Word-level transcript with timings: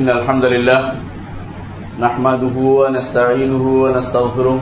إن 0.00 0.08
الحمد 0.08 0.44
لله 0.44 0.80
نحمده 2.00 2.56
ونستعينه 2.56 3.64
ونستغفره 3.84 4.58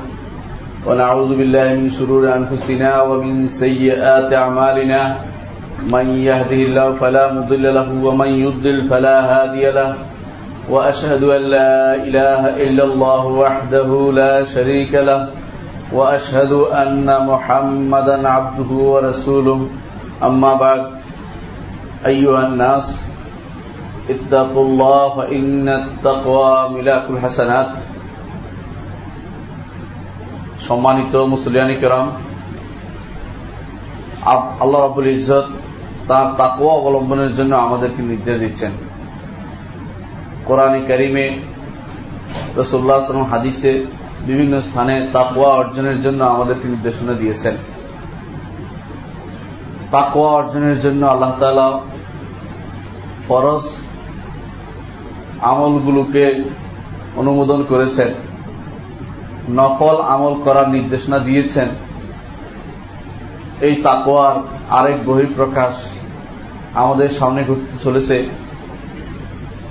ونعوذ 0.86 1.30
بالله 1.38 1.66
من 1.74 1.90
شرور 1.90 2.34
أنفسنا 2.34 3.02
ومن 3.02 3.46
سيئات 3.46 4.32
أعمالنا 4.32 5.00
من 5.94 6.06
يهده 6.28 6.60
الله 6.68 6.86
فلا 6.94 7.24
مضل 7.32 7.74
له 7.74 7.88
ومن 8.06 8.30
يضلل 8.44 8.88
فلا 8.90 9.16
هادي 9.30 9.70
له 9.70 9.94
وأشهد 10.70 11.22
أن 11.22 11.42
لا 11.54 11.94
إله 11.94 12.42
إلا 12.66 12.84
الله 12.84 13.26
وحده 13.26 13.90
لا 14.12 14.44
شريك 14.44 14.94
له 14.94 15.30
وأشهد 15.92 16.52
أن 16.82 17.06
محمدا 17.26 18.28
عبده 18.28 18.70
ورسوله. 18.74 19.68
أما 20.22 20.54
بعد، 20.54 20.82
أيها 22.06 22.46
الناس 22.46 23.07
اتقوا 24.07 24.65
الله 24.65 25.01
فإن 25.17 25.65
التقوى 25.71 26.53
ملاك 26.69 27.05
الحسنات 27.09 27.71
সম্মানিত 30.67 31.13
মুসলিয়ানি 31.33 31.75
কেরাম 31.81 32.07
আল্লাহ 34.63 34.79
রাবুল 34.79 35.09
ইজত 35.15 35.47
তার 36.07 36.25
তাকুয়া 36.39 36.73
অবলম্বনের 36.79 37.31
জন্য 37.33 37.53
আমাদেরকে 37.57 38.01
নির্দেশ 38.01 38.35
দিচ্ছেন 38.43 38.73
কোরআনে 40.47 40.79
করিমে 40.89 41.25
রসুল্লাহ 42.59 42.97
সালাম 42.99 43.27
হাদিসে 43.33 43.71
বিভিন্ন 44.27 44.53
স্থানে 44.59 44.95
তাকুয়া 45.15 45.49
অর্জনের 45.59 45.97
জন্য 46.01 46.19
আমাদেরকে 46.25 46.65
নির্দেশনা 46.67 47.13
দিয়েছেন 47.21 47.55
তাকুয়া 49.91 50.29
অর্জনের 50.31 50.77
জন্য 50.79 51.01
আল্লাহ 51.05 51.31
তালা 51.39 51.67
ফরজ 53.27 53.65
আমলগুলোকে 55.40 56.44
অনুমোদন 57.16 57.62
করেছেন, 57.62 58.08
নফল 59.48 60.00
আমল 60.00 60.34
করার 60.34 60.70
নির্দেশনা 60.70 61.18
দিয়েছেন। 61.18 61.68
এই 63.60 63.74
তাকোয়ার 63.82 64.36
আরেক 64.70 64.96
বহিঃপ্রকাশ 65.06 65.74
আমাদের 66.74 67.08
সামনে 67.08 67.44
ঘটতে 67.44 67.78
চলেছে। 67.78 68.28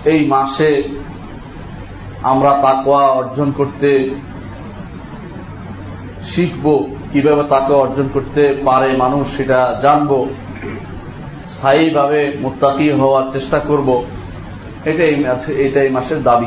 এই 0.06 0.26
মাসে 0.26 0.84
আমরা 2.24 2.52
তাকোয়া 2.62 3.08
অর্জন 3.08 3.52
করতে 3.52 4.20
শিখব, 6.24 6.90
কীভাবে 7.14 7.44
তাকে 7.44 7.74
অর্জন 7.74 8.10
করতে 8.14 8.62
পারে 8.66 8.98
মানুষ 8.98 9.38
সেটা 9.38 9.80
জানব, 9.82 10.26
স্থায়ীভাবে 11.50 12.38
মোত্তাকি 12.42 12.92
হওয়ার 12.92 13.32
চেষ্টা 13.32 13.60
করব। 13.60 14.04
এটাই 14.86 15.26
এটাই 15.58 15.90
মাসের 15.90 16.24
দাবি। 16.24 16.46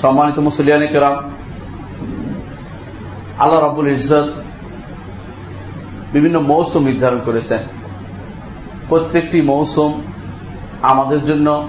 সম্মানিত 0.00 0.38
মুসলিয়ানে 0.38 0.86
কেরাম, 0.86 1.16
আল্লাহ 3.38 3.60
রাবুল 3.60 3.88
ইজত 3.88 4.28
বিভিন্ন 6.12 6.40
মৌসুম 6.40 6.84
নির্ধারণ 6.84 7.18
করেছেন। 7.24 7.58
প্রত্যেকটি 8.88 9.42
মৌসুম 9.42 10.02
আমাদের 10.82 11.24
জন্য 11.24 11.68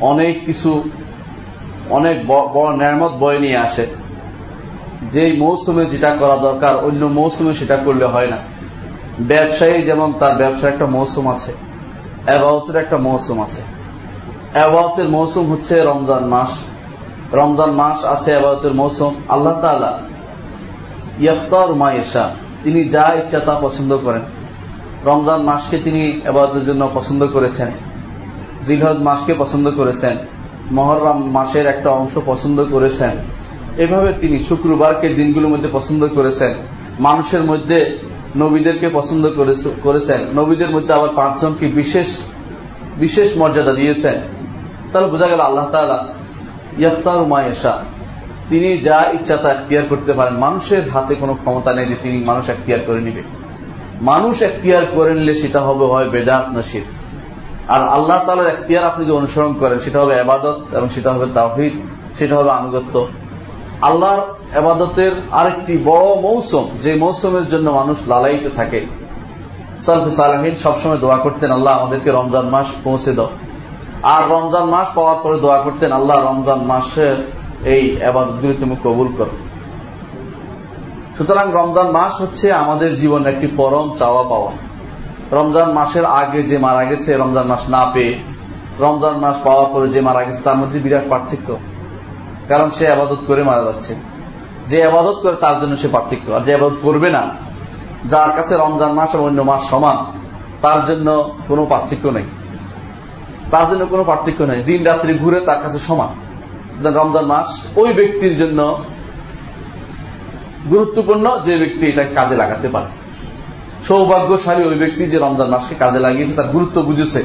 অনেক 0.00 0.44
কিছু, 0.44 0.90
অনেক 1.90 2.26
বড় 2.26 2.76
ন্যামত 2.76 3.12
বয়ে 3.12 3.38
নিয়ে 3.38 3.56
আসে। 3.56 3.86
যেই 5.02 5.36
মৌসুমে 5.36 5.86
যেটা 5.86 6.16
করা 6.16 6.36
দরকার, 6.36 6.76
অন্য 6.76 7.06
মৌসুমে 7.06 7.54
সেটা 7.54 7.76
করলে 7.76 8.04
হয় 8.04 8.26
না। 8.26 8.36
ব্যবসায়ী 9.28 9.82
যেমন 9.82 10.12
তার 10.12 10.36
ব্যবসার 10.36 10.72
একটা 10.72 10.86
মৌসুম 10.86 11.28
আছে 11.28 11.52
অ্যাবাউতের 12.26 12.76
একটা 12.76 12.96
মৌসুম 12.96 13.40
আছে। 13.40 13.62
অ্যাবাউতের 14.52 15.08
মৌসুম 15.08 15.52
হচ্ছে 15.52 15.80
রমজান 15.80 16.24
মাস। 16.24 16.64
রমজান 17.32 17.70
মাস 17.70 18.04
আছে 18.04 18.36
আবাদতের 18.36 18.74
মৌসুম 18.74 19.14
আল্লাহ 19.28 19.60
তালা 19.60 19.98
ইয়ফতর 21.18 21.74
মায়েশা 21.74 22.30
তিনি 22.62 22.84
যা 22.84 23.14
ইচ্ছা 23.14 23.40
তা 23.40 23.60
পছন্দ 23.62 23.96
করেন। 23.96 24.20
রমজান 25.04 25.42
মাসকে 25.42 25.78
তিনি 25.78 26.20
আবাদতের 26.28 26.64
জন্য 26.64 26.90
পছন্দ 26.94 27.26
করেছেন। 27.26 27.70
জিলহজ 28.64 28.98
মাসকে 28.98 29.34
পছন্দ 29.34 29.70
করেছেন। 29.70 30.18
মহরম 30.70 31.30
মাসের 31.30 31.66
একটা 31.66 31.90
অংশ 31.90 32.18
পছন্দ 32.26 32.64
করেছেন। 32.64 33.10
এভাবে 33.76 34.12
তিনি 34.12 34.38
শুক্রবারকে 34.38 35.08
দিনগুলোর 35.08 35.50
মধ্যে 35.50 35.68
পছন্দ 35.72 36.06
করেছেন। 36.06 36.54
মানুষের 37.00 37.44
মধ্যে 37.44 37.98
নবীদেরকে 38.36 38.86
পছন্দ 38.88 39.24
করেছেন। 39.82 40.20
নবীদের 40.34 40.70
মধ্যে 40.70 40.92
আবার 40.94 41.10
পাঁচজনকে 41.14 41.66
বিশেষ 41.80 42.08
বিশেষ 42.96 43.28
মর্যাদা 43.36 43.72
দিয়েছেন। 43.72 44.16
তাহলে 44.90 45.08
বোঝা 45.08 45.26
গেল 45.26 45.40
আল্লাহ 45.40 45.66
তালা 45.70 45.98
মায়েশা 47.24 47.74
তিনি 48.48 48.78
যা 48.78 48.98
ইচ্ছা 49.12 49.36
তা 49.36 49.48
এখতিয়ার 49.50 49.86
করতে 49.88 50.12
পারেন। 50.12 50.34
মানুষের 50.34 50.82
হাতে 50.90 51.14
কোনো 51.14 51.34
ক্ষমতা 51.34 51.70
নেই 51.74 51.86
যে 51.86 51.96
তিনি 52.02 52.24
মানুষ 52.24 52.44
এখতিয়ার 52.48 52.80
করে 52.86 53.00
নিবে। 53.00 53.22
মানুষ 54.00 54.42
এখতিয়ার 54.42 54.84
করে 54.94 55.14
নিলে 55.14 55.34
সেটা 55.34 55.60
হবে, 55.60 55.84
হয় 55.84 56.08
বেদাত 56.08 56.46
নসির 56.56 56.82
আর 57.68 57.82
আল্লাহ 57.96 58.18
তালার 58.26 58.48
এখতিয়ার 58.48 58.84
আপনি 58.84 59.04
যে 59.04 59.12
অনুসরণ 59.12 59.52
করেন, 59.52 59.78
সেটা 59.78 60.00
হবে 60.00 60.20
আবাদত 60.20 60.58
এবং 60.72 60.88
সেটা 60.88 61.10
হবে 61.12 61.26
তাহিদ 61.34 61.74
সেটা 62.18 62.36
হবে 62.36 62.50
আনুগত্য। 62.50 62.94
আল্লাহর 63.82 64.20
আবাদতের 64.58 65.12
আরেকটি 65.30 65.78
বড় 65.84 66.20
মৌসুম, 66.20 66.68
যে 66.80 66.94
মৌসুমের 66.94 67.48
জন্য 67.48 67.70
মানুষ 67.70 67.98
লালায়িত 68.06 68.46
থাকে। 68.54 68.86
সলফে 69.78 70.10
সালাহিন 70.10 70.54
সবসময় 70.54 70.98
দোয়া 70.98 71.16
করতেন, 71.16 71.50
আল্লাহ 71.50 71.78
আমাদেরকে 71.78 72.10
রমজান 72.10 72.48
মাস 72.48 72.66
পৌঁছে 72.84 73.12
দাও। 73.12 73.28
আর 74.02 74.30
রমজান 74.30 74.64
মাস 74.64 74.88
পাওয়ার 74.94 75.16
পরে 75.22 75.40
দোয়া 75.40 75.62
করতেন, 75.62 75.92
আল্লাহ 75.92 76.20
রমজান 76.20 76.60
মাসের 76.64 77.16
এই 77.64 78.02
আবাদতগুলি 78.02 78.54
তুমি 78.54 78.76
কবুল 78.84 79.08
করো। 79.18 79.30
সুতরাং 81.18 81.52
রমজান 81.52 81.90
মাস 81.90 82.20
হচ্ছে 82.20 82.52
আমাদের 82.52 82.96
জীবনের 82.96 83.34
একটি 83.34 83.46
পরম 83.56 83.94
চাওয়া 83.96 84.22
পাওয়া। 84.22 84.52
রমজান 85.32 85.72
মাসের 85.72 86.04
আগে 86.04 86.42
যে 86.42 86.58
মারা 86.58 86.84
গেছে, 86.84 87.16
রমজান 87.16 87.46
মাস 87.46 87.68
না 87.68 87.90
পেয়ে, 87.94 88.18
রমজান 88.78 89.18
মাস 89.18 89.36
পাওয়ার 89.44 89.66
পরে 89.72 89.88
যে 89.88 90.00
মারা 90.00 90.24
গেছে, 90.24 90.42
তার 90.42 90.56
মধ্যে 90.56 90.78
বিরাট 90.78 91.02
পার্থক্য। 91.08 91.56
কারণ 92.50 92.68
সে 92.68 92.88
আবাদত 92.88 93.18
করে 93.26 93.42
মারা 93.42 93.64
যাচ্ছে। 93.64 93.94
যে 94.68 94.84
আবাদত 94.84 95.18
করে 95.22 95.36
তার 95.36 95.60
জন্য 95.60 95.76
সে 95.76 95.88
পার্থক্য। 95.88 96.32
আর 96.32 96.40
যে 96.40 96.54
আবাদত 96.54 96.76
করবে 96.82 97.10
না, 97.10 97.28
যার 98.06 98.32
কাছে 98.36 98.56
রমজান 98.56 98.92
মাস 98.92 99.14
এবং 99.14 99.24
অন্য 99.24 99.42
মাস 99.42 99.70
সমান, 99.70 100.04
তার 100.62 100.84
জন্য 100.84 101.32
কোনো 101.48 101.66
পার্থক্য 101.66 102.08
নেই। 102.08 102.22
তার 103.50 103.68
জন্য 103.68 103.86
কোনো 103.86 104.04
পার্থক্য 104.04 104.42
নেই। 104.42 104.62
দিন 104.62 104.82
রাত্রি 104.82 105.18
ঘুরে 105.18 105.40
তার 105.40 105.62
কাছে 105.62 105.78
সমান। 105.78 106.08
রমজান 106.86 107.26
মাস 107.26 107.62
ওই 107.76 107.92
ব্যক্তির 107.92 108.36
জন্য 108.36 108.82
গুরুত্বপূর্ণ 110.70 111.40
যে 111.40 111.58
ব্যক্তি 111.58 111.86
এটা 111.86 112.02
কাজে 112.02 112.36
লাগাতে 112.36 112.68
পারে। 112.68 112.86
সৌভাগ্যশালী 113.88 114.64
ওই 114.64 114.74
ব্যক্তি 114.74 115.06
যে 115.06 115.18
রমজান 115.18 115.50
মাসকে 115.50 115.74
কাজে 115.74 115.98
লাগিয়েছে, 115.98 116.32
তার 116.32 116.48
গুরুত্ব 116.48 116.82
বুঝেছে। 116.82 117.22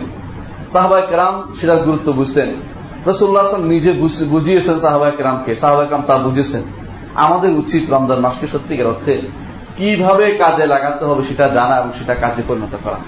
সাহবাই 0.70 1.02
কেরাম 1.10 1.54
সেটার 1.54 1.84
গুরুত্ব 1.84 2.12
বুঝতেন। 2.12 2.54
রসুল্লাহ 3.08 3.58
নিজে 3.58 3.92
বুঝিয়েছেন 4.26 4.78
সাহবাই 4.78 5.12
কেরাম 5.18 6.02
তা 6.08 6.18
বুঝেছেন। 6.18 6.62
আমাদের 7.16 7.52
উচিত 7.52 7.94
রমজান 7.94 8.20
মাসকে 8.20 8.48
সত্যিকার 8.48 8.88
অর্থে 8.88 9.22
কীভাবে 9.78 10.32
কাজে 10.32 10.66
লাগাতে 10.66 11.06
হবে 11.06 11.24
সেটা 11.24 11.48
জানা 11.48 11.76
এবং 11.76 11.92
সেটা 11.92 12.16
কাজে 12.16 12.44
পরিণত 12.48 12.78
করা। 12.84 13.00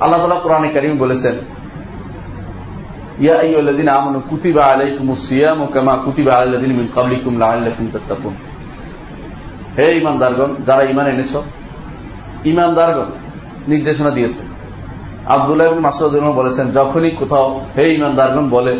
আল্লাহ 0.00 0.20
তালা 0.20 0.40
কোরআনে 0.40 0.68
করিম 0.68 0.98
বলেছেন 0.98 1.34
নির্দেশনা 13.68 14.10
দিয়েছে 14.10 14.55
আবদুল্লাহ 15.34 15.68
মাসুদ 15.86 16.14
বলেছেন, 16.40 16.66
যখনই 16.78 17.12
কোথাও 17.20 17.46
হে 17.76 17.84
ইমানদারগণ 17.96 18.46
বলে 18.56 18.72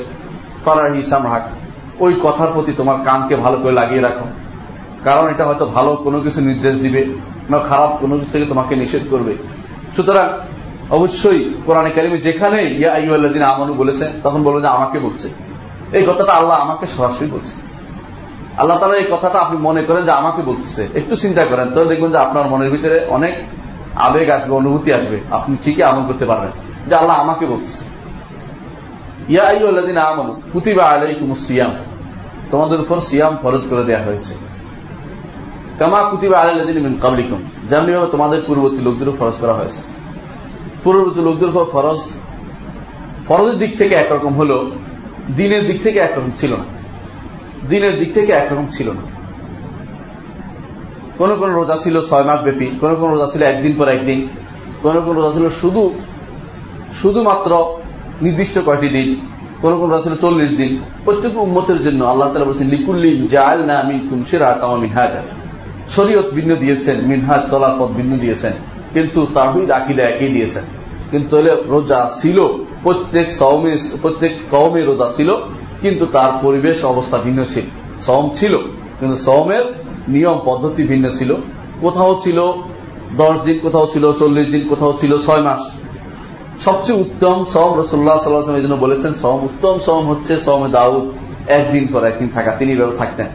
ফরার 0.65 0.88
হিসাম 0.99 1.25
হাক 1.31 1.44
ওই 2.05 2.12
কথার 2.25 2.50
প্রতি 2.55 2.73
তোমার 2.81 2.97
কানকে 3.06 3.35
ভালো 3.44 3.56
করে 3.62 3.75
লাগিয়ে 3.81 4.03
রাখো। 4.06 4.26
কারণ 5.06 5.25
এটা 5.32 5.44
হয়তো 5.49 5.65
ভালো 5.76 5.91
কোনো 6.06 6.19
কিছু 6.25 6.41
নির্দেশ 6.49 6.75
দিবে, 6.85 7.03
না 7.50 7.56
খারাপ 7.70 7.91
কোনো 8.03 8.15
কিছু 8.19 8.31
থেকে 8.35 8.47
তোমাকে 8.53 8.73
নিষেধ 8.82 9.05
করবে। 9.12 9.32
সুতরাং 9.97 10.26
অবশ্যই 10.97 11.41
কোরআনে 11.67 11.91
কারিমে 11.97 12.19
যেখানে 12.26 12.61
ইয়া 12.81 12.91
আমানু 13.55 13.73
বলেছেন 13.82 14.11
তখন 14.25 14.41
বলব 14.47 14.59
যে 14.65 14.69
আমাকে 14.76 14.99
বলছে। 15.06 15.29
এই 15.99 16.05
কথাটা 16.09 16.32
আল্লাহ 16.38 16.56
আমাকে 16.65 16.85
সরাসরি 16.94 17.26
বলছে। 17.35 17.55
আল্লাহ 18.61 18.76
তালা 18.81 18.97
এই 19.03 19.09
কথাটা 19.15 19.38
আপনি 19.44 19.56
মনে 19.69 19.82
করেন 19.88 20.03
যে 20.09 20.12
আমাকে 20.20 20.41
বলতেছে 20.50 20.82
একটু 21.00 21.15
চিন্তা 21.23 21.43
করেন 21.50 21.67
তো 21.75 21.79
দেখবেন 21.91 22.11
যে 22.15 22.19
আপনার 22.26 22.44
মনের 22.53 22.70
ভিতরে 22.75 22.97
অনেক 23.17 23.35
আবেগ 23.96 24.31
আসবে, 24.31 24.54
অনুভূতি 24.54 24.93
আসবে। 24.93 25.20
আপনি 25.31 25.56
ঠিকই 25.62 25.82
আমল 25.82 26.06
করতে 26.06 26.25
পারবেন। 26.25 26.50
যে 26.87 26.94
আল্লাহ 26.94 27.20
আমাকে 27.20 27.46
আমানু, 29.98 30.40
কুতিবা 30.52 30.84
আলাইকুম 30.84 31.34
সিয়াম। 31.34 31.76
তোমাদের 32.50 32.81
উপর 32.81 33.00
সিয়াম 33.00 33.37
ফরজ 33.43 33.66
করে 33.70 33.84
দেওয়া 33.84 34.04
হয়েছে। 34.04 34.34
কামা 35.78 36.10
কুতিবা 36.10 36.38
তোমাদের 38.06 38.43
পূর্ববর্তী 38.46 38.76
লোকদেরও 38.76 39.12
ফরজ 39.19 39.34
করা 39.34 39.54
হয়েছে। 39.54 39.82
পূর্ববর্তী 40.84 41.20
লোকদের 41.20 41.48
উপর 41.48 41.64
ফরজ, 41.64 41.98
ফরজের 43.28 43.54
দিক 43.54 43.78
থেকে 43.78 43.94
একরকম 43.94 44.34
হলো 44.34 44.70
দিনের 45.37 45.66
দিক 45.66 45.82
থেকে 45.82 45.98
একরকম 45.98 46.31
ছিল 46.37 46.56
না। 46.56 46.64
দিনের 47.69 47.98
দিক 47.98 48.14
থেকে 48.14 48.32
একরকম 48.32 48.66
ছিল 48.70 48.93
না। 48.93 49.16
কোন 51.19 51.31
কোন 51.41 51.51
রোজা 51.59 51.77
ছিল 51.85 51.97
ছয় 52.09 52.25
মাস 52.29 52.41
ব্যাপী, 52.47 52.67
কোন 52.81 52.91
কোন 53.01 53.09
রোজা 53.15 53.29
ছিল 53.33 53.43
একদিন 53.53 53.73
পর 53.79 53.87
একদিন, 53.97 54.19
কোন 54.83 54.97
কোন 55.05 55.13
রোজা 55.19 55.33
ছিল 55.37 55.47
শুধু, 55.61 55.83
শুধুমাত্র 57.01 57.51
নির্দিষ্ট 58.25 58.57
কয়টি 58.67 58.89
দিন, 58.97 59.09
কোন 59.63 59.73
কোন 59.79 59.87
রোজা 59.91 60.03
ছিল 60.07 60.15
চল্লিশ 60.25 60.51
দিন। 60.61 60.73
প্রত্যেক 61.07 61.33
উম্মতের 61.47 61.79
জন্য 61.87 62.01
আল্লাহ 62.13 62.27
তালা 62.31 62.49
বলছেন 62.51 62.69
লিকুল্লিম 62.75 63.19
জাল 63.35 63.59
না 63.71 63.77
মিন 63.89 63.99
কুমসিরা 64.09 64.49
তামা 64.61 64.77
মিনহাজা। 64.85 65.23
শরীয়ত 65.95 66.29
ভিন্ন 66.37 66.51
দিয়েছেন, 66.63 66.97
মিনহাজ 67.11 67.43
তলার 67.51 67.75
পথ 67.79 67.91
ভিন্ন 67.99 68.13
দিয়েছেন, 68.23 68.55
কিন্তু 68.95 69.21
তাহিদ 69.37 69.69
আকিদা 69.79 70.03
একই 70.13 70.31
দিয়েছেন। 70.37 70.65
কিন্তু 71.11 71.35
রোজা 71.75 72.01
ছিল, 72.21 72.39
প্রত্যেক 72.85 73.27
প্রত্যেক 74.03 74.33
কৌমে 74.53 74.81
রোজা 74.91 75.07
ছিল, 75.17 75.31
কিন্তু 75.83 76.05
তার 76.15 76.31
পরিবেশ 76.45 76.79
অবস্থা 76.93 77.17
ভিন্ন 77.27 77.41
ছিল। 77.53 77.67
সম 78.07 78.25
ছিল, 78.39 78.55
কিন্তু 78.99 79.17
সৌমের 79.27 79.65
নিয়ম, 80.08 80.41
পদ্ধতি 80.44 80.82
ভিন্ন 80.82 81.08
ছিল। 81.08 81.35
কোথাও 81.81 82.20
ছিল 82.23 82.53
দশ 83.17 83.41
দিন, 83.41 83.58
কোথাও 83.58 83.87
ছিল 83.93 84.12
চল্লিশ 84.12 84.47
দিন, 84.47 84.69
কোথাও 84.69 84.93
ছিল 84.93 85.19
ছয় 85.19 85.41
মাস। 85.41 85.70
সবচেয়ে 86.61 87.00
উত্তম 87.00 87.44
সম 87.44 87.79
রসুল্লাহ 87.79 88.17
সাল্লাহ 88.17 88.61
জন্য 88.61 88.75
বলেছেন 88.75 89.12
সম 89.12 89.44
উত্তম 89.44 89.79
সম 89.79 90.08
হচ্ছে 90.08 90.38
সমে 90.38 90.69
দাউদ, 90.69 91.05
একদিন 91.49 91.88
পর 91.93 92.05
একদিন 92.05 92.29
থাকা। 92.29 92.50
তিনি 92.50 92.73
এভাবে 92.73 92.97
থাকতেন। 92.97 93.26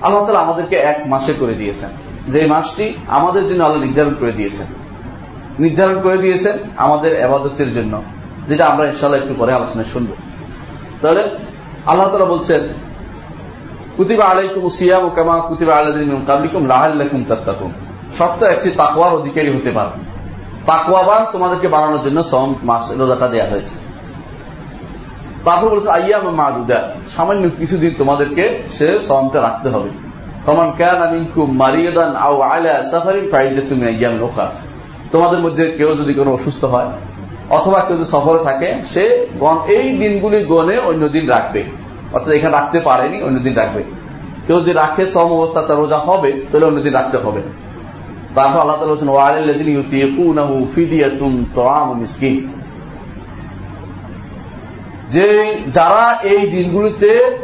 আল্লাহ 0.00 0.26
তালা 0.26 0.38
আমাদেরকে 0.38 0.76
এক 0.76 1.02
মাসে 1.06 1.32
করে 1.40 1.54
দিয়েছেন। 1.54 1.90
যে 2.28 2.46
মাসটি 2.46 2.92
আমাদের 3.08 3.48
জন্য 3.48 3.64
আল্লাহ 3.64 3.84
নির্ধারণ 3.84 4.14
করে 4.20 4.32
দিয়েছেন। 4.32 4.66
নির্ধারণ 5.58 6.00
করে 6.00 6.18
দিয়েছেন 6.18 6.58
আমাদের 6.76 7.24
আবাদতের 7.24 7.72
জন্য, 7.72 8.02
যেটা 8.48 8.66
আমরা 8.66 8.86
ইনশাল্লাহ 8.86 9.22
একটু 9.22 9.34
পরে 9.38 9.52
আলোচনায় 9.52 9.86
শুনব। 9.92 10.08
তাহলে 11.02 11.22
আল্লাহ 11.86 12.08
তালা 12.08 12.24
বলছেন 12.24 12.60
অধিকারী 13.98 14.48
হতে 19.56 19.70
পারে 19.70 19.90
তাকুয়াবান 20.66 21.26
তোমাদেরকে 21.32 21.68
বানানোর 21.68 22.00
জন্য 22.02 22.22
রোজাটা 22.96 23.26
হয়েছে। 23.26 23.74
তারপর 25.44 25.68
বলছে 25.68 26.12
সামান্য 27.08 27.48
কিছুদিন 27.58 27.94
তোমাদেরকে 27.98 28.62
সে 28.66 29.00
সমটা 29.00 29.42
রাখতে 29.42 29.68
হবে। 29.68 29.90
তোমাদের 35.12 35.38
মধ্যে 35.40 35.72
কেউ 35.72 35.94
যদি 35.94 36.14
কোনো 36.14 36.32
অসুস্থ 36.32 36.64
হয় 36.64 36.90
অথবা 37.50 37.80
কেউ 37.80 37.96
যদি 37.96 38.04
সফরে 38.04 38.44
থাকে, 38.44 38.74
সে 38.84 39.26
এই 39.68 39.92
দিনগুলি 39.96 40.44
গনে 40.44 40.78
অন্য 40.78 41.08
দিন 41.08 41.26
রাখবে। 41.26 41.87
অর্থাৎ 42.12 42.34
এখানে 42.34 42.52
রাখতে 42.52 42.80
পারেনি 42.80 43.22
অন্য 43.22 43.38
দিন 43.38 43.54
রাখবে। 43.54 43.84
কেউ 44.46 44.60
যদি 44.60 44.72
রাখে 44.72 45.06
সম 45.06 45.28
অবস্থা, 45.32 45.62
তার 45.62 45.76
রোজা 45.76 45.98
হবে, 45.98 46.42
তাহলে 46.52 46.66
অন্য 46.66 46.80
দিন 46.80 46.92
রাখতে 46.92 47.18
হবে। 47.18 47.40
তারপর 48.34 48.58
আল্লাহ 48.58 48.86
বলছেন 48.86 49.08
যে 55.10 55.56
যারা 55.72 56.18
এই 56.22 56.46
দিনগুলিতে 56.46 57.38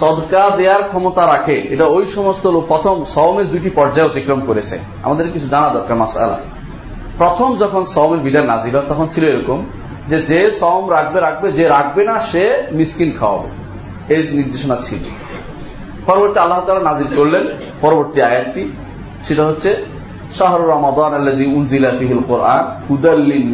সদকা 0.00 0.50
দেওয়ার 0.56 0.82
ক্ষমতা 0.82 1.26
রাখে, 1.26 1.66
এটা 1.70 1.84
ওই 1.84 2.06
সমস্ত 2.06 2.46
লোক 2.46 2.66
প্রথম 2.66 3.04
সওমের 3.04 3.46
দুইটি 3.46 3.70
পর্যায়ে 3.70 4.08
অতিক্রম 4.08 4.40
করেছে। 4.40 4.78
আমাদের 5.02 5.32
কিছু 5.32 5.48
জানা 5.48 5.68
দরকার 5.68 5.96
মাসালা 5.96 6.38
প্রথম 7.18 7.54
যখন 7.54 7.84
সওমের 7.84 8.18
বিধান 8.18 8.46
নাজিল 8.46 8.80
তখন 8.88 9.06
ছিল 9.06 9.24
এরকম 9.24 9.64
যে 10.08 10.18
যে 10.22 10.50
সম 10.50 10.90
রাখবে 10.90 11.20
রাখবে, 11.20 11.52
যে 11.52 11.68
রাখবে 11.68 12.04
না, 12.04 12.20
সে 12.20 12.62
মিসকিন 12.72 13.12
খাওয়াবে। 13.20 13.59
এই 14.14 14.22
নির্দেশনা 14.32 14.76
ছিল। 14.76 15.02
পরবর্তী 16.06 16.38
আল্লাহ 16.38 16.60
তালা 16.66 16.84
নাজিল 16.90 17.08
করলেন, 17.16 17.44
পরবর্তী 17.80 18.18
আয়াতটি, 18.20 18.62
সেটা 19.24 19.44
হচ্ছে 19.46 19.70
কোরআন 22.30 22.64
হুদাল্লিন 22.90 23.44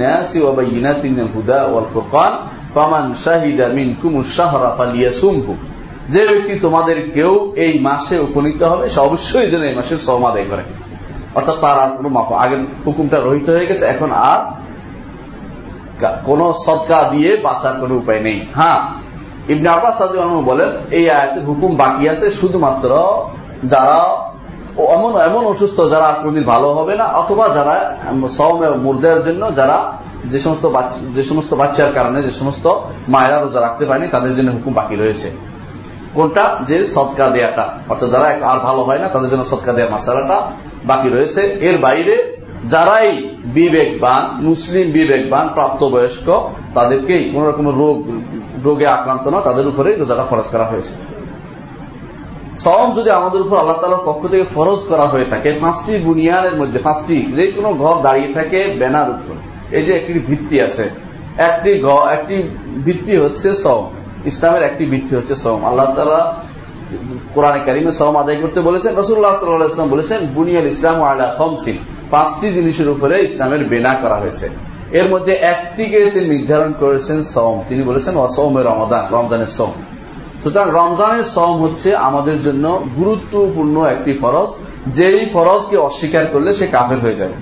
যে 6.08 6.22
ব্যক্তি 6.28 6.54
তোমাদের 6.60 6.98
কেউ 7.10 7.32
এই 7.56 7.72
মাসে 7.78 8.18
উপনীত 8.18 8.60
হবে, 8.62 8.84
সে 8.88 9.00
অবশ্যই 9.00 9.46
যেন 9.50 9.62
এই 9.62 9.74
মাসের 9.74 10.00
করে। 10.50 10.64
অর্থাৎ 11.34 11.56
তার 11.60 11.78
আর 11.78 11.90
আগের 12.34 12.60
হুকুমটা 12.86 13.18
রহিত 13.18 13.50
হয়ে 13.50 13.66
গেছে, 13.66 13.84
এখন 13.84 14.10
আর 14.30 14.40
কোন 16.24 16.40
সদকা 16.66 16.98
দিয়ে 17.12 17.30
বাঁচার 17.36 17.74
কোন 17.80 17.90
উপায় 17.92 18.20
নেই। 18.20 18.38
হ্যাঁ 18.54 18.80
ইবনে 19.48 19.69
আব্বাস 19.69 20.02
বলেন, 20.44 20.70
এই 20.90 21.10
আয়াতের 21.10 21.44
হুকুম 21.44 21.76
বাকি 21.76 22.08
আছে, 22.08 22.31
শুধুমাত্র 22.31 22.88
যারা 23.64 23.98
এমন 24.76 25.20
এমন 25.20 25.46
অসুস্থ 25.46 25.81
যারা 25.90 26.08
কোনদিন 26.22 26.44
ভালো 26.44 26.69
হবে 26.75 26.94
না, 26.96 27.04
অথবা 27.04 27.48
যারা 27.48 27.96
সম 28.28 28.76
মুর্দের 28.78 29.22
জন্য 29.22 29.54
যারা 29.54 29.93
যে 30.25 30.38
সমস্ত 30.38 30.70
যে 31.14 31.22
সমস্ত 31.22 31.54
বাচ্চার 31.54 31.93
কারণে, 31.93 32.22
যে 32.22 32.31
সমস্ত 32.31 32.66
মায়েরা 33.08 33.40
রোজা 33.40 33.60
রাখতে 33.60 33.87
পারেনি, 33.87 34.08
তাদের 34.08 34.34
জন্য 34.34 34.50
হুকুম 34.50 34.72
বাকি 34.72 34.96
রয়েছে। 34.96 35.31
কোনটা? 36.14 36.56
যে 36.62 36.87
সৎকা 36.87 37.28
দেয়াটা। 37.28 37.72
অর্থাৎ 37.88 38.10
যারা 38.10 38.26
আর 38.26 38.58
ভালো 38.58 38.82
হয় 38.82 38.99
না, 38.99 39.08
তাদের 39.08 39.31
জন্য 39.31 39.44
সৎকা 39.44 39.72
দেওয়া 39.72 39.90
মাসালাটা 39.90 40.46
বাকি 40.84 41.08
রয়েছে। 41.08 41.42
এর 41.42 41.78
বাইরে 41.78 42.37
যারাই 42.64 43.35
বিবেকবান, 43.56 44.22
মুসলিম 44.48 44.86
বিবেকবান, 44.96 45.44
প্রাপ্তবয়স্ক, 45.56 46.28
তাদেরকেই 46.76 47.22
কোন 47.32 47.42
রকম 47.50 47.66
রোগ, 47.82 47.96
রোগে 48.66 48.86
আক্রান্ত 48.96 49.24
না 49.34 49.38
তাদের 49.48 49.66
উপরে 49.72 49.90
রোজাটা 49.92 50.24
ফরজ 50.30 50.46
করা 50.54 50.66
হয়েছে। 50.72 50.94
সম 52.64 52.86
যদি 52.98 53.10
আমাদের 53.20 53.40
উপর 53.46 53.56
আল্লাহ 53.62 53.78
তালার 53.80 54.06
পক্ষ 54.08 54.22
থেকে 54.32 54.44
ফরজ 54.56 54.80
করা 54.90 55.06
হয়ে 55.12 55.26
থাকে, 55.32 55.50
পাঁচটি 55.62 55.92
বুনিয়াদের 56.06 56.54
মধ্যে, 56.60 56.78
পাঁচটি, 56.86 57.16
যে 57.36 57.44
কোনো 57.56 57.70
ঘর 57.82 57.94
দাঁড়িয়ে 58.06 58.30
থাকে 58.36 58.60
ব্যানার 58.80 59.08
উপর। 59.16 59.34
এই 59.78 59.82
যে 59.86 59.92
একটি 59.98 60.12
ভিত্তি 60.30 60.56
আছে, 60.66 60.84
একটি 61.48 61.70
একটি 62.16 62.36
ভিত্তি 62.86 63.14
হচ্ছে 63.22 63.48
সম 63.64 63.82
ইসলামের 64.30 64.62
একটি 64.70 64.84
ভিত্তি 64.92 65.12
হচ্ছে 65.18 65.34
সম 65.44 65.58
আল্লাহ 65.68 65.86
তালা 65.96 66.20
কোরআনে 67.36 67.60
কারিমে 67.66 67.92
সম 67.92 68.14
আদায় 68.16 68.38
করতে 68.42 68.60
বলেছেন 68.60 68.92
রসুল্লাহ 68.96 69.32
সাল্লাহ 69.32 69.86
বলেছেন, 69.86 70.20
বুনিয়াল 70.34 70.66
ইসলাম 70.66 70.96
আল্লাহ 71.02 71.28
খমসিন। 71.38 71.76
পাঁচটি 72.10 72.46
জিনিসের 72.50 72.88
উপরে 72.88 73.14
ইসলামের 73.28 73.62
বেনা 73.68 73.92
করা 74.02 74.16
হয়েছে। 74.22 74.46
এর 74.98 75.06
মধ্যে 75.10 75.32
একটিকে 75.52 76.00
তিনি 76.14 76.26
নির্ধারণ 76.28 76.72
করেছেন 76.72 77.18
সম 77.22 77.54
তিনি 77.68 77.82
বলেছেন 77.82 78.14
অসমের 78.16 78.64
রমদান 78.64 79.04
রমজানের 79.11 79.50
সম 79.58 79.72
সুতরাং 80.42 80.68
রমজানের 80.78 81.26
সম 81.34 81.52
হচ্ছে 81.64 81.88
আমাদের 82.08 82.37
জন্য 82.42 82.64
গুরুত্বপূর্ণ 82.96 83.76
একটি 83.94 84.12
ফরজ। 84.12 84.50
যেই 84.87 85.20
ফরজকে 85.32 85.76
অস্বীকার 85.88 86.25
করলে 86.26 86.50
সে 86.52 86.66
কাফের 86.66 87.00
হয়ে 87.00 87.18
যাবে। 87.20 87.37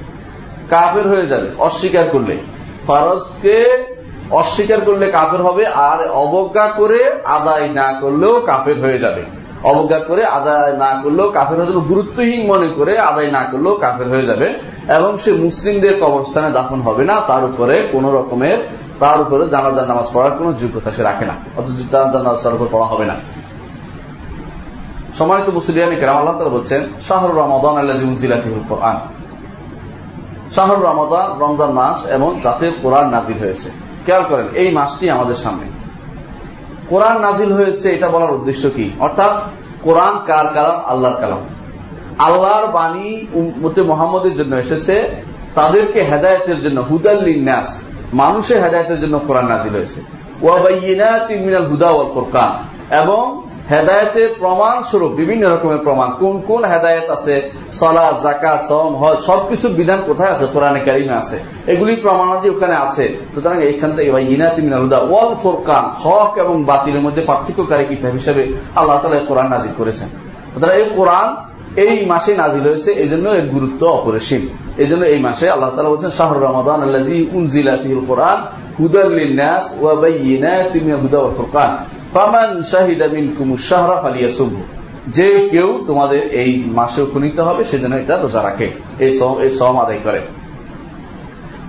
কাফের 0.70 1.06
হয়ে 1.08 1.26
যাবে, 1.26 1.48
অস্বীকার 1.58 2.06
করলে। 2.08 2.34
ফরজকে 2.86 3.56
অস্বীকার 4.30 4.80
করলে 4.80 5.06
কাফের 5.12 5.42
হবে 5.42 5.64
আর 5.88 5.98
অবজ্ঞা 6.22 6.66
করে 6.78 7.00
আদায় 7.38 7.66
না 7.78 7.88
করলেও 8.00 8.34
কাফের 8.40 8.78
হয়ে 8.80 8.98
যাবে। 8.98 9.22
অবজ্ঞা 9.70 10.00
করে 10.08 10.22
আদায় 10.38 10.72
না 10.84 10.90
করলেও 11.02 11.28
কাফের 11.36 11.56
হয়ে 11.58 11.68
যাবে, 11.70 11.82
গুরুত্বহীন 11.90 12.42
মনে 12.52 12.68
করে 12.78 12.92
আদায় 13.10 13.30
না 13.36 13.42
করলেও 13.50 13.74
কাফের 13.84 14.08
হয়ে 14.12 14.26
যাবে 14.30 14.48
এবং 14.98 15.10
সে 15.22 15.30
মুসলিমদের 15.44 15.94
কবরস্থানে 16.02 16.48
দাফন 16.56 16.80
হবে 16.86 17.04
না, 17.10 17.16
তার 17.30 17.42
উপরে 17.50 17.74
কোন 17.92 18.04
রকমের, 18.18 18.58
তার 19.02 19.18
উপরে 19.24 19.42
জানাজার 19.54 19.86
নামাজ 19.90 20.06
পড়ার 20.14 20.32
কোন 20.38 20.46
যোগ্যতা 20.60 20.90
সে 20.96 21.02
রাখে 21.08 21.24
না, 21.30 21.34
অথচ 21.58 21.78
জানাজার 21.92 22.22
নামাজ 22.26 22.40
তার 22.44 22.54
উপর 22.56 22.68
পড়া 22.74 22.86
হবে 22.92 23.06
না। 23.10 23.16
সম্মানিত 25.18 25.48
মুসলিয়ানি 25.58 25.96
কেরাম, 26.00 26.16
আল্লাহ 26.16 26.34
তারা 26.38 26.52
বলছেন 26.58 26.80
শাহরুর 27.06 27.36
রমাদান 27.42 27.74
আল্লাহ 27.80 27.96
কোরআন। 28.70 28.96
শাহরুর 30.54 30.84
রমাদান 30.90 31.28
রমজান 31.42 31.70
মাস 31.80 31.98
এবং 32.16 32.28
যাতে 32.44 32.66
কোরআন 32.82 33.06
নাজির 33.14 33.36
হয়েছে। 33.40 33.68
খেয়াল 34.04 34.24
করেন, 34.30 34.46
এই 34.60 34.68
মাসটি 34.78 35.04
আমাদের 35.16 35.38
সামনে। 35.44 35.66
কোরআন 36.88 37.20
নাজিল 37.20 37.52
হয়েছে, 37.52 37.92
এটা 37.92 38.08
বলার 38.08 38.30
উদ্দেশ্য 38.30 38.70
কি? 38.70 38.90
অর্থাৎ, 39.00 39.36
কোরআন 39.82 40.18
কার 40.26 40.46
কালাম? 40.54 40.82
আল্লাহর 40.86 41.16
কালাম। 41.20 41.38
আল্লাহর 42.18 42.66
বাণী 42.66 43.26
মতে 43.34 43.82
মোহাম্মদের 43.82 44.34
জন্য 44.34 44.56
এসেছে, 44.56 45.16
তাদেরকে 45.54 46.02
হেদায়তের 46.02 46.60
জন্য 46.60 46.80
হুদাল্লিন 46.80 47.42
ন্যাস 47.42 47.82
মানুষের 48.12 48.64
হেদায়তের 48.64 49.00
জন্য 49.00 49.18
কোরআন 49.18 49.46
নাজিল 49.46 49.72
হয়েছে। 49.72 50.00
ওয়াবাইনাল 50.42 51.66
হুদা 51.66 51.90
ওয়াল 51.90 52.08
কোরকান 52.14 52.52
এবং 52.94 53.43
হেদায়তের 53.70 54.28
প্রমাণ 54.38 54.82
স্বরূপ, 54.82 55.12
বিভিন্ন 55.12 55.48
রকমের 55.48 55.78
প্রমাণ। 55.78 56.08
কোন 56.18 56.40
কোন 56.46 56.64
হেদায়ত 56.64 57.10
আছে? 57.10 57.50
সলা 57.72 58.12
জাকাত 58.22 58.60
সম 58.68 58.96
হজ, 58.96 59.18
সবকিছুর 59.18 59.70
বিধান 59.70 60.02
কোথায় 60.06 60.30
আছে? 60.30 60.46
কোরআনে 60.52 60.80
কারিমে 60.80 61.14
আছে। 61.14 61.38
এগুলি 61.66 61.96
প্রমাণাদি 61.96 62.50
ওখানে 62.50 62.74
আছে। 62.76 63.18
সুতরাং 63.34 63.62
এইখান 63.62 63.92
থেকে 63.92 64.08
ইনাতি 64.08 64.62
মিনালুদা 64.62 64.98
ওয়াল 64.98 65.34
ফোরকান, 65.34 65.84
হক 66.02 66.38
এবং 66.38 66.64
বাতিলের 66.64 67.00
মধ্যে 67.00 67.22
পার্থক্যকারী 67.22 67.84
কিতাব 67.84 68.12
হিসেবে 68.12 68.52
আল্লাহ 68.76 68.98
তালা 69.02 69.18
কোরআন 69.18 69.48
নাজিল 69.48 69.72
করেছেন। 69.76 70.08
সুতরাং 70.54 70.76
এই 70.76 70.84
কোরআন 70.96 71.36
এই 71.76 72.06
মাসে 72.06 72.34
নাজিল 72.34 72.62
হয়েছে 72.62 72.92
এই 72.92 73.08
জন্য 73.08 73.28
এর 73.28 73.46
গুরুত্ব 73.46 73.86
অপরিসীম। 73.86 74.48
এই 74.76 74.86
জন্য 74.86 75.04
এই 75.04 75.18
মাসে 75.18 75.50
আল্লাহ 75.50 75.70
তালা 75.70 75.88
বলছেন, 75.88 76.10
শাহর 76.10 76.38
রমাদান 76.40 76.80
ফালিয়াসুমহু 84.02 84.62
যে 85.08 85.48
কেউ 85.52 85.84
তোমাদের 85.86 86.22
এই 86.32 86.64
মাসে 86.66 87.02
উপনীত 87.02 87.40
হবে 87.40 87.64
সেজন্য 87.64 87.94
এটা 87.96 88.16
রোজা 88.16 88.42
রাখে 88.42 88.68
আদায় 89.82 89.98
করে। 90.04 90.20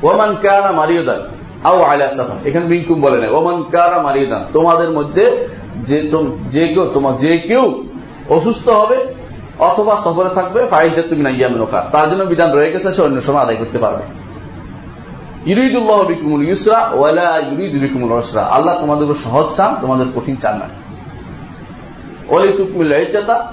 ওমান 0.03 0.35
কানা 0.35 0.71
মারিয়দান 0.71 1.21
আও 1.63 1.81
আলা 1.81 2.07
সাফা 2.09 2.35
এখানে 2.45 2.65
মিনকুম 2.65 3.01
বলে 3.01 3.17
না 3.21 3.27
ওমান 3.37 3.63
কানা 3.63 4.01
মারিয়দান। 4.01 4.41
তোমাদের 4.53 4.91
মধ্যে 4.91 5.25
যে 6.51 6.67
কেউ 6.67 6.85
তোমার 6.93 7.17
যে 7.17 7.37
কেউ 7.37 7.83
অসুস্থ 8.29 8.69
হবে 8.69 8.97
অথবা 9.59 9.93
সফরে 10.03 10.31
থাকবে 10.37 10.59
ফাইদা 10.73 11.01
তুমি 11.11 11.21
না 11.27 11.31
ইয়ামিন 11.39 11.61
তার 11.93 12.05
জন্য 12.09 12.23
বিধান 12.31 12.49
রয়ে 12.57 12.69
গেছে, 12.73 12.87
সে 12.95 13.01
অন্য 13.07 13.17
সময় 13.27 13.41
আদায় 13.45 13.59
করতে 13.61 13.77
পারবে। 13.83 14.03
ইউরিদুল্লাহ 15.49 15.99
বিকুমুল 16.11 16.43
ইউসরা 16.49 16.79
ওয়ালা 16.99 17.29
ইউরিদ 17.49 17.73
বিকুমুল 17.83 18.11
রসরা 18.19 18.43
আল্লাহ 18.55 18.73
তোমাদের 18.81 19.07
সহজ 19.25 19.47
চান, 19.57 19.71
তোমাদের 19.81 20.07
কঠিন 20.15 20.35
চান 20.43 20.55
না। 20.61 20.67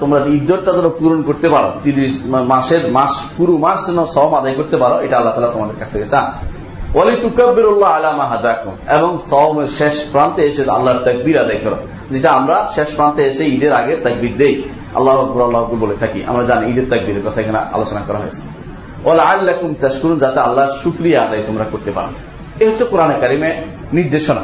তোমরা 0.01 0.19
ইজ্জতটা 0.37 0.71
যেন 0.77 0.87
পূরণ 0.99 1.19
করতে 1.29 1.47
পারো, 1.53 1.69
তিরিশ 1.83 2.13
মাসের, 2.51 2.81
মাস, 2.97 3.13
পুরো 3.37 3.53
মাস 3.65 3.79
যেন 3.87 3.99
সব 4.15 4.29
আদায় 4.39 4.55
করতে 4.59 4.75
পারো, 4.77 4.95
এটা 5.05 5.15
আল্লাহ 5.17 5.33
তালা 5.35 5.51
তোমাদের 5.55 5.75
কাছ 5.79 5.87
থেকে 5.91 6.07
চান। 6.13 6.25
এবং 8.89 9.17
সওমের 9.17 9.67
শেষ 9.67 10.03
প্রান্তে 10.11 10.41
এসে 10.41 10.69
আল্লাহর 10.69 10.99
তাকবীর 10.99 11.37
আদায় 11.37 11.59
করো। 11.63 11.75
যেটা 12.11 12.31
আমরা 12.31 12.67
শেষ 12.75 12.87
প্রান্তে 12.95 13.23
এসে 13.23 13.45
ঈদের 13.45 13.73
আগে 13.73 13.95
তাকবীর 13.95 14.37
দেই। 14.37 14.63
আল্লাহ 14.95 15.41
আল্লাহ 15.41 15.63
বলে 15.63 15.95
থাকি, 15.95 16.25
আমরা 16.25 16.43
জানি 16.43 16.71
ঈদের 16.71 16.85
তাকবীরের 16.89 17.21
কথা 17.25 17.41
এখানে 17.41 17.57
আলোচনা 17.57 18.01
করা 18.07 18.17
হয়েছে। 18.17 18.41
ওলা 19.05 19.23
আল্লাকুম 19.23 19.73
তাশকুরুন, 19.73 20.17
যাতে 20.17 20.39
আল্লাহর 20.39 20.73
শুক্রিয়া 20.83 21.21
আদায় 21.21 21.43
তোমরা 21.47 21.65
করতে 21.71 21.91
পারো। 21.91 22.07
এই 22.59 22.67
হচ্ছে 22.67 22.83
কোরআনে 22.83 23.19
কারিমে 23.19 23.61
নির্দেশনা। 23.93 24.41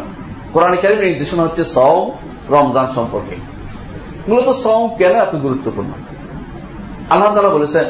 কোরআনে 0.53 0.77
কারিমের 0.77 1.05
নির্দেশনা 1.05 1.43
হচ্ছে 1.43 1.63
সওম, 1.63 2.11
রমজান 2.49 2.87
সম্পর্কে। 2.87 3.35
মূলত 4.27 4.49
সওম 4.49 4.95
কেন 4.97 5.11
এত 5.11 5.35
গুরুত্বপূর্ণ? 5.35 5.89
আল্লাহ 7.09 7.35
তালা 7.35 7.49
বলেছেন 7.49 7.85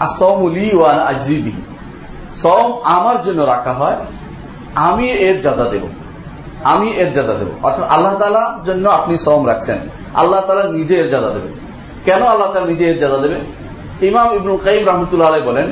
আসৌমুলি 0.00 0.76
ওয়ান 0.76 0.98
আজিবি 0.98 1.52
সম 2.34 2.68
আমার 2.96 3.16
জন্য 3.26 3.40
রাখা 3.52 3.72
হয়, 3.80 3.98
আমি 4.88 5.06
এর 5.26 5.36
যাজা 5.44 5.66
দেব। 5.72 5.84
আমি 6.72 6.88
এর 7.02 7.10
যাজা 7.16 7.34
দেব। 7.40 7.50
অর্থাৎ 7.66 7.84
আল্লাহ 7.94 8.12
তালার 8.20 8.52
জন্য 8.68 8.84
আপনি 8.98 9.14
সম 9.24 9.40
রাখছেন। 9.50 9.78
আল্লাহ 10.20 10.40
তালা 10.46 10.64
নিজে 10.78 10.94
এর 11.02 11.08
যাজা 11.14 11.30
দেবে 11.36 11.50
কেন 12.06 12.20
আল্লাহ 12.32 12.48
তালা 12.52 12.66
নিজে 12.72 12.84
এর 12.90 12.98
যাজা 13.02 13.18
দেবে 13.24 13.38
ইমাম 14.08 14.28
ইবনুল 14.38 14.60
কাইম 14.66 14.82
রহমতুল্লাহ 14.90 15.28
আলাই 15.30 15.44
বলেন 15.50 15.68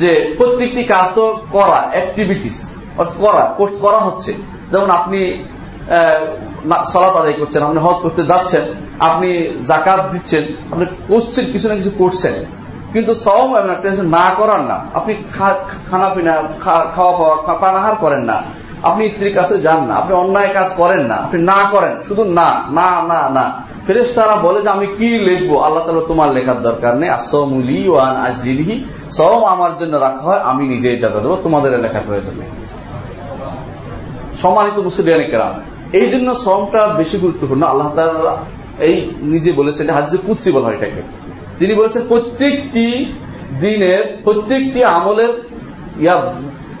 যে, 0.00 0.10
প্রত্যেকটি 0.38 0.82
কাজ 0.92 1.06
তো 1.14 1.24
করা 1.52 1.80
অ্যাক্টিভিটিস 1.94 2.58
করা 3.24 3.44
করা 3.84 4.00
হচ্ছে। 4.06 4.32
যেমন 4.72 4.90
আপনি 4.98 5.20
সলাত 6.92 7.14
আদায় 7.20 7.36
করছেন, 7.40 7.60
আপনি 7.68 7.78
হজ 7.86 7.98
করতে 8.04 8.22
যাচ্ছেন, 8.30 8.64
আপনি 9.08 9.28
জাকাত 9.68 10.00
দিচ্ছেন, 10.12 10.44
আপনি 10.72 10.84
করছেন, 11.08 11.44
কিছু 11.52 11.66
না 11.68 11.74
কিছু 11.80 11.92
করছেন। 11.98 12.34
কিন্তু 12.96 13.14
সম 13.14 13.56
এমন 13.56 13.70
একটা 13.70 13.90
না 14.02 14.34
করার 14.36 14.60
না 14.60 14.84
আপনি 14.94 15.14
খানা 15.90 16.08
পিনা 16.08 16.42
খাওয়া 16.60 16.86
পাওয়া 16.94 17.54
পানাহার 17.54 17.94
করেন 17.94 18.20
না। 18.20 18.42
আপনি 18.82 19.08
স্ত্রীর 19.08 19.34
কাছে 19.34 19.58
যান 19.58 19.84
না। 19.84 19.94
আপনি 19.94 20.14
অন্যায় 20.14 20.48
কাজ 20.54 20.72
করেন 20.76 21.00
না। 21.00 21.14
আপনি 21.14 21.42
না 21.42 21.56
করেন। 21.70 22.00
শুধু 22.08 22.24
না 22.24 22.62
না 22.70 23.02
না 23.02 23.28
না। 23.28 23.62
ফেরেস 23.86 24.14
তারা 24.14 24.36
বলে 24.36 24.62
যে, 24.62 24.70
আমি 24.70 24.86
কি 24.86 25.18
লিখব? 25.18 25.58
আল্লাহ 25.58 25.86
তালা 25.86 26.00
তোমার 26.08 26.32
লেখার 26.32 26.62
দরকার 26.62 26.96
নেই। 26.96 27.08
আসলি 27.08 27.88
ওয়ান 27.88 28.16
আজিবিহি 28.16 28.84
সম 29.10 29.44
আমার 29.44 29.76
জন্য 29.76 29.96
রাখা 29.96 30.22
হয়। 30.22 30.40
আমি 30.40 30.68
নিজে 30.68 30.92
ইজাজা 30.92 31.20
দেবো। 31.20 31.36
তোমাদের 31.42 31.80
লেখার 31.80 32.00
প্রয়োজন 32.06 32.32
নেই। 32.38 32.48
সম্মানিত 34.42 34.78
মুসলিয়ান 34.78 35.30
কেরাম, 35.30 35.60
এই 35.92 36.06
জন্য 36.06 36.34
শ্রমটা 36.34 36.86
বেশি 36.86 37.18
গুরুত্বপূর্ণ। 37.18 37.62
আল্লাহ 37.62 37.94
তালা 37.94 38.36
এই 38.78 39.10
নিজে 39.20 39.52
বলেছেন 39.52 39.90
হাজির 39.90 40.20
কুৎসি 40.26 40.52
বলা 40.52 40.66
হয় 40.66 40.74
এটাকে। 40.74 41.02
তিনি 41.58 41.74
বলেছেন, 41.74 42.02
প্রত্যেকটি 42.08 43.14
দিনের, 43.60 44.20
প্রত্যেকটি 44.24 44.84
আমলের, 44.84 45.50
ইয়া, 46.00 46.34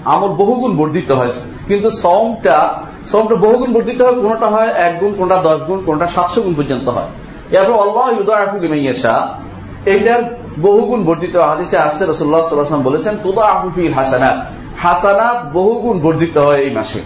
আমল 0.04 0.28
বহুগুণ 0.28 0.76
বর্ধিত 0.76 1.12
হয়েছে। 1.12 1.40
কিন্তু 1.68 1.90
সমটা 1.90 2.82
সমটা 3.06 3.34
বহুগুণ 3.34 3.72
বর্ধিত 3.72 4.02
হয়, 4.02 4.12
কোনটা 4.12 4.46
হয় 4.46 4.68
এক 4.68 4.98
গুণ, 4.98 5.12
কোনটা 5.18 5.36
দশ 5.36 5.62
গুণ, 5.62 5.82
কোনটা 5.86 6.06
সাতশো 6.06 6.42
গুণ 6.42 6.54
পর্যন্ত 6.54 6.88
হয়। 6.88 7.08
এরপর 7.50 7.72
আল্লাহ 7.72 8.06
ইউদাফুলিমাইয়াশা 8.16 9.38
এটার 9.86 10.22
বহুগুণ 10.62 11.04
বর্ধিত 11.04 11.36
হাদিসে 11.36 11.78
আসছে 11.78 12.04
রসুল্লাহ 12.04 12.42
সাল্লাম 12.42 12.82
বলেছেন 12.82 13.16
তোদা 13.22 13.42
আহুফিল 13.42 13.92
হাসানাত। 13.92 14.38
হাসানাত 14.78 15.50
বহুগুণ 15.52 15.98
বর্ধিত 15.98 16.38
হয় 16.38 16.58
এই 16.58 16.70
মাসে। 16.70 16.98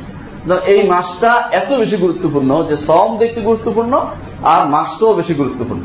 এই 0.67 0.89
মাসটা 0.89 1.49
এত 1.53 1.73
বেশি 1.73 1.97
গুরুত্বপূর্ণ 1.97 2.65
যে 2.65 2.77
সম 2.77 3.17
দেখতে 3.19 3.41
গুরুত্বপূর্ণ, 3.41 4.01
আর 4.43 4.69
মাসটাও 4.69 5.13
বেশি 5.13 5.35
গুরুত্বপূর্ণ। 5.35 5.85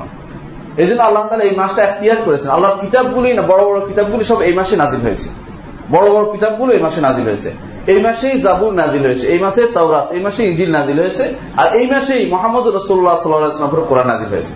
এই 0.81 0.87
জন্য 0.89 1.01
আল্লাহ 1.07 1.21
তালা 1.29 1.43
এই 1.49 1.55
মাসটা 1.61 1.81
এখতিয়ার 1.87 2.19
করেছেন। 2.25 2.49
আল্লাহ 2.55 2.71
কিতাবগুলি 2.83 3.29
না, 3.37 3.43
বড় 3.51 3.61
বড় 3.69 3.79
কিতাবগুলি 3.89 4.23
সব 4.31 4.39
এই 4.47 4.53
মাসে 4.59 4.75
নাজিল 4.83 5.01
হয়েছে। 5.07 5.27
বড় 5.93 6.07
বড় 6.15 6.25
কিতাবগুলো 6.33 6.71
এই 6.77 6.81
মাসে 6.85 6.99
নাজিল 7.07 7.25
হয়েছে। 7.31 7.49
এই 7.93 7.99
মাসেই 8.05 8.35
জাবুর 8.45 8.73
নাজিল 8.81 9.03
হয়েছে, 9.07 9.25
এই 9.33 9.39
মাসে 9.45 9.61
তাওরাত, 9.75 10.05
এই 10.15 10.21
মাসে 10.25 10.41
ইজিল 10.51 10.69
নাজিল 10.77 10.97
হয়েছে, 11.03 11.23
আর 11.59 11.67
এই 11.79 11.85
মাসেই 11.93 12.21
মোহাম্মদ 12.33 12.65
রসুল্লাহ 12.77 13.15
সাল্লাহামের 13.21 13.87
কোরআন 13.89 14.07
নাজিল 14.13 14.29
হয়েছে। 14.35 14.53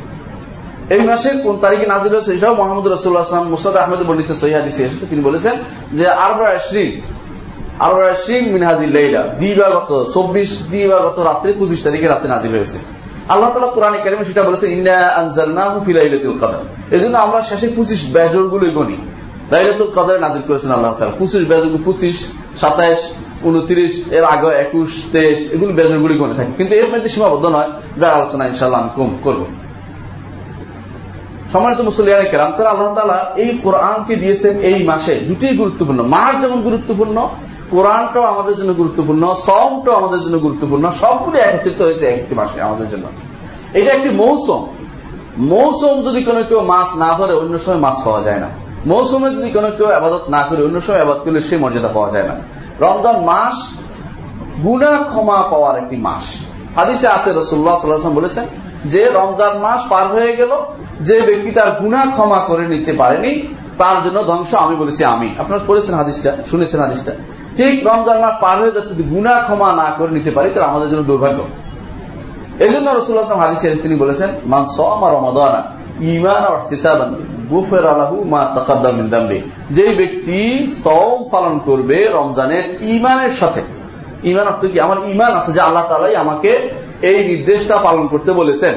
এই 0.95 1.03
মাসে 1.09 1.29
কোন 1.43 1.55
তারিখে 1.63 1.85
নাজিল 1.93 2.11
হয়েছে 2.15 2.31
সেটাও 2.35 2.53
মোহাম্মদ 2.61 2.85
রসুল্লাহ 2.95 3.21
আসলাম 3.25 3.45
মুসাদ 3.53 3.75
আহমেদ 3.83 4.01
বর্ণিত 4.07 4.31
সহিদিসে 4.41 4.81
এসেছে। 4.87 5.05
তিনি 5.09 5.21
বলেছেন 5.29 5.55
যে 5.97 6.05
আরবা 6.25 6.47
শ্রীন 6.67 6.91
আরবা 7.85 8.05
শ্রীন 8.23 8.45
মিনহাজিল 8.53 8.91
লেইলা, 8.97 9.21
দিবাগত 9.41 9.91
চব্বিশ 10.15 10.51
দিবাগত 10.71 11.17
রাত্রে 11.29 11.49
পঁচিশ 11.59 11.79
তারিখে 11.85 12.07
রাতে 12.13 12.27
নাজিল 12.33 12.51
হয়েছে। 12.57 12.77
আল্লাহ 13.29 13.49
তালা 13.53 13.67
কোরআন 13.67 13.93
কারিমে 14.03 14.23
সেটা 14.23 14.43
বলেছে, 14.43 14.65
ইন্না 14.71 14.97
আনজালনাহু 15.21 15.77
ফি 15.85 15.93
কদর। 16.41 16.63
এজন্য 16.91 17.15
আমরা 17.17 17.41
শেষে 17.41 17.67
25 17.67 18.01
বেজর 18.13 18.47
গুলোই 18.47 18.71
গনি 18.71 18.97
লাইলাতুল 19.51 19.89
কদর 19.95 20.19
নাজিল 20.19 20.41
করেছেন 20.41 20.71
আল্লাহ 20.71 20.93
তাআলা। 20.93 21.13
25 21.19 21.43
বেজর 21.47 21.77
25 21.85 22.17
27 22.61 22.99
উনত্রিশ, 23.43 23.93
এর 24.11 24.23
আগে 24.23 24.47
একুশ, 24.47 25.05
তেইশ, 25.11 25.39
এগুলো 25.51 25.73
বেজর 25.73 25.97
গুলি 25.97 26.17
গনে 26.17 26.33
থাকে। 26.33 26.51
কিন্তু 26.57 26.75
এর 26.75 26.87
মধ্যে 26.89 27.09
সীমাবদ্ধ 27.09 27.45
নয়, 27.45 27.69
যার 27.97 28.13
আলোচনা 28.13 28.45
ইনশাল্লাহ 28.45 28.81
আমি 28.81 28.89
কম 28.95 29.11
করব। 29.23 29.41
সম্মানিত 31.53 31.81
মুসলিয়ান 31.81 32.25
কেরাম 32.31 32.51
তারা 32.57 32.69
আল্লাহ 32.69 32.93
তালা 32.95 33.33
এই 33.35 33.57
কোরআনকে 33.63 34.15
দিয়েছেন 34.15 34.59
এই 34.59 34.83
মাসে 34.83 35.13
দুটি 35.19 35.47
গুরুত্বপূর্ণ। 35.57 36.01
মাস 36.01 36.41
যেমন 36.41 36.61
গুরুত্বপূর্ণ 36.61 37.17
কোরআনটাও 37.71 38.23
আমাদের 38.23 38.55
জন্য 38.55 38.73
গুরুত্বপূর্ণ 38.73 39.33
সমটাও 39.33 39.95
আমাদের 39.95 40.19
জন্য 40.19 40.39
গুরুত্বপূর্ণ, 40.39 40.91
সবগুলি 40.91 41.37
একত্রিত 41.37 41.81
হয়েছে 41.81 42.07
একটি 42.07 42.35
মাসে 42.35 42.61
আমাদের 42.61 42.89
জন্য। 42.89 43.03
এটা 43.73 43.93
একটি 43.93 44.09
মৌসুম। 44.09 44.67
মৌসুম 45.37 46.01
যদি 46.01 46.23
কোনো 46.23 46.43
কেউ 46.43 46.61
মাছ 46.61 46.95
না 46.95 47.13
ধরে, 47.17 47.33
অন্য 47.33 47.59
সময় 47.59 47.77
মাছ 47.77 47.95
পাওয়া 48.05 48.21
যায় 48.21 48.39
না। 48.39 48.47
মৌসুমে 48.85 49.29
যদি 49.29 49.49
কোনো 49.51 49.71
কেউ 49.71 49.91
আবাদত 49.91 50.25
না 50.29 50.43
করে, 50.43 50.63
অন্য 50.63 50.81
সময় 50.81 51.01
আবাদ 51.01 51.17
করলে 51.17 51.39
সে 51.39 51.57
মর্যাদা 51.57 51.87
পাওয়া 51.87 52.11
যায় 52.11 52.23
না। 52.23 52.35
রমজান 52.79 53.23
মাস 53.25 53.73
গুণা 54.63 55.03
ক্ষমা 55.07 55.41
পাওয়ার 55.41 55.77
একটি 55.77 55.97
মাস। 55.97 56.45
হাদিসে 56.75 57.07
আছে 57.07 57.31
রসুল্লাহ 57.35 57.75
সাল্লাম 57.75 58.15
বলেছেন 58.15 58.45
যে 58.85 59.11
রমজান 59.13 59.57
মাস 59.57 59.81
পার 59.89 60.07
হয়ে 60.07 60.35
গেল, 60.35 60.51
যে 61.01 61.21
ব্যক্তি 61.21 61.51
তার 61.51 61.71
গুণা 61.71 62.05
ক্ষমা 62.11 62.39
করে 62.39 62.67
নিতে 62.67 62.93
পারেনি 62.93 63.47
তার 63.81 63.97
জন্য 64.05 64.17
ধ্বংস, 64.29 64.51
আমি 64.65 64.75
বলেছি 64.81 65.01
আমি 65.15 65.29
আপনারা 65.41 65.61
পড়েছেন 65.69 65.93
হাদিসটা, 66.01 66.31
শুনেছেন 66.49 66.79
হাদিসটা। 66.85 67.11
ঠিক 67.57 67.73
রমজান 67.89 68.17
মাস 68.23 68.35
পার 68.43 68.57
হয়ে 68.61 68.73
যাচ্ছে, 68.75 68.93
যদি 68.93 69.03
গুণা 69.13 69.33
ক্ষমা 69.45 69.69
না 69.81 69.87
করে 69.97 70.11
নিতে 70.17 70.31
পারি, 70.37 70.47
তাহলে 70.53 70.67
আমাদের 70.71 70.87
জন্য 70.91 71.03
দুর্ভাগ্য। 71.11 71.39
এই 72.65 72.69
জন্য 72.73 72.87
রসুল্লাহ 72.89 73.25
হাদিস 73.45 73.59
তিনি 73.85 73.95
বলেছেন, 74.03 74.29
মান 74.51 74.63
সমা 74.75 75.07
রমাদানা 75.17 75.61
ইমান 76.15 76.43
গুফের 77.51 77.85
আলাহু 77.93 78.15
মা 78.33 78.41
তাকাদ্দামিন 78.55 79.07
দাম্বে। 79.13 79.37
যে 79.77 79.85
ব্যক্তি 79.99 80.39
সম 80.83 81.17
পালন 81.33 81.55
করবে 81.67 81.97
রমজানের 82.17 82.65
ইমানের 82.95 83.33
সাথে 83.39 83.61
ইমান 84.31 84.45
অর্থ 84.51 84.63
কি? 84.71 84.77
আমার 84.85 84.97
ইমান 85.13 85.31
আছে 85.39 85.51
যে 85.55 85.61
আল্লাহ 85.67 85.83
তালাই 85.91 86.15
আমাকে 86.23 86.51
এই 87.09 87.19
নির্দেশটা 87.29 87.75
পালন 87.87 88.03
করতে 88.13 88.31
বলেছেন। 88.41 88.73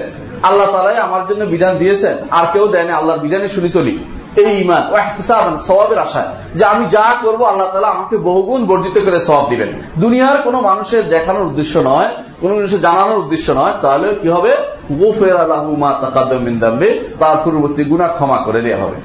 আল্লাহ 0.48 0.66
তালাই 0.74 0.98
আমার 1.06 1.22
জন্য 1.28 1.42
বিধান 1.54 1.72
দিয়েছেন, 1.82 2.14
আর 2.38 2.44
কেউ 2.52 2.64
দেয়নি 2.72 2.92
আল্লাহর 3.00 3.20
বিধানে 3.24 3.48
শুনে 3.54 3.70
চলি। 3.76 3.94
এই 4.36 4.60
ইমান 4.60 4.82
ও 4.92 4.96
এহতিসাবান 4.96 5.56
সবাবের 5.56 5.98
আশায় 5.98 6.26
যে 6.54 6.64
আমি 6.64 6.84
যা 6.88 7.16
করব, 7.22 7.44
আল্লাহ 7.44 7.70
তালা 7.72 7.88
আমাকে 7.88 8.16
বহুগুণ 8.16 8.66
বর্ধিত 8.66 9.04
করে 9.04 9.20
সবাব 9.20 9.48
দিবেন। 9.48 9.68
দুনিয়ার 9.98 10.42
কোন 10.42 10.60
মানুষের 10.60 11.08
দেখানোর 11.08 11.46
উদ্দেশ্য 11.46 11.78
নয়, 11.78 12.08
কোন 12.40 12.54
মানুষের 12.54 12.80
জানানোর 12.80 13.18
উদ্দেশ্য 13.18 13.52
নয়, 13.52 13.72
তাহলে 13.82 14.14
কি 14.14 14.28
হবে? 14.28 14.56
গোফের 14.92 15.36
আল্লাহুমা 15.36 15.98
তাকাদ্দাম্বে 16.00 17.00
তার 17.18 17.36
পূর্ববর্তী 17.44 17.84
গুণা 17.84 18.08
ক্ষমা 18.08 18.36
করে 18.36 18.60
দেওয়া 18.60 18.82
হবে। 18.82 18.96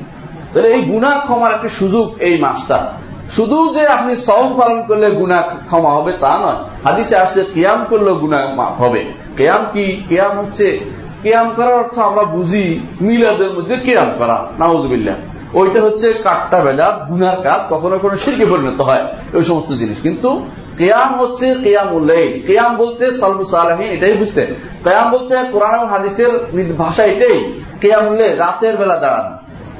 তাহলে 0.53 0.69
এই 0.69 0.81
গুণা 0.81 1.19
ক্ষমার 1.23 1.51
একটি 1.51 1.69
সুযোগ 1.69 2.17
এই 2.19 2.37
মাসটা। 2.37 2.93
শুধু 3.31 3.73
যে 3.73 3.87
আপনি 3.87 4.15
সম 4.15 4.53
পালন 4.57 4.81
করলে 4.87 5.11
গুণা 5.11 5.41
ক্ষমা 5.41 5.89
হবে 5.89 6.11
তা 6.11 6.37
নয়, 6.37 6.59
হাদিসে 6.83 7.15
আসছে, 7.17 7.45
কেয়াম 7.53 7.85
করলেও 7.89 8.15
গুণা 8.15 8.39
হবে। 8.77 9.13
কেয়াম 9.37 9.65
কি? 9.73 10.03
কেয়াম 10.09 10.39
হচ্ছে 10.39 10.79
কেয়াম 11.23 11.53
করার 11.55 11.73
অর্থ 11.73 11.99
আমরা 11.99 12.23
বুঝি 12.23 12.79
মিলাদের 13.01 13.51
মধ্যে 13.53 13.75
কেয়াম 13.77 14.09
করা 14.17 14.47
নাউজবিল্লা 14.59 15.13
ওইটা 15.53 15.81
হচ্ছে 15.81 16.13
কাটটা 16.13 16.57
বেজা 16.63 16.87
গুনার 17.09 17.41
কাজ, 17.41 17.61
কখনো 17.69 17.95
কখনো 17.97 18.17
শিল্পে 18.17 18.45
পরিণত 18.45 18.81
হয়, 18.81 19.03
ওই 19.33 19.43
সমস্ত 19.43 19.71
জিনিস। 19.71 20.01
কিন্তু 20.01 20.29
কেয়াম 20.77 21.21
হচ্ছে 21.21 21.55
কেয়াম 21.63 21.93
উল্লেখ 21.93 22.47
কেয়াম 22.47 22.75
বলতে 22.77 23.11
সালমু 23.11 23.43
সালাহীন, 23.43 23.87
এটাই 23.87 24.13
বুঝতে। 24.13 24.43
কেয়াম 24.83 25.07
বলতে 25.11 25.35
কোরআন 25.51 25.87
হাদিসের 25.87 26.31
ভাষা 26.77 27.03
এটাই 27.03 27.53
কেয়াম 27.81 28.07
উল্লেখ 28.07 28.37
রাতের 28.37 28.77
বেলা 28.77 28.97
দাঁড়ানো। 28.97 29.31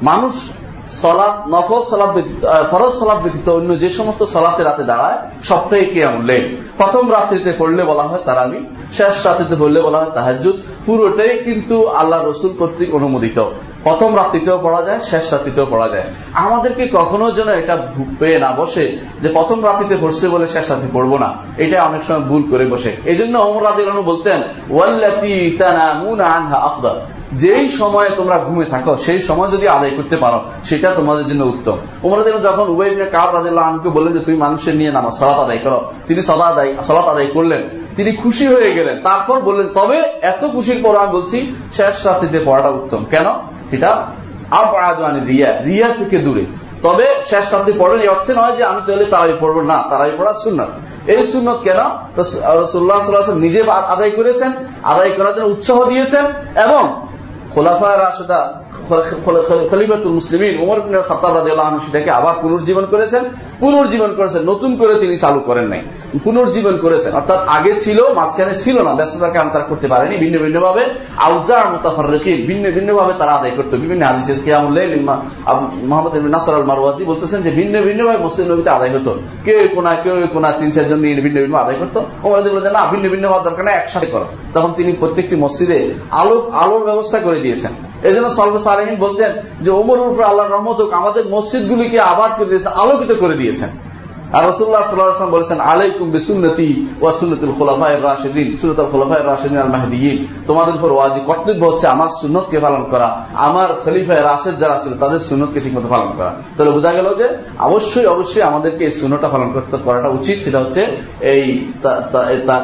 মানুষ 0.02 0.34
সলাৎ, 1.02 1.34
নফল 1.54 1.82
সলাৎ 1.90 2.10
ব্যতীত 2.14 2.42
ফরজ 2.70 2.92
সলাৎ 2.92 3.18
ব্যতীত 3.22 3.48
অন্য 3.48 3.78
যে 3.78 3.88
সমস্ত 3.90 4.22
সলাতে 4.22 4.62
রাতে 4.62 4.84
দাঁড়ায় 4.84 5.18
সবটাই 5.42 5.84
কেয়াম 5.84 6.14
উল্লেখ 6.20 6.42
প্রথম 6.76 7.12
রাত্রিতে 7.12 7.52
পড়লে 7.58 7.82
বলা 7.84 8.02
হয় 8.02 8.22
তারাবি, 8.24 8.60
শেষ 8.92 9.26
রাত্রিতে 9.26 9.56
পড়লে 9.56 9.80
বলা 9.80 9.98
হয় 9.98 10.10
তাহাজুদ 10.14 10.56
পুরোটাই 10.86 11.38
কিন্তু 11.38 11.86
আল্লাহ 11.86 12.18
রসুল 12.24 12.52
কর্তৃক 12.58 12.94
অনুমোদিত। 12.94 13.38
প্রথম 13.82 14.16
রাত্রিতেও 14.16 14.58
পড়া 14.58 14.82
যায়, 14.82 15.00
শেষ 15.00 15.32
রাত্রিতেও 15.32 15.66
পড়া 15.70 15.88
যায়। 15.88 16.04
আমাদেরকে 16.34 16.88
কখনো 16.88 17.32
যেন 17.32 17.48
এটা 17.48 17.88
পেয়ে 18.18 18.38
না 18.38 18.50
বসে, 18.52 18.98
যে 19.22 19.28
প্রথম 19.28 19.64
রাত্রিতে 19.64 19.96
পড়ছে 19.96 20.28
বলে 20.28 20.46
শেষ 20.46 20.70
রাত্রি 20.70 20.90
পড়ব 20.92 21.18
না। 21.18 21.34
এটা 21.56 21.84
অনেক 21.84 22.02
সময় 22.02 22.20
ভুল 22.20 22.42
করে 22.50 22.66
বসে। 22.66 22.96
এই 23.04 23.16
জন্য 23.16 23.38
অমর 23.38 23.64
রাদিলানু 23.64 24.02
বলতেন, 24.02 24.42
ওয়াল্লাতি 24.70 25.56
যেই 27.32 27.68
সময়ে 27.68 28.10
তোমরা 28.16 28.38
ঘুমে 28.38 28.64
থাকো, 28.64 28.96
সেই 28.96 29.18
সময় 29.18 29.48
যদি 29.48 29.68
আদায় 29.68 29.90
করতে 29.90 30.16
পারো, 30.16 30.40
সেটা 30.64 30.90
তোমাদের 30.90 31.26
জন্য 31.26 31.44
উত্তম। 31.44 31.78
উমর 32.02 32.40
যখন 32.40 32.68
উভয় 32.68 33.06
কাব 33.06 33.34
রাজিল্লাহ 33.34 33.64
আনকে 33.64 33.88
বললেন 33.88 34.12
যে, 34.12 34.18
তুমি 34.18 34.36
মানুষের 34.36 34.76
নিয়ে 34.76 34.90
নামা 34.90 35.10
সলাত 35.10 35.38
আদায় 35.38 35.58
করো। 35.58 35.92
তিনি 36.06 36.22
সদা 36.22 36.44
আদায়, 36.44 36.76
সলাত 36.82 37.04
আদায় 37.04 37.26
করলেন। 37.26 37.68
তিনি 37.96 38.12
খুশি 38.12 38.46
হয়ে 38.46 38.74
গেলেন। 38.74 39.02
তারপর 39.02 39.40
বললেন, 39.40 39.72
তবে 39.72 39.98
এত 40.22 40.52
খুশির 40.52 40.82
পর 40.82 40.96
আমি 40.96 41.12
বলছি, 41.12 41.54
শেষ 41.72 42.06
রাত্রিতে 42.06 42.40
পড়াটা 42.44 42.68
উত্তম। 42.68 43.04
কেন? 43.04 43.26
এটা 43.70 44.06
আবানি 44.50 45.26
রিয়া 45.26 45.62
রিয়া 45.62 45.88
থেকে 45.88 46.18
দূরে। 46.18 46.44
তবে 46.82 47.06
শেষ 47.30 47.54
রাত্রি 47.54 47.72
পড়েন, 47.78 48.00
এই 48.00 48.08
অর্থে 48.08 48.34
নয় 48.34 48.52
যে 48.52 48.64
আমি 48.64 48.80
তাহলে 48.86 49.04
তারাই 49.04 49.32
পড়ব। 49.40 49.60
না 49.60 49.84
তারাই 49.90 50.12
পড়া 50.18 50.32
সুন্নত। 50.32 50.68
এই 51.06 51.24
সুন্নত 51.24 51.56
কেন? 51.56 51.78
রসুল্লাহ 52.16 52.98
সাল্লাহ 52.98 53.34
নিজে 53.34 53.70
আদায় 53.70 54.10
করেছেন, 54.10 54.52
আদায় 54.82 55.10
করার 55.10 55.34
জন্য 55.34 55.46
উৎসাহ 55.46 55.84
দিয়েছেন, 55.84 56.24
এবং 56.64 57.07
আগে 67.46 67.80
ছিল, 67.80 68.02
মাঝখানে 68.14 68.54
ছিল 68.54 68.82
না, 68.82 68.94
ব্যস্ততার 68.94 69.48
তারা 69.52 69.64
করতে 69.68 69.88
পারেনি, 69.88 70.16
ভিন্ন 70.16 70.38
ভিন্ন 70.38 70.60
ভাবে 70.60 70.84
আউজা 71.16 71.64
ভিন্ন 72.46 72.70
ভিন্ন 72.70 72.94
ভাবে 72.94 73.12
তারা 73.18 73.32
আদায় 73.32 73.52
করতো। 73.56 73.76
বিভিন্ন 73.76 74.02
মোহাম্মদ 75.82 76.16
নাসর 76.16 76.54
আল 76.54 76.62
মারওয়াজি 76.62 77.04
বলতেছেন 77.04 77.42
যে 77.42 77.50
ভিন্ন 77.50 77.82
ভিন্ন 77.82 78.06
ভাবে 78.06 78.18
মসজিদ 78.18 78.50
নবীতে 78.50 78.70
আদায় 78.70 78.90
হতো। 78.90 79.14
কেউ 79.44 79.68
কোনা 79.74 79.94
কেউ 79.94 80.26
কোনা 80.32 80.52
তিন 80.52 80.70
চারজন 80.70 80.98
নিয়ে 80.98 81.20
ভিন্ন 81.20 81.40
ভিন্ন 81.40 81.56
আদায় 81.56 81.76
করতো। 81.76 82.04
ওমর 82.22 82.72
না, 82.72 82.90
ভিন্ন 82.90 83.08
ভিন্ন 83.08 83.28
হওয়ার 83.28 83.42
দরকার 83.42 83.66
একসাথে 83.66 84.06
করো। 84.06 84.24
তখন 84.54 84.72
তিনি 84.72 84.92
প্রত্যেকটি 84.92 85.36
মসজিদে 85.36 85.94
আলো 86.10 86.50
আলোর 86.54 86.84
ব্যবস্থা 86.84 87.18
করে 87.18 87.47
দিয়েছেন। 87.48 87.72
এই 88.08 88.12
জন্য 88.14 88.26
সলভ 88.38 88.54
সালেহীন 88.66 88.96
বলতেন 89.04 89.30
যে 89.64 89.70
ওমর 89.80 89.98
উপর 90.08 90.22
আল্লাহ 90.30 90.46
রহমত 90.46 90.80
আমাদের 91.00 91.24
মসজিদগুলিকে 91.34 91.98
আবাদ 92.12 92.30
করে 92.38 92.48
দিয়েছে, 92.52 92.68
আলোকিত 92.82 93.10
করে 93.22 93.36
দিয়েছেন। 93.42 93.72
আর 94.36 94.42
রসুল্লাহ 94.50 94.82
সাল্লাম 94.82 95.34
বলেছেন, 95.36 95.58
আলাইকুম 95.72 96.06
বিসুন্নতি 96.16 96.68
ওয়াসুন্নতুল 97.02 97.52
খোলাফায় 97.58 97.96
রাশেদিন। 98.08 98.48
সুন্নতুল 98.60 98.88
খোলাফায় 98.92 99.24
রাশেদিন 99.30 99.58
আল 99.64 99.70
মাহদিন 99.74 100.16
তোমাদের 100.48 100.74
উপর 100.78 100.90
ওয়াজি 100.96 101.20
কর্তব্য 101.28 101.62
হচ্ছে 101.70 101.86
আমার 101.94 102.10
সুন্নতকে 102.20 102.58
পালন 102.66 102.82
করা, 102.92 103.08
আমার 103.48 103.68
খলিফায় 103.84 104.22
রাশেদ 104.30 104.54
যারা 104.62 104.76
ছিল 104.82 104.92
তাদের 105.02 105.20
সুন্নতকে 105.28 105.58
ঠিকমতো 105.64 105.88
পালন 105.94 106.10
করা। 106.18 106.32
তাহলে 106.54 106.70
বোঝা 106.76 106.90
গেল 106.98 107.08
যে, 107.20 107.26
অবশ্যই 107.68 108.06
অবশ্যই 108.14 108.44
আমাদেরকে 108.50 108.82
এই 108.88 108.94
সুন্নতটা 109.00 109.28
পালন 109.34 109.48
করতে 109.54 109.74
করাটা 109.86 110.08
উচিত, 110.18 110.36
সেটা 110.44 110.58
হচ্ছে 110.62 110.82
এই 111.32 111.42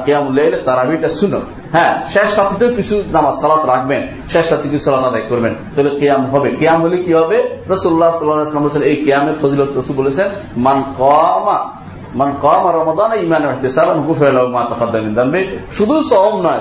কেয়ামুল্লাইলে 0.06 0.58
তারাবিটা 0.68 1.08
সুন্নত। 1.20 1.46
হ্যাঁ 1.74 2.06
শেষ 2.08 2.38
রাত্রিতেও 2.38 2.76
কিছু 2.76 3.02
নামাজ, 3.12 3.34
সালাত 3.34 3.66
রাখবেন, 3.66 4.08
শেষ 4.28 4.52
রাত্রি 4.52 4.70
কিছু 4.70 4.84
সালাত 4.84 5.04
আদায় 5.04 5.22
করবেন। 5.22 5.54
তাহলে 5.76 5.90
কেয়াম 5.90 6.26
হবে। 6.26 6.50
কেয়াম 6.50 6.82
হলে 6.82 6.96
কি 6.96 7.12
হবে? 7.12 7.56
রসুল্লাহ 7.70 8.10
সাল্লাম 8.10 8.62
বলেছেন, 8.62 8.82
এই 8.82 8.96
কেয়ামের 8.96 9.34
ফজিলত 9.42 9.78
রসুল 9.78 9.96
বলেছেন, 9.96 10.28
মান 10.56 10.84
কমা, 10.98 11.70
মান 12.14 12.32
কম 12.42 12.72
শুধু 15.72 15.94
নয় 16.42 16.60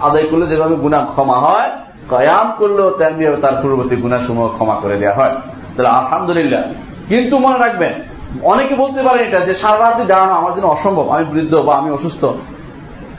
আদায় 0.00 0.26
করলে 0.28 0.46
যেভাবে 0.46 0.74
গুণা 0.74 1.06
ক্ষমা 1.10 1.34
হয়, 1.34 1.70
কয়াম 2.10 2.52
করলেও 2.58 2.90
তেমনি 2.90 3.40
তার 3.40 3.52
পূর্ববর্তী 3.62 3.96
গুণা 3.96 4.18
সমূহ 4.18 4.48
ক্ষমা 4.48 4.74
করে 4.74 4.96
দেওয়া 4.96 5.16
হয়। 5.16 5.30
তাহলে 5.76 5.88
আলহামদুলিল্লাহ। 5.88 6.62
কিন্তু 7.08 7.38
মনে 7.38 7.58
রাখবেন, 7.58 7.94
অনেকে 8.42 8.74
বলতে 8.74 9.02
পারেন 9.02 9.26
এটা 9.26 9.40
যে 9.40 9.54
সারা 9.54 9.78
রাত্রি 9.78 10.04
দাঁড়ানো 10.04 10.32
আমার 10.32 10.54
জন্য 10.54 10.66
অসম্ভব। 10.66 11.08
আমি 11.08 11.24
বৃদ্ধ 11.24 11.54
বা 11.54 11.74
আমি 11.74 11.90
অসুস্থ। 11.90 12.24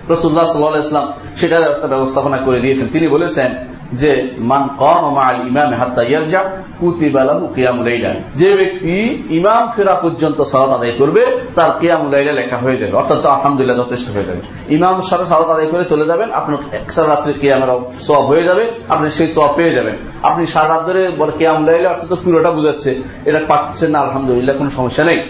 রসুল্লাহ 0.09 0.45
সাল্লাহ 0.45 0.79
ইসলাম 0.79 1.13
সেটা 1.37 1.57
একটা 1.57 1.87
ব্যবস্থাপনা 1.87 2.37
করে 2.37 2.59
দিয়েছেন। 2.59 2.87
তিনি 2.87 3.07
বলেছেন 3.07 3.55
যে, 3.93 4.31
মান 4.37 4.69
কম 4.77 5.15
হাত্তা 5.77 6.03
যে 8.35 8.53
ব্যক্তি 8.53 9.23
ইমাম 9.29 9.71
ফেরা 9.75 9.95
পর্যন্ত 9.95 10.41
সালাত 10.41 10.69
আদায় 10.69 10.91
করবে, 10.91 11.25
তার 11.55 11.71
কিয়ামুলাইলা 11.79 12.31
লেখা 12.31 12.57
হয়ে 12.57 12.77
যাবে। 12.77 12.91
অর্থাৎ 12.91 13.25
আলহামদুলিল্লাহ 13.25 13.85
যথেষ্ট 13.85 14.09
হয়ে 14.09 14.23
যাবে। 14.23 14.41
ইমাম 14.69 15.01
সাথে 15.01 15.25
সালাত 15.25 15.49
আদায় 15.49 15.67
করে 15.67 15.85
চলে 15.85 16.05
যাবেন, 16.05 16.31
আপনার 16.31 16.75
এক 16.75 16.91
সারা 16.91 17.07
রাত্রে 17.07 17.33
কিয়ামের 17.33 17.99
সব 17.99 18.25
হয়ে 18.25 18.43
যাবে, 18.43 18.71
আপনি 18.89 19.09
সেই 19.09 19.27
সব 19.27 19.55
পেয়ে 19.55 19.71
যাবেন। 19.71 19.95
আপনি 20.23 20.45
সারা 20.45 20.67
রাত 20.67 20.85
ধরে 20.85 21.11
কিয়ামুলাইলা 21.37 21.89
অর্থাৎ 21.89 22.19
পুরোটা 22.23 22.51
বুঝাচ্ছে। 22.51 22.99
এটা 23.25 23.41
পাচ্ছেন 23.47 23.91
না, 23.91 23.99
আলহামদুলিল্লাহ, 23.99 24.57
কোনো 24.57 24.69
সমস্যা 24.69 25.03
নেই। 25.03 25.23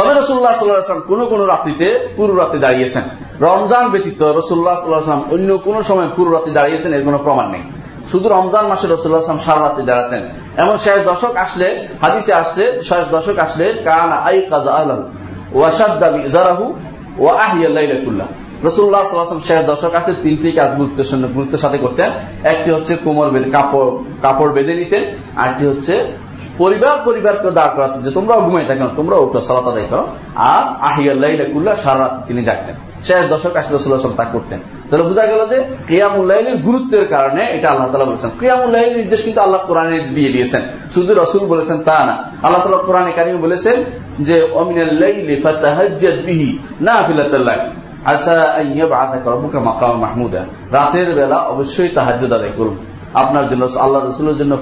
তবে 0.00 0.12
রসুল্লাহ 0.14 0.52
সাল্লাম 0.52 1.02
কোন 1.10 1.20
কোন 1.30 1.40
রাত্রিতে 1.52 1.86
পুরো 2.16 2.32
রাত্রি 2.40 2.58
দাঁড়িয়েছেন। 2.66 3.04
রমজান 3.48 3.84
ব্যতীত 3.92 4.20
রসুল্লাহ 4.38 4.74
সাল্লাহাম 4.80 5.20
অন্য 5.34 5.50
কোন 5.66 5.76
সময় 5.88 6.08
পুরো 6.16 6.30
রাত্রি 6.36 6.52
দাঁড়িয়েছেন 6.58 6.90
এর 6.96 7.02
কোন 7.04 7.16
প্রমাণ 7.26 7.46
নেই। 7.54 7.62
শুধু 8.10 8.26
রমজান 8.36 8.64
মাসে 8.70 8.86
রসুল্লাহ 8.86 9.20
আসলাম 9.24 9.40
সারা 9.46 9.60
রাত্রি 9.66 9.84
দাঁড়াতেন। 9.90 10.22
এমন 10.62 10.76
শেষ 10.84 10.98
দশক 11.10 11.34
আসলে, 11.44 11.68
হাদিসে 12.02 12.32
আসছে, 12.40 12.64
শেষ 12.88 13.04
দশক 13.14 13.36
আসলে, 13.46 13.66
কান 13.86 14.10
আই 14.28 14.38
কাজা 14.50 14.72
ও 17.24 17.26
আহিয়াল্লাহ 17.46 17.82
রসুল্লাহ 18.66 19.00
সাল্লাম 19.02 19.42
শেষ 19.48 19.60
দশক 19.70 19.92
আসলে 19.98 20.14
তিনটি 20.24 20.48
কাজ 20.58 20.70
গুরুত্বের 21.36 21.60
সাথে 21.64 21.78
করতেন। 21.84 22.10
একটি 22.52 22.68
হচ্ছে 22.74 22.92
কোমর 23.04 23.28
কাপড় 23.56 23.90
কাপড় 24.24 24.50
বেঁধে 24.56 24.74
নিতেন, 24.80 25.02
আরেকটি 25.40 25.64
হচ্ছে 25.70 25.94
পরিবার 26.58 26.98
পরিবারকে 27.04 27.50
দাঁড় 27.50 27.76
করাতে 27.76 28.02
যে 28.02 28.10
তোমরাও 28.10 28.40
ঘুমাই 28.40 28.64
থাকেন 28.64 28.88
তোমরাও 28.88 29.26
ওটা 29.26 29.40
সালাত 29.40 29.64
আদায় 29.64 29.84
করো। 29.90 30.08
আর 30.34 30.74
আহিয়াল্লাহ 30.80 31.74
সারা 31.74 31.98
রাত 31.98 32.22
তিনি 32.26 32.42
জাগতেন। 32.42 32.74
শেষ 33.04 33.26
দশক 33.26 33.56
আসলে 33.56 33.76
রসুল্লাহ 33.76 34.12
তা 34.16 34.24
করতেন। 34.24 34.60
তাহলে 34.90 35.04
বোঝা 35.04 35.26
গেল 35.26 35.46
যে 35.46 35.64
ক্রিয়ামুল্লাহের 35.86 36.56
গুরুত্বের 36.56 37.08
কারণে 37.08 37.42
এটা 37.42 37.70
আল্লাহ 37.70 37.92
তালা 37.92 38.04
বলেছেন। 38.04 38.30
ক্রিয়ামুল্লাহের 38.36 38.96
নির্দেশ 38.96 39.22
কিন্তু 39.22 39.40
আল্লাহ 39.40 39.60
কোরআনে 39.66 40.00
দিয়ে 40.00 40.32
দিয়েছেন। 40.32 40.62
শুধু 40.94 41.14
রসুল 41.14 41.46
বলেছেন 41.46 41.82
তা 41.82 42.06
না। 42.06 42.32
আল্লাহ 42.42 42.62
তালা 42.62 42.76
কোরআনে 42.76 43.12
কারিম 43.12 43.36
বলেছেন 43.36 43.84
যে 44.20 44.42
অমিনাল্লাহি 44.42 46.58
না 46.80 47.02
ফিলাতাল্লাহ 47.06 49.96
মাহমুদা। 49.96 50.44
রাতের 50.72 51.14
বেলা 51.14 51.36
অবশ্যই 51.36 51.88
তাহাজ 51.88 52.24
আদায় 52.24 52.50
করুন। 52.56 52.76
আপনার 53.22 53.44
জন্য 53.50 53.62
আল্লাহ 53.84 54.00
রসুলের 54.00 54.36
জন্য 54.40 54.52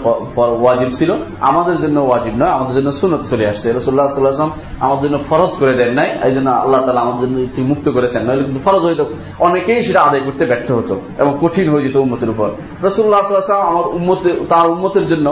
ওয়াজিব 0.64 0.90
ছিল, 0.98 1.10
আমাদের 1.50 1.76
জন্য 1.84 1.96
ওয়াজিব 2.08 2.34
নয়, 2.40 2.52
আমাদের 2.58 2.74
জন্য 2.78 2.88
সুনত 3.00 3.22
চলে 3.30 3.44
আসছে। 3.52 3.68
রসুল্লাহ 3.78 4.06
সাল্লাহাম 4.08 4.52
আমাদের 4.86 5.04
জন্য 5.06 5.18
ফরজ 5.30 5.52
করে 5.60 5.74
দেন 5.80 5.90
নাই, 5.98 6.08
এই 6.26 6.32
জন্য 6.36 6.48
আল্লাহ 6.62 6.80
তালা 6.86 7.00
আমাদের 7.06 7.20
জন্য 7.24 7.36
মুক্ত 7.70 7.86
করেছেন। 7.96 8.20
নইলে 8.28 8.44
কিন্তু 8.44 8.60
ফরজ 8.66 8.82
হইত, 8.88 9.02
অনেকেই 9.46 9.80
সেটা 9.86 10.00
আদায় 10.08 10.22
করতে 10.26 10.42
ব্যর্থ 10.50 10.68
হতো 10.78 10.94
এবং 11.22 11.32
কঠিন 11.42 11.66
হয়ে 11.72 11.82
যেত 11.86 11.96
উম্মতের 11.96 12.30
উপর। 12.34 12.48
রসুল্লাহ 12.86 13.20
সাল্লাহাম 13.22 13.66
আমার 13.72 13.86
উম্মতে, 13.98 14.30
তার 14.52 14.66
উম্মতের 14.74 15.06
জন্য 15.12 15.26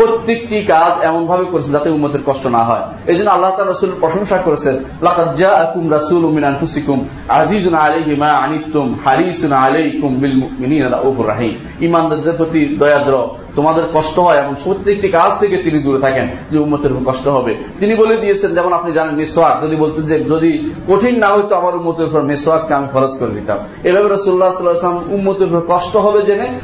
প্রত্যেকটি 0.00 0.56
কাজ 0.62 0.92
এমন 1.02 1.26
ভাবে 1.26 1.44
করেছেন 1.44 1.72
যাতে 1.72 1.88
উম্মতের 1.90 2.20
কষ্ট 2.26 2.46
না 2.46 2.62
হয়। 2.64 2.84
এই 3.06 3.16
জন্য 3.16 3.30
আল্লাহ 3.30 3.50
তালা 3.50 3.70
রসুল 3.70 3.90
প্রশংসা 4.00 4.36
করেছেন 4.38 4.76
লাকাকুম 5.02 5.90
রাসুল 5.90 6.24
উমিনান 6.24 6.56
হুসিকুম 6.60 6.98
আজিজুন 7.28 7.74
আলাইহি 7.74 8.16
মা 8.16 8.32
আনিতুম 8.44 8.94
হারিসুন 9.04 9.52
আলাইকুম 9.52 10.10
বিল 10.14 10.36
মুমিনিনা 10.36 10.88
রাউফুর 10.90 11.26
রাহিম। 11.26 11.54
ইমানদারদের 11.80 12.34
প্রতি 12.36 12.76
দয়াদ্র 12.80 13.14
তোমাদের 13.56 13.84
কষ্ট 13.94 14.18
হয় 14.18 14.36
এবং 14.36 14.54
প্রত্যেকটি 14.64 15.08
কাজ 15.08 15.40
থেকে 15.40 15.56
তিনি 15.56 15.78
দূরে 15.78 16.00
থাকেন 16.00 16.28
যে 16.50 16.58
উম্মতের 16.58 16.90
কষ্ট 17.06 17.28
হবে। 17.28 17.56
তিনি 17.78 17.94
বলে 17.94 18.16
দিয়েছেন, 18.16 18.54
যেমন 18.54 18.72
আপনি 18.72 18.92
জানেন, 18.92 19.14
মেসোয়াক। 19.14 19.62
যদি 19.62 19.76
বলতেন 19.76 20.04
যে, 20.04 20.20
যদি 20.20 20.70
কঠিন 20.88 21.18
না 21.18 21.28
হইতো, 21.28 21.56
আমার 21.56 21.76
উম্মতের 21.76 22.06
উপর 22.06 22.22
মেসোয়াককে 22.22 22.74
আমি 22.74 22.88
খরচ 22.88 23.10
করে 23.18 23.30
দিতাম। 23.30 23.58
এভাবে 23.84 24.14
রসুল্লাহ 24.14 24.50
সাল্লাহাম 24.50 25.02
উম্মতের 25.08 25.48
উপর 25.48 25.76
কষ্ট 25.76 25.96
হবে 25.96 26.22
জেনে 26.22 26.54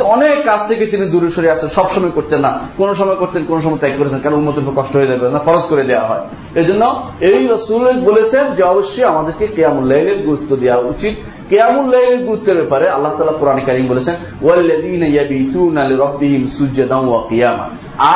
অনেক 0.00 0.44
কাজ 0.44 0.68
থেকে 0.68 0.86
তিনি 0.86 1.06
দূরে 1.06 1.28
সরে 1.30 1.50
আসেন। 1.50 1.68
সবসময় 1.68 2.10
করতেন 2.10 2.40
না। 2.40 2.60
কোন 2.76 2.94
সময় 2.94 3.14
করতেন, 3.14 3.44
কোন 3.44 3.60
সময় 3.60 3.78
ত্যাগ 3.78 3.92
করেছেন, 3.98 4.18
কেন 4.18 4.32
উন্মতের 4.32 4.62
উপর 4.62 4.82
কষ্ট 4.82 4.96
হয়ে 4.96 5.06
যাবে? 5.06 5.30
না 5.30 5.38
খরচ 5.38 5.62
করে 5.62 5.82
দেওয়া 5.82 6.06
হয়। 6.06 6.20
এই 6.54 6.64
জন্য 6.64 7.02
এই 7.20 7.48
রসুল 7.50 8.00
বলেছেন 8.00 8.54
যে, 8.54 8.62
অবশ্যই 8.62 9.04
আমাদেরকে 9.04 9.46
কেয়ামুল্লাহের 9.46 10.22
গুরুত্ব 10.22 10.56
দেওয়া 10.56 10.78
উচিত। 10.78 11.14
কেয়ামুল্লাহের 11.50 12.18
গুরুত্বের 12.24 12.56
ব্যাপারে 12.56 12.86
আল্লাহ 12.88 13.12
তালা 13.18 13.34
পুরানি 13.40 13.62
কারিম 13.68 13.86
বলেছেন 13.88 14.16
রব্বিহিম 16.04 16.42
সুজ্জাদাম 16.46 17.02
ওয়া 17.08 17.20
কিয়ামা। 17.28 17.66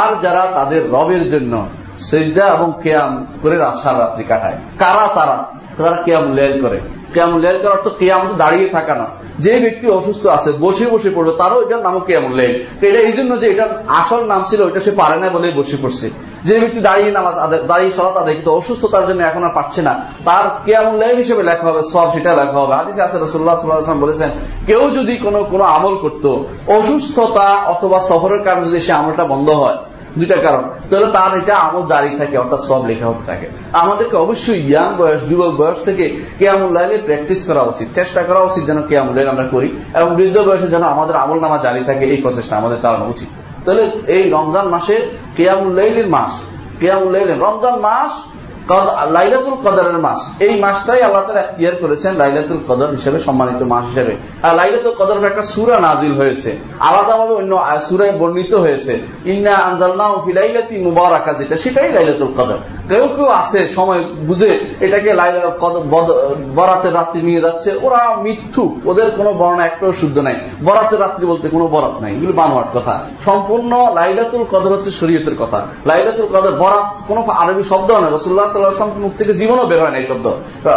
আর 0.01 0.11
যারা 0.21 0.43
তাদের 0.55 0.83
রবের 0.91 1.25
জন্য 1.29 1.53
সেজদা 1.99 2.45
এবং 2.47 2.69
কেয়াম 2.83 3.13
করে 3.43 3.57
আশার 3.65 3.97
রাত্রি 3.99 4.25
কাটায়, 4.25 4.59
কারা 4.79 5.07
তারা? 5.15 5.37
তারা 5.77 5.97
কেয়াম 6.07 6.27
লেল 6.39 6.55
করে। 6.65 6.79
কেয়াম 7.15 7.33
লেল 7.45 7.57
করার 7.63 7.75
অর্থ 7.77 7.87
কেয়াম 8.01 8.23
দাঁড়িয়ে 8.43 8.69
থাকা 8.77 8.95
না। 9.01 9.07
যে 9.45 9.53
ব্যক্তি 9.65 9.87
অসুস্থ 9.99 10.23
আছে, 10.37 10.51
বসে 10.65 10.87
বসে 10.95 11.11
পড়বে, 11.17 11.33
তারও 11.41 11.59
এটার 11.65 11.83
নামও 11.87 12.01
কেয়াম 12.09 12.27
লেল 12.39 12.53
এটা 12.87 12.99
এই 13.09 13.15
জন্য 13.19 13.33
যে 13.41 13.47
এটা 13.53 13.65
আসল 14.01 14.21
নাম 14.33 14.41
ছিল 14.49 14.61
ওইটা 14.67 14.81
সে 14.87 14.93
পারে 15.01 15.17
না 15.23 15.27
বলে 15.35 15.47
বসে 15.59 15.77
পড়ছে। 15.83 16.07
যে 16.47 16.55
ব্যক্তি 16.63 16.81
দাঁড়িয়ে 16.89 17.11
নামাজ 17.19 17.35
দাঁড়িয়ে 17.71 17.93
সলাত 17.97 18.17
আদায় 18.23 18.35
কিন্তু 18.35 18.51
অসুস্থতার 18.59 19.05
জন্য 19.09 19.21
এখন 19.31 19.43
আর 19.49 19.53
পাচ্ছে 19.59 19.81
না। 19.83 19.93
তার 20.25 20.45
কেয়াম 20.67 20.89
লেল 21.01 21.17
হিসেবে 21.23 21.43
লেখা 21.49 21.65
হবে 21.69 21.83
সব 21.93 22.07
সেটা 22.15 22.31
লেখা 22.41 22.59
হবে। 22.63 22.75
হাদিসে 22.79 23.01
আছে 23.07 23.17
রসুল্লাহ 23.19 23.55
সাল্লাহাম 23.55 24.01
বলেছেন, 24.01 24.31
কেউ 24.69 24.83
যদি 24.99 25.15
কোনো 25.25 25.41
কোনো 25.53 25.65
আমল 25.77 25.95
করত, 26.05 26.25
অসুস্থতা 26.79 27.49
অথবা 27.73 27.99
সফরের 28.09 28.43
কারণে 28.47 28.65
যদি 28.69 28.81
সে 28.87 28.93
আমলটা 29.01 29.25
বন্ধ 29.33 29.49
হয় 29.63 29.79
দুইটা 30.19 30.37
কারণ। 30.37 30.65
তাহলে 30.91 31.13
তার 31.13 31.39
এটা 31.39 31.55
আমল 31.57 31.85
জারি 31.87 32.11
থাকে, 32.17 32.39
অর্থাৎ 32.39 32.61
সব 32.61 32.87
লেখা 32.87 33.07
হতে 33.07 33.25
থাকে। 33.27 33.47
আমাদেরকে 33.73 34.17
অবশ্যই 34.17 34.61
ইয়াং 34.61 34.97
বয়স, 34.97 35.21
যুবক 35.29 35.53
বয়স 35.57 35.79
থেকে 35.85 36.05
কেয়ামুল 36.39 36.73
লাইলে 36.73 36.97
প্র্যাকটিস 36.99 37.41
করা 37.47 37.63
উচিত, 37.63 37.89
চেষ্টা 37.95 38.23
করা 38.23 38.41
উচিত 38.41 38.65
যেন 38.65 38.83
কেয়ামুল 38.83 39.15
লাইল 39.15 39.29
আমরা 39.29 39.45
করি, 39.45 39.69
এবং 39.95 40.17
বৃদ্ধ 40.17 40.39
বয়সে 40.39 40.67
যেন 40.67 40.83
আমাদের 40.83 41.17
আমল 41.17 41.39
নামা 41.41 41.59
জারি 41.59 41.85
থাকে, 41.85 42.05
এই 42.05 42.17
প্রচেষ্টা 42.17 42.57
আমাদের 42.57 42.79
চালানো 42.81 43.07
উচিত। 43.09 43.29
তাহলে 43.65 43.85
এই 44.07 44.31
রমজান 44.31 44.69
মাসে 44.69 44.97
কেয়ামুল 45.37 45.73
লাইলের 45.75 46.09
মাস, 46.09 46.33
কেয়ামুল 46.81 47.11
লাইলের 47.13 47.39
রমজান 47.39 47.77
মাস 47.81 48.13
লাইলাতুল 49.17 49.57
কদরের 49.65 49.99
মাস, 50.07 50.21
এই 50.47 50.55
মাসটাই 50.65 51.01
আল্লাহ 51.07 51.23
তালা 51.27 51.41
এখতিয়ার 51.45 51.77
করেছেন 51.83 52.13
লাইলাতুল 52.23 52.61
কদর 52.69 52.89
হিসেবে 52.97 53.19
সম্মানিত 53.27 53.61
মাস 53.73 53.85
হিসেবে। 53.91 54.13
আর 54.47 54.53
লাইলাতুল 54.61 54.95
কদর 55.01 55.17
একটা 55.31 55.45
সুরা 55.53 55.77
নাজিল 55.87 56.13
হয়েছে। 56.21 56.51
আলাদাভাবে 56.89 57.35
অন্য 57.41 57.53
সুরায় 57.87 58.15
বর্ণিত 58.21 58.53
হয়েছে, 58.65 58.93
ইন্না 59.33 59.55
আনজালনা 59.69 60.07
ফিলাইলাতি 60.27 60.77
মুবারাকা 60.87 61.33
যেটা 61.39 61.57
সেটাই 61.65 61.89
লাইলাতুল 61.97 62.33
কদর। 62.39 62.59
কেউ 62.91 63.05
কেউ 63.17 63.29
আছে, 63.41 63.61
সময় 63.77 64.01
বুঝে 64.29 64.51
এটাকে 64.87 65.11
বরাতের 66.59 66.93
রাত্রি 66.99 67.21
নিয়ে 67.29 67.41
যাচ্ছে, 67.47 67.71
ওরা 67.87 68.01
মিথ্যু 68.25 68.65
ওদের 68.91 69.09
কোনো 69.19 69.31
বর্ণনা 69.41 69.65
একটাও 69.71 69.93
শুদ্ধ 70.01 70.17
নাই। 70.27 70.37
বরাতের 70.67 71.01
রাত্রি 71.05 71.25
বলতে 71.33 71.47
কোনো 71.55 71.67
বরাত 71.75 71.97
নাই, 72.03 72.13
এগুলো 72.17 72.33
বানোয়ার 72.41 72.69
কথা। 72.77 72.95
সম্পূর্ণ 73.27 73.73
লাইলাতুল 73.99 74.45
কদর 74.53 74.71
হচ্ছে 74.77 74.93
শরীয়তের 75.01 75.37
কথা। 75.43 75.59
লাইলাতুল 75.91 76.29
কদর, 76.35 76.53
বরাত 76.63 76.87
কোন 77.09 77.19
আরবি 77.43 77.65
শব্দ 77.73 77.89
নয় 78.03 78.13
রসুল্লাহ 78.17 78.47
সাল্লাহাম 78.55 78.91
মুখ 79.01 79.13
থেকে 79.19 79.33
জীবনও 79.35 79.67
বের 79.67 79.81
হয় 79.83 79.91
না 79.91 79.99
এই 80.03 80.07
শব্দ। 80.07 80.27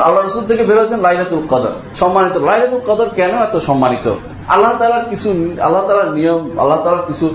আল্লাহ 0.05 0.21
রসুল 0.21 0.45
থেকে 0.45 0.63
বের 0.63 0.77
হয়েছেন 0.77 0.99
লাইলাতুল 0.99 1.43
কদর। 1.49 1.73
সম্মানিত। 1.95 2.35
লাইলাতুল 2.37 2.81
কদর 2.87 3.07
কেন 3.09 3.33
এত 3.37 3.55
সম্মানিত? 3.69 4.05
আল্লাহ 4.47 4.71
তালার 4.79 5.05
কিছু, 5.09 5.29
আল্লাহ 5.61 5.81
তালার 5.87 6.11
নিয়ম, 6.13 6.41
আল্লাহ 6.59 6.77
তালার 6.83 7.05
কিছু 7.07 7.25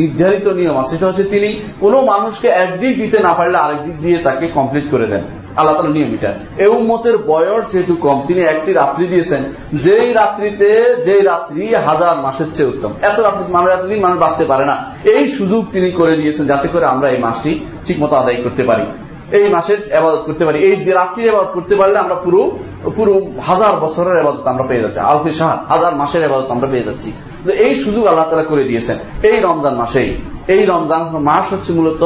নির্ধারিত 0.00 0.46
নিয়ম 0.60 0.76
আছে। 0.78 0.90
সেটা 0.90 1.06
হচ্ছে 1.06 1.24
তিনি 1.24 1.48
কোন 1.80 1.94
মানুষকে 2.04 2.48
একদিক 2.64 2.96
দিতে 2.96 3.18
না 3.18 3.32
পারলে 3.34 3.58
আরেক 3.58 3.80
দিক 3.84 3.96
দিয়ে 4.00 4.18
তাকে 4.18 4.44
কমপ্লিট 4.48 4.90
করে 4.90 5.06
দেন। 5.06 5.24
আল্লাহ 5.56 5.74
তালা 5.76 5.92
নিয়ম 5.92 6.10
এটা। 6.14 6.30
এই 6.56 6.66
উম্মতের 6.66 7.16
বয়স 7.18 7.64
যেহেতু 7.72 7.94
কম, 7.94 8.18
তিনি 8.26 8.40
একটি 8.54 8.70
রাত্রি 8.72 9.04
দিয়েছেন। 9.06 9.42
যেই 9.74 10.12
রাত্রিতে, 10.12 10.70
যেই 11.04 11.22
রাত্রি 11.22 11.74
হাজার 11.74 12.14
মাসের 12.20 12.48
চেয়ে 12.52 12.68
উত্তম। 12.68 12.92
এত 13.02 13.18
রাত্রি 13.20 13.52
মানুষ 13.52 13.68
এতদিন 13.70 14.00
মানুষ 14.00 14.18
বাঁচতে 14.18 14.44
পারে 14.44 14.64
না। 14.64 14.76
এই 15.04 15.24
সুযোগ 15.28 15.62
তিনি 15.72 15.90
করে 15.90 16.14
দিয়েছেন 16.16 16.44
যাতে 16.46 16.68
করে 16.68 16.86
আমরা 16.86 17.08
এই 17.08 17.20
মাসটি 17.26 17.52
ঠিক 17.86 17.96
মতো 18.00 18.14
আদায় 18.16 18.36
করতে 18.36 18.62
পারি। 18.62 18.84
এই 19.30 19.48
মাসের 19.48 19.78
আবাদত 19.96 20.22
করতে 20.26 20.44
পারি। 20.44 20.58
এই 20.58 20.92
রাত্রির 20.92 21.30
আবাদত 21.34 21.50
করতে 21.54 21.74
পারলে 21.76 21.98
আমরা 21.98 22.14
পুরো 22.14 22.58
পুরো 22.96 23.14
হাজার 23.40 23.76
বছরের 23.76 24.16
আবাদত 24.20 24.46
আমরা 24.46 24.64
পেয়ে 24.64 24.82
যাচ্ছি। 24.82 25.00
আলফি 25.00 25.32
শাহ 25.32 25.50
হাজার 25.72 25.96
মাসের 25.96 26.24
আবাদত 26.24 26.50
আমরা 26.50 26.66
পেয়ে 26.66 26.84
যাচ্ছি। 26.84 27.12
এই 27.52 27.74
সুযোগ 27.74 28.06
আল্লাহ 28.06 28.24
তালা 28.30 28.42
করে 28.42 28.64
দিয়েছেন। 28.64 28.98
এই 29.22 29.40
রমজান 29.40 29.74
মাসেই। 29.74 30.16
এই 30.48 30.66
রমজান 30.66 31.02
মাস 31.18 31.52
হচ্ছে 31.52 31.72
মূলত, 31.72 32.02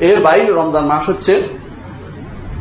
এর 0.00 0.20
বাইরে 0.20 0.52
রমজান 0.52 0.84
মাস 0.86 1.08
হচ্ছে 1.08 1.42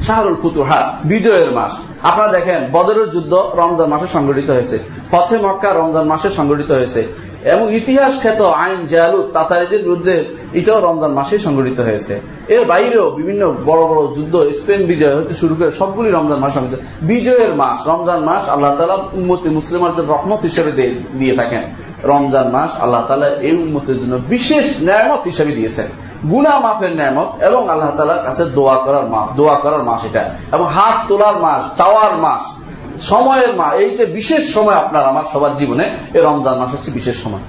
শাহরুল 0.07 0.35
ফুতুহাত, 0.41 1.05
বিজয়ের 1.05 1.51
মাস। 1.51 1.77
আপনারা 2.03 2.31
দেখেন, 2.31 2.71
বদরের 2.71 3.09
যুদ্ধ 3.09 3.33
রমজান 3.33 3.87
মাসে 3.87 4.07
সংগঠিত 4.07 4.49
হয়েছে। 4.49 4.79
পথে 5.11 5.37
মক্কা 5.37 5.73
রমজান 5.73 6.05
মাসে 6.07 6.29
সংগঠিত 6.29 6.71
হয়েছে। 6.71 7.28
এবং 7.43 7.73
ইতিহাস 7.73 8.21
খ্যাত 8.21 8.41
আইন 8.41 8.85
জালু 8.85 9.29
তাতারিদের 9.33 9.83
বিরুদ্ধে 9.83 10.35
এটাও 10.53 10.79
রমজান 10.79 11.11
মাসে 11.11 11.37
সংগঠিত 11.37 11.79
হয়েছে। 11.79 12.21
এর 12.47 12.65
বাইরেও 12.65 13.09
বিভিন্ন 13.09 13.53
বড় 13.65 13.85
বড় 13.87 14.15
যুদ্ধ, 14.15 14.51
স্পেন 14.59 14.85
বিজয় 14.85 15.15
হতে 15.15 15.33
শুরু 15.33 15.55
করে 15.55 15.71
সবগুলি 15.71 16.11
রমজান 16.11 16.39
মাস 16.39 16.53
সংগঠিত। 16.53 16.79
বিজয়ের 17.01 17.55
মাস, 17.55 17.87
রমজান 17.87 18.23
মাস 18.23 18.49
আল্লাহ 18.49 18.75
তালা 18.75 18.95
উন্মতি 19.13 19.49
মুসলিমাদের 19.49 20.07
রহমত 20.07 20.41
হিসেবে 20.41 20.71
দিয়ে 21.13 21.35
থাকেন। 21.35 21.63
রমজান 22.03 22.51
মাস 22.51 22.77
আল্লাহ 22.77 23.05
তালা 23.07 23.27
এই 23.27 23.55
উন্মতের 23.55 23.99
জন্য 23.99 24.19
বিশেষ 24.29 24.73
ন্যায়মত 24.81 25.23
হিসেবে 25.23 25.51
দিয়েছেন। 25.51 25.85
গুনা 26.29 26.59
মাফের 26.59 26.95
ন্যামত 26.95 27.43
এবং 27.43 27.69
আল্লাহ 27.69 27.91
তালার 27.97 28.23
কাছে 28.23 28.45
দোয়া 28.45 28.77
করার 28.77 29.09
মাস 29.09 29.37
দোয়া 29.37 29.55
করার 29.55 29.83
মাস 29.83 30.05
এটা। 30.05 30.35
এবং 30.51 30.65
হাত 30.65 31.07
তোলার 31.07 31.37
মাস, 31.37 31.77
চাওয়ার 31.77 32.17
মাস 32.17 32.41
সময়ের 32.99 33.55
মা 33.55 33.71
এইটা 33.71 34.05
বিশেষ 34.05 34.53
সময় 34.53 34.73
আপনার 34.73 35.05
আমার 35.05 35.23
সবার 35.33 35.55
জীবনে, 35.55 35.95
এই 36.13 36.21
রমজান 36.21 36.59
মাস 36.59 36.71
হচ্ছে 36.71 36.91
বিশেষ 36.91 37.23
সময়। 37.23 37.39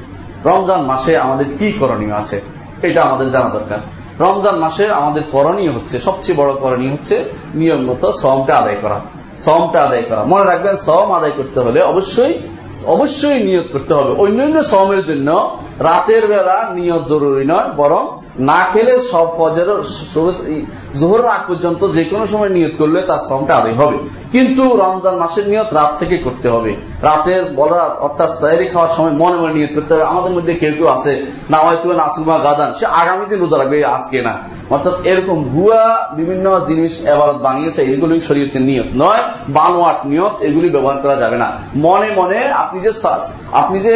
রমজান 0.44 0.82
মাসে 0.82 1.18
আমাদের 1.18 1.46
কি 1.58 1.72
করণীয় 1.72 2.12
আছে? 2.12 2.40
এটা 2.82 3.02
আমাদের 3.02 3.30
জানা 3.30 3.48
দরকার। 3.48 3.78
রমজান 4.20 4.58
মাসে 4.58 4.88
আমাদের 4.88 5.22
করণীয় 5.32 5.72
হচ্ছে, 5.72 5.98
সবচেয়ে 5.98 6.38
বড় 6.38 6.54
করণীয় 6.54 6.92
হচ্ছে 6.92 7.24
নিয়ম 7.54 7.82
মতো 7.90 8.12
সমটা 8.12 8.58
আদায় 8.58 8.76
করা। 8.76 9.00
সমটা 9.38 9.82
আদায় 9.82 10.02
করা। 10.02 10.24
মনে 10.24 10.44
রাখবেন 10.44 10.76
সম 10.76 11.12
আদায় 11.12 11.30
করতে 11.30 11.60
হলে 11.60 11.82
অবশ্যই 11.82 12.38
অবশ্যই 12.86 13.42
নিয়োগ 13.42 13.66
করতে 13.72 13.94
হবে। 13.94 14.14
অন্যান্য 14.14 14.64
সমের 14.64 15.04
জন্য 15.04 15.56
রাতের 15.80 16.26
বেলা 16.26 16.70
নিয়োগ 16.74 17.04
জরুরি 17.04 17.44
নয়, 17.44 17.72
বরং 17.76 18.20
না 18.38 18.66
খেলে 18.72 19.00
সব 19.00 19.26
ফজর 19.38 19.68
জোহর 21.00 21.26
আগ 21.26 21.42
পর্যন্ত 21.48 21.80
যে 21.86 22.04
কোনো 22.04 22.26
সময় 22.26 22.48
নিয়ত 22.48 22.74
করলে 22.78 23.02
তার 23.02 23.18
শ্রমটা 23.18 23.54
আদায় 23.56 23.74
হবে। 23.74 23.98
কিন্তু 24.32 24.62
রমজান 24.76 25.16
মাসের 25.16 25.48
নিয়ত 25.48 25.74
রাত 25.74 25.90
থেকে 25.98 26.16
করতে 26.18 26.48
হবে। 26.48 26.76
রাতের 27.02 27.42
বলা 27.54 27.80
অর্থাৎ 28.06 28.30
সাহেরি 28.40 28.66
খাওয়ার 28.66 28.92
সময় 28.96 29.10
মনে 29.10 29.36
মনে 29.36 29.52
নিয়ত 29.52 29.72
করতে 29.74 29.94
হবে। 29.94 30.02
আমাদের 30.02 30.32
মধ্যে 30.32 30.52
কেউ 30.52 30.72
কেউ 30.78 30.86
আছে 30.86 31.12
না 31.50 31.58
হয়তো 31.58 31.92
নাসুমা 31.92 32.38
গাদান, 32.38 32.72
সে 32.72 32.86
আগামী 32.86 33.24
দিন 33.30 33.38
রোজা 33.40 33.58
রাখবে, 33.58 33.84
আজকে 33.84 34.22
না। 34.22 34.38
অর্থাৎ 34.70 34.94
এরকম 35.04 35.44
ভুয়া 35.44 36.08
বিভিন্ন 36.16 36.60
জিনিস 36.68 37.00
এবারত 37.00 37.36
বানিয়েছে, 37.36 37.82
এগুলি 37.82 38.20
শরীয়তের 38.20 38.62
নিয়ত 38.62 38.86
নয়, 38.94 39.22
বানোয়াট 39.48 40.06
নিয়ত, 40.06 40.34
এগুলি 40.40 40.68
ব্যবহার 40.70 40.98
করা 41.02 41.16
যাবে 41.16 41.36
না। 41.36 41.48
মনে 41.76 42.08
মনে 42.16 42.44
আপনি 42.62 42.80
যে 42.80 42.92
আপনি 43.52 43.80
যে 43.80 43.94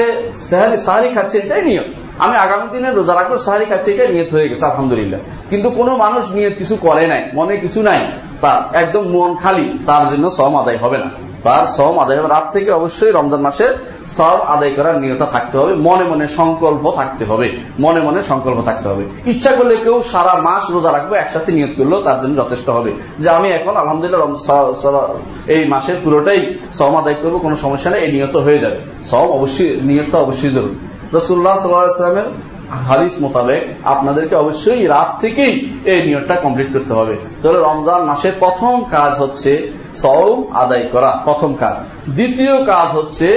সাহারি 0.85 1.09
খাচ্ছেন, 1.09 1.42
এটাই 1.42 1.62
নিয়ত। 1.62 1.88
আমি 2.18 2.35
আগামী 2.44 2.66
দিনে 2.74 2.88
রোজা 2.90 3.14
রাখব 3.14 3.33
সাহারি 3.46 3.66
কাছে 3.72 3.88
এটা 3.92 4.05
নিয়ত 4.14 4.31
হয়ে 4.37 4.46
গেছে, 4.50 4.64
আলহামদুলিল্লাহ। 4.70 5.20
কিন্তু 5.50 5.68
কোন 5.79 5.88
মানুষ 6.05 6.24
নিয়ত 6.37 6.55
কিছু 6.61 6.74
করে 6.87 7.05
নাই, 7.12 7.22
মনে 7.38 7.55
কিছু 7.57 7.81
নাই 7.83 8.00
তার 8.42 8.59
একদম 8.83 9.05
মন 9.14 9.31
খালি, 9.42 9.66
তার 9.88 10.03
জন্য 10.11 10.24
সম 10.31 10.53
আদায় 10.62 10.79
হবে 10.85 10.98
না। 11.05 11.11
তার 11.46 11.64
সম 11.77 11.94
আদায় 12.05 12.18
হবে 12.18 12.29
রাত 12.29 12.46
থেকে 12.53 12.70
অবশ্যই 12.70 13.12
রমজান 13.12 13.40
মাসের 13.46 13.72
সব 14.16 14.37
আদায় 14.55 14.72
করার 14.77 14.96
নিয়ত 15.00 15.22
থাকতে 15.35 15.55
হবে, 15.59 15.72
মনে 15.88 16.05
মনে 16.05 16.27
সংকল্প 16.38 16.85
থাকতে 16.90 17.24
হবে, 17.24 17.46
মনে 17.85 18.00
মনে 18.00 18.20
সংকল্প 18.22 18.59
থাকতে 18.62 18.87
হবে। 18.88 19.05
ইচ্ছা 19.33 19.50
করলে 19.57 19.77
কেউ 19.77 20.03
সারা 20.12 20.35
মাস 20.48 20.64
রোজা 20.70 20.90
রাখব, 20.92 21.12
একসাথে 21.14 21.53
নিয়ত 21.53 21.72
করলেও 21.79 22.00
তার 22.03 22.20
জন্য 22.22 22.35
যথেষ্ট 22.42 22.70
হবে। 22.70 22.90
যে 23.18 23.29
আমি 23.29 23.48
এখন 23.48 23.77
আলহামদুলিল্লাহ 23.77 24.20
এই 25.55 25.62
মাসের 25.68 25.96
পুরোটাই 26.05 26.40
সম 26.79 26.96
আদায় 26.96 27.14
করব, 27.14 27.38
কোনো 27.38 27.57
সমস্যা 27.57 27.90
নেই, 27.90 28.00
এই 28.05 28.11
নিয়ত 28.12 28.37
হয়ে 28.37 28.59
যাবে। 28.59 28.79
সম 29.11 29.27
অবশ্যই, 29.38 29.70
নিয়তটা 29.88 30.18
অবশ্যই 30.18 30.50
জরুরি। 30.50 30.77
রসুল্লাহ 31.14 31.55
সাল্লামের 31.55 32.29
হাদিস 32.88 33.14
মোতাবেক 33.20 33.62
আপনাদেরকে 33.85 34.35
অবশ্যই 34.37 34.83
রাত 34.87 35.11
থেকেই 35.20 35.55
এই 35.92 36.00
নিয়তটা 36.07 36.35
কমপ্লিট 36.37 36.68
করতে 36.72 36.92
হবে। 36.94 37.14
তাহলে 37.42 37.59
রমজান 37.59 38.00
মাসের 38.11 38.35
প্রথম 38.38 38.74
কাজ 38.90 39.12
হচ্ছে 39.22 39.53
সৌম 39.94 40.38
আদায় 40.62 40.87
করা, 40.92 41.11
প্রথম 41.24 41.50
কাজ। 41.55 41.77
দ্বিতীয় 42.11 42.55
কাজ 42.64 42.88
হচ্ছে 42.96 43.29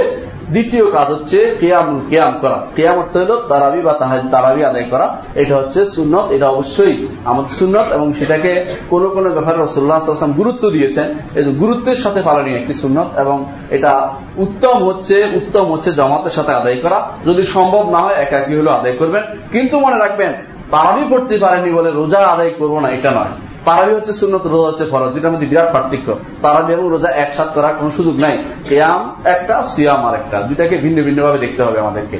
দ্বিতীয় 0.49 0.91
কাজ 0.91 1.07
হচ্ছে 1.07 1.57
কেয়াম 1.59 2.05
কেয়াম 2.09 2.37
করা। 2.41 2.67
কেয়াম 2.75 2.97
অর্থ 2.97 3.17
হল 3.17 3.41
তারাবি 3.49 3.81
বা 3.81 3.93
তারাবি 4.31 4.65
আদায় 4.65 4.83
করা। 4.83 5.17
এটা 5.35 5.57
হচ্ছে 5.57 5.85
সুন্নত, 5.85 6.31
এটা 6.31 6.49
অবশ্যই 6.49 7.07
আমাদের 7.25 7.49
সুন্নত 7.49 7.91
এবং 7.91 8.13
সেটাকে 8.13 8.65
কোন 8.89 9.09
কোন 9.09 9.29
ব্যাপারে 9.29 9.57
রসুল্লাহাম 9.57 10.31
গুরুত্ব 10.31 10.69
দিয়েছেন। 10.69 11.13
এই 11.35 11.43
গুরুত্বের 11.43 11.95
সাথে 11.95 12.21
পালনীয় 12.21 12.55
একটি 12.55 12.73
সুন্নত 12.73 13.19
এবং 13.19 13.45
এটা 13.69 14.13
উত্তম 14.37 14.85
হচ্ছে 14.85 15.23
উত্তম 15.35 15.71
হচ্ছে 15.71 15.91
জমাতের 15.91 16.31
সাথে 16.31 16.51
আদায় 16.51 16.75
করা। 16.75 17.11
যদি 17.25 17.45
সম্ভব 17.45 17.89
না 17.89 17.97
হয়, 17.97 18.13
একাকি 18.13 18.55
হলেও 18.55 18.73
আদায় 18.73 18.93
করবেন। 18.93 19.23
কিন্তু 19.51 19.79
মনে 19.79 19.97
রাখবেন 19.97 20.33
তারাবি 20.73 21.03
পড়তে 21.11 21.35
পারেনি 21.43 21.69
বলে 21.77 21.89
রোজা 21.91 22.19
আদায় 22.33 22.51
করব 22.59 22.73
না, 22.83 22.89
এটা 22.97 23.11
নয়। 23.11 23.33
তারাবি 23.67 23.91
হচ্ছে 23.97 24.13
সুন্নত, 24.13 24.45
রোজা 24.53 24.67
হচ্ছে 24.69 24.85
ফরজ 24.91 25.09
দুটার 25.15 25.31
মধ্যে 25.33 25.47
বিরাট 25.51 25.69
পার্থক্য। 25.73 26.07
তারাবি 26.43 26.69
এবং 26.73 26.85
রোজা 26.89 27.09
একসাথ 27.23 27.49
করার 27.53 27.73
কোন 27.79 27.87
সুযোগ 27.97 28.15
নাই। 28.19 28.35
কেয়াম 28.69 29.01
একটা, 29.35 29.55
সিয়াম 29.71 30.01
আর 30.07 30.15
একটা 30.21 30.37
দুইটাকে 30.47 30.75
ভিন্ন 30.77 30.97
ভিন্ন 31.03 31.19
ভাবে 31.25 31.39
দেখতে 31.45 31.61
হবে 31.63 31.77
আমাদেরকে। 31.79 32.17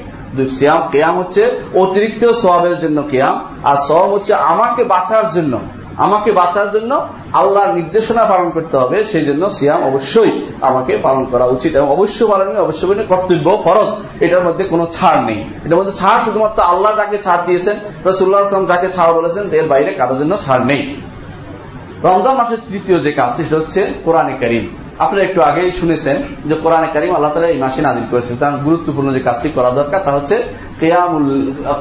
কেয়াম 0.92 1.14
হচ্ছে 1.22 1.44
অতিরিক্ত 1.84 2.24
সবের 2.42 2.76
জন্য 2.84 2.98
কেয়াম, 3.12 3.36
আর 3.70 3.78
সব 3.88 4.08
হচ্ছে 4.16 4.34
আমাকে 4.54 4.82
বাঁচার 4.94 5.26
জন্য। 5.30 5.54
আমাকে 5.98 6.32
বাঁচার 6.32 6.68
জন্য 6.72 6.92
আল্লাহর 7.34 7.72
নির্দেশনা 7.74 8.24
পালন 8.26 8.50
করতে 8.50 8.76
হবে, 8.78 8.98
সেই 9.04 9.26
জন্য 9.26 9.44
সিয়াম 9.50 9.82
অবশ্যই 9.84 10.32
আমাকে 10.62 10.94
পালন 10.98 11.24
করা 11.32 11.46
উচিত 11.46 11.72
এবং 11.76 11.88
অবশ্য 11.90 12.20
পালন 12.28 12.48
অবশ্য 12.58 12.82
কর্তব্য, 13.10 13.48
ফরজ। 13.64 13.90
এটার 14.20 14.44
মধ্যে 14.48 14.64
কোনো 14.64 14.86
ছাড় 14.92 15.22
নেই। 15.24 15.40
এটার 15.66 15.78
মধ্যে 15.80 15.94
ছাড় 15.94 16.20
শুধুমাত্র 16.26 16.60
আল্লাহ 16.64 16.92
যাকে 16.96 17.18
ছাড় 17.18 17.42
দিয়েছেন 17.46 17.76
রসুল্লাহ 18.06 18.42
আসলাম 18.42 18.66
যাকে 18.66 18.88
ছাড় 18.94 19.12
বলেছেন, 19.14 19.44
এর 19.60 19.68
বাইরে 19.68 19.92
কারোর 19.94 20.18
জন্য 20.20 20.38
ছাড় 20.38 20.64
নেই। 20.66 20.82
রমজান 22.04 22.36
মাসের 22.38 22.58
তৃতীয় 22.68 22.98
যে 23.00 23.12
কাজ, 23.12 23.30
সেটা 23.38 23.56
হচ্ছে 23.58 23.94
কোরআনে 24.06 24.34
করিম। 24.42 24.66
আপনারা 25.00 25.24
একটু 25.24 25.42
আগেই 25.42 25.72
শুনেছেন 25.72 26.18
যে 26.46 26.56
কোরআনে 26.56 26.88
করিম 26.94 27.12
আল্লাহ 27.16 27.32
তালা 27.34 27.48
এই 27.48 27.60
মাসে 27.60 27.82
নাজিল 27.82 28.06
করেছেন। 28.12 28.36
তার 28.40 28.54
গুরুত্বপূর্ণ 28.66 29.14
যে 29.14 29.20
কাজটি 29.20 29.50
করা 29.50 29.70
দরকার, 29.72 30.00
তা 30.06 30.12
হচ্ছে 30.12 30.36
কেয়ামুল, 30.80 31.26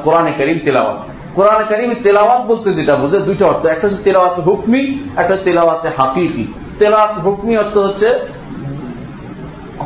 কোরআনে 0.03 0.31
করিম 0.31 0.59
তেলাওয়াত। 0.65 0.99
কোরআন 1.37 1.61
করিম 1.69 1.91
তেলাওয়াত 2.05 2.41
বলতে 2.51 2.69
যেটা 2.77 2.93
বুঝে 3.01 3.19
দুইটা 3.27 3.45
অর্থ। 3.51 3.63
একটা 3.65 3.85
হচ্ছে 3.87 4.01
তেলাওয়াত 4.03 4.37
হুকমি, 4.39 4.81
একটা 5.21 5.35
তেলাওয়াতে 5.45 5.87
হাকিকি। 5.97 6.43
তেলাওয়াত 6.79 7.13
হুকমি 7.25 7.53
অর্থ 7.57 7.75
হচ্ছে 7.77 8.07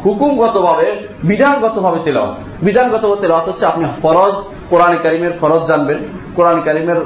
হুকুমগত 0.06 0.56
ভাবে 0.68 0.88
বিধানগত 1.24 1.76
ভাবে 1.86 2.00
তেলাওয়াত। 2.04 2.36
বিধানগত 2.62 3.04
তেলাওয়াত 3.22 3.48
হচ্ছে 3.50 3.66
আপনি 3.66 3.86
ফরজ, 4.02 4.34
কোরআন 4.70 4.94
করিমের 5.04 5.34
ফরজ 5.42 5.62
জানবেন, 5.68 6.00
কোরআন 6.36 6.58
করিমের 6.62 7.00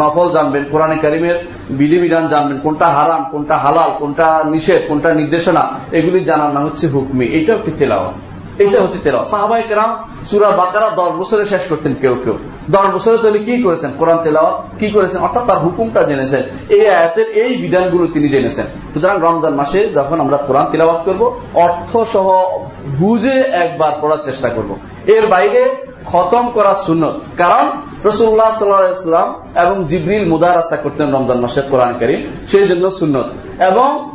নফল 0.00 0.26
জানবেন, 0.30 0.62
কোরআন 0.72 0.92
করিমের 1.02 1.36
বিধিবিধান 1.70 2.24
জানবেন, 2.32 2.58
কোনটা 2.58 2.86
হারাম, 2.96 3.22
কোনটা 3.32 3.56
হালাল, 3.64 3.90
কোনটা 3.98 4.26
নিষেধ, 4.44 4.82
কোনটা 4.88 5.08
নির্দেশনা, 5.14 5.62
এগুলি 5.92 6.18
জানার 6.24 6.50
নাম 6.54 6.64
হচ্ছে 6.64 6.86
হুকমি। 6.92 7.26
এটা 7.38 7.52
একটি 7.54 7.70
তেলাওয়াত। 7.70 8.16
এটা 8.60 8.82
হচ্ছে 8.82 8.98
তেলাওয়াত। 8.98 9.28
সাহাবাই 9.28 9.62
কেরাম 9.62 10.04
সুরা 10.24 10.50
বাকারা 10.50 10.90
দশ 10.90 11.12
বছরে 11.12 11.44
শেষ 11.44 11.62
করতেন 11.68 11.94
কেউ 12.00 12.14
কেউ। 12.24 12.38
দশ 12.70 12.94
বছরে 12.94 13.18
তাহলে 13.18 13.38
কি 13.38 13.62
করেছেন? 13.62 13.90
কোরআন 13.98 14.18
তেলাওয়াত 14.18 14.64
কি 14.78 14.90
করেছেন? 14.90 15.20
অর্থাৎ 15.20 15.46
তার 15.46 15.58
হুকুমটা 15.58 16.02
জেনেছেন। 16.02 16.42
এই 16.68 16.88
আয়াতের 16.88 17.28
এই 17.28 17.56
বিধানগুলো 17.56 18.06
তিনি 18.06 18.28
জেনেছেন। 18.28 18.64
সুতরাং 18.94 19.20
রমজান 19.20 19.54
মাসে 19.54 19.88
যখন 19.88 20.20
আমরা 20.20 20.36
কোরআন 20.36 20.66
তেলাওয়াত 20.70 21.04
করব 21.04 21.40
অর্থ 21.54 21.96
সহ 21.96 22.58
বুঝে 22.98 23.40
একবার 23.40 23.92
পড়ার 24.00 24.18
চেষ্টা 24.22 24.48
করব। 24.48 24.76
এর 25.06 25.26
বাইরে 25.26 25.76
খতম 26.06 26.50
করা 26.50 26.74
সুন্নত। 26.74 27.16
কারণ 27.36 27.70
রসুল্লাহ 28.04 28.50
সাল্লাম 28.50 29.34
এবং 29.66 29.84
জিবরিল 29.84 30.28
মুদারাস্তা 30.28 30.76
করতেন 30.76 31.14
রমজান 31.14 31.40
মাসে 31.40 31.62
কোরআন 31.70 31.94
করিম। 31.98 32.22
সেই 32.48 32.68
জন্য 32.68 32.90
সুন্নত। 32.90 33.26
এবং 33.62 34.10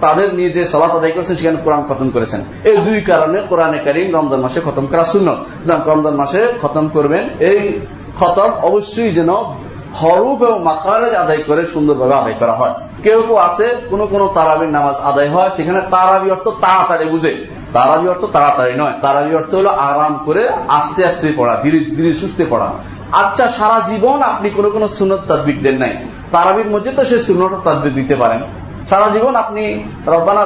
তাদের 0.00 0.34
নিয়ে 0.34 0.66
আদায় 0.98 1.12
করেছেন, 1.12 1.36
সেখানে 1.36 1.58
কোরআন 1.64 1.82
খতম 1.88 2.10
করেছেন। 2.10 2.40
এই 2.64 2.76
দুই 2.76 3.00
কারণে 3.00 3.38
কোরআনে 3.48 3.78
করিম 3.78 4.16
রমজান 4.16 4.40
মাসে 4.40 4.60
খতম 4.60 4.86
করা 4.86 5.04
শূন্য 5.04 5.36
রমজান 5.86 6.14
মাসে 6.14 6.52
খতম 6.62 6.88
করবেন, 6.88 7.30
এই 7.40 7.80
খতম 8.18 8.50
অবশ্যই 8.62 9.10
যেন 9.10 9.30
হরুপ 10.00 10.42
এবং 10.42 10.60
আদায় 11.14 11.42
করে 11.46 11.66
সুন্দরভাবে 11.66 12.14
আদায় 12.14 12.34
করা 12.40 12.52
হয়। 12.52 12.74
কেউ 13.02 13.22
কেউ 13.22 13.36
আছে, 13.36 13.66
কোন 13.90 14.06
কোন 14.06 14.28
তারাবির 14.28 14.68
নামাজ 14.68 14.94
আদায় 14.94 15.30
হয়, 15.30 15.50
সেখানে 15.56 15.80
তারাবি 15.90 16.30
অর্থ 16.30 16.48
তাড়াতাড়ি 16.48 17.04
বুঝে। 17.04 17.61
তারাবি 17.72 18.08
অর্থ 18.08 18.24
তাড়াতাড়ি 18.24 18.74
নয়। 18.76 18.94
তারাবি 19.02 19.34
অর্থ 19.34 19.54
হলো 19.54 19.68
আরাম 19.68 20.20
করে 20.24 20.48
আস্তে 20.68 21.04
আস্তে 21.04 21.32
পড়া, 21.36 21.60
ধীরে 21.62 21.78
ধীরে 21.78 22.14
সুস্থে 22.14 22.46
পড়া। 22.50 22.68
আচ্ছা 23.12 23.46
সারা 23.46 23.78
জীবন 23.80 24.22
আপনি 24.22 24.50
কোন 24.50 24.70
কোন 24.70 24.86
সুনত 24.86 25.20
তাদবিক 25.28 25.62
দেন 25.62 25.78
নাই। 25.78 25.96
তারাবির 26.32 26.66
মধ্যে 26.66 26.90
তো 26.92 27.04
সে 27.04 27.18
সুনত 27.18 27.54
তাদবিক 27.64 27.94
দিতে 27.94 28.16
পারেন। 28.16 28.42
সারা 28.90 29.08
জীবন 29.08 29.36
আপনি 29.36 29.84
রব্বানা 30.06 30.42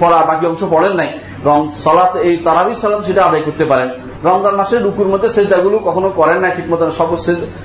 পড়া, 0.00 0.18
বাকি 0.18 0.46
অংশ 0.46 0.64
পড়েন 0.70 0.92
নাই। 0.92 1.18
রং 1.44 1.68
সলাত, 1.68 2.16
এই 2.16 2.36
তারাবি 2.36 2.74
সলাত 2.74 3.00
সেটা 3.00 3.24
আদায় 3.24 3.42
করতে 3.42 3.64
পারেন। 3.64 3.88
রমজান 4.24 4.56
মাসে 4.56 4.78
রুকুর 4.78 5.08
মধ্যে 5.08 5.28
সেজদাগুলো 5.28 5.78
কখনো 5.78 6.10
করেন 6.10 6.38
না। 6.38 6.48
ঠিক 6.48 6.70
মতো 6.70 6.90
সব 6.90 7.16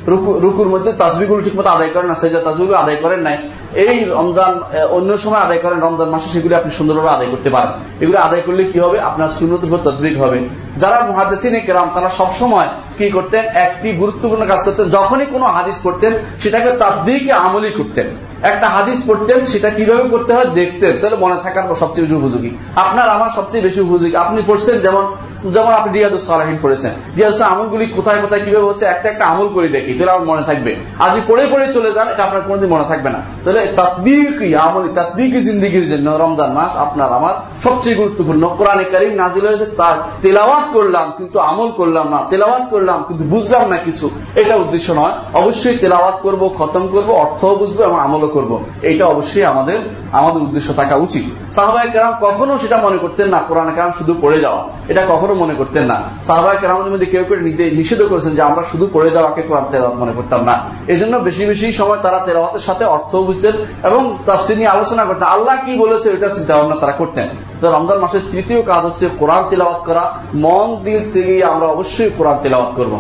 রুকুর 0.08 0.68
মধ্যে 0.68 0.92
তাসবিগুলো 0.92 1.42
ঠিক 1.42 1.56
মতো 1.56 1.70
আদায় 1.70 1.90
করেন 1.90 2.08
না 2.08 2.16
সেজা 2.16 2.40
তাসবিগুলো 2.40 2.78
আদায় 2.78 2.98
করেন 2.98 3.20
নাই। 3.20 3.38
এই 3.76 4.06
রমজান 4.06 4.60
অন্য 4.90 5.18
সময় 5.18 5.40
আদায় 5.40 5.60
করেন 5.60 5.80
রমজান 5.80 6.10
মাসে, 6.10 6.30
সেগুলি 6.30 6.56
আপনি 6.56 6.72
সুন্দরভাবে 6.72 7.10
আদায় 7.10 7.30
করতে 7.32 7.50
পারেন। 7.50 7.72
এগুলো 8.00 8.20
আদায় 8.20 8.42
করলে 8.42 8.64
কি 8.64 8.80
হবে? 8.80 9.00
আপনার 9.00 9.30
সুন্নত 9.30 9.78
তদ্বিক 9.84 10.22
হবে। 10.22 10.40
যারা 10.78 11.06
মহাদেশিনে 11.06 11.60
কেরাম, 11.60 11.92
তারা 11.94 12.10
সবসময় 12.10 12.68
কি 12.98 13.10
করতেন? 13.10 13.46
একটি 13.46 13.92
গুরুত্বপূর্ণ 13.92 14.46
কাজ 14.46 14.64
করতেন। 14.66 14.90
যখনই 14.90 15.26
কোনো 15.26 15.46
হাদিস 15.46 15.82
করতেন 15.82 16.14
সেটাকে 16.40 16.72
তাদ্দিকে 16.78 17.32
আমলি 17.32 17.70
করতেন। 17.70 18.08
একটা 18.44 18.70
হাদিস 18.70 19.04
পড়তেন, 19.08 19.46
সেটা 19.46 19.70
কীভাবে 19.70 20.04
করতে 20.04 20.34
হয় 20.34 20.46
দেখতেন। 20.46 21.00
তাহলে 21.00 21.16
মনে 21.16 21.36
থাকার 21.44 21.76
সবচেয়ে 21.76 22.08
বেশি 22.08 22.16
উপযোগী। 22.16 22.50
আপনার, 22.76 23.10
আমার 23.10 23.30
সবচেয়ে 23.30 23.64
বেশি 23.64 23.82
উপযোগী। 23.82 24.16
আপনি 24.16 24.44
পড়ছেন 24.48 24.80
যেমন 24.80 25.16
যেমন 25.46 25.74
আপনি 25.74 25.94
রিয়াদুস 25.94 26.28
সালাহিন 26.28 26.58
পড়েছেন। 26.62 26.92
রিয়াদুস 27.18 27.42
আমলগুলি 27.42 27.86
কোথায় 27.86 28.22
কোথায়, 28.22 28.42
কীভাবে 28.42 28.66
হচ্ছে, 28.66 28.86
একটা 28.86 29.10
একটা 29.10 29.26
আমল 29.26 29.48
করে 29.48 29.68
দেখি, 29.68 29.94
তাহলে 29.94 30.12
আমার 30.12 30.26
মনে 30.28 30.42
থাকবে। 30.42 30.76
আপনি 31.00 31.22
পড়ে 31.28 31.48
পড়ে 31.52 31.74
চলে 31.74 31.92
যান, 31.92 32.08
এটা 32.08 32.24
আপনার 32.24 32.42
কোনোদিন 32.42 32.70
মনে 32.70 32.84
থাকবে 32.88 33.10
না। 33.10 33.22
তাহলে 33.46 33.74
তাৎবিকি 33.76 34.56
আমল 34.56 34.94
তাৎবিকি 34.94 35.42
জিন্দিগির 35.42 35.90
জন্য 35.90 36.10
রমজান 36.10 36.54
মাস 36.54 36.76
আপনার, 36.76 37.14
আমার 37.14 37.34
সবচেয়ে 37.64 37.96
গুরুত্বপূর্ণ। 37.96 38.56
কোরআনে 38.58 38.84
কারিম 38.84 39.14
নাজিল 39.14 39.48
হয়েছে, 39.48 39.66
তার 39.66 39.94
তেলাওয়াত 40.22 40.64
করলাম, 40.74 41.14
কিন্তু 41.18 41.40
আমল 41.40 41.72
করলাম 41.72 42.10
না। 42.10 42.24
তেলাওয়াত 42.30 42.64
করলাম, 42.70 43.04
কিন্তু 43.08 43.24
বুঝলাম 43.24 43.70
না 43.70 43.78
কিছু। 43.78 44.10
এটা 44.36 44.56
উদ্দেশ্য 44.56 44.92
নয়। 44.92 45.12
অবশ্যই 45.34 45.78
তেলাওয়াত 45.78 46.16
করব, 46.22 46.54
খতম 46.58 46.88
করব, 46.88 47.12
অর্থও 47.12 47.56
বুঝব 47.56 47.82
এবং 47.82 48.00
আমলও 48.00 48.33
করব। 48.34 48.52
এটা 48.90 49.04
অবশ্যই 49.14 49.46
আমাদের 49.54 49.80
আমাদের 50.20 50.42
উদ্দেশ্য 50.48 50.70
থাকা 50.80 50.96
উচিত। 51.06 51.26
সাহবাই 51.56 51.88
কেরাম 51.94 52.14
কখনো 52.22 52.54
সেটা 52.58 52.78
মনে 52.78 52.98
করতেন 52.98 53.28
না, 53.34 53.40
কোরআন 53.48 53.68
কেরাম 53.76 53.92
শুধু 53.92 54.14
পড়ে 54.22 54.38
যাওয়া। 54.46 54.62
এটা 54.92 55.04
কখনো 55.10 55.34
মনে 55.34 55.56
করতেন 55.56 55.84
না। 55.92 55.98
সাহবাই 56.28 56.56
কেরামের 56.62 56.92
মধ্যে 56.94 57.08
কেউ 57.14 57.24
কেউ 57.24 57.38
নিষেধ 57.80 58.02
করেছেন 58.12 58.34
যে 58.38 58.42
আমরা 58.42 58.64
শুধু 58.72 58.86
পড়ে 58.94 59.10
যাওয়াকে 59.16 59.42
কোরআন 59.42 59.66
তেলাওয়াত 59.72 59.96
মনে 60.00 60.14
করতাম 60.16 60.42
না। 60.50 60.56
এই 60.88 60.98
জন্য 61.02 61.14
বেশি 61.28 61.44
বেশি 61.46 61.68
সময় 61.80 62.00
তারা 62.06 62.20
তেলাওয়াতের 62.26 62.64
সাথে 62.68 62.84
অর্থ 62.96 63.12
বুঝতেন 63.28 63.56
এবং 63.84 64.02
তাফসির 64.26 64.58
নিয়ে 64.58 64.72
আলোচনা 64.76 65.04
করতেন। 65.06 65.28
আল্লাহ 65.36 65.56
কি 65.66 65.74
বলেছে 65.78 66.08
এটা 66.10 66.30
চিন্তা 66.30 66.54
ভাবনা 66.58 66.76
তারা 66.76 66.96
করতেন। 67.02 67.28
তো 67.62 67.66
রমজান 67.72 68.00
মাসের 68.00 68.24
তৃতীয় 68.32 68.62
কাজ 68.62 68.82
হচ্ছে 68.86 69.06
কোরআন 69.20 69.44
তেলাওয়াত 69.50 69.82
করা। 69.86 70.04
মন 70.46 70.68
দিল 70.84 71.02
থেকে 71.14 71.36
আমরা 71.54 71.66
অবশ্যই 71.76 72.12
কোরআন 72.18 72.38
তেলাওয়াত 72.44 72.72
করব। 72.76 72.94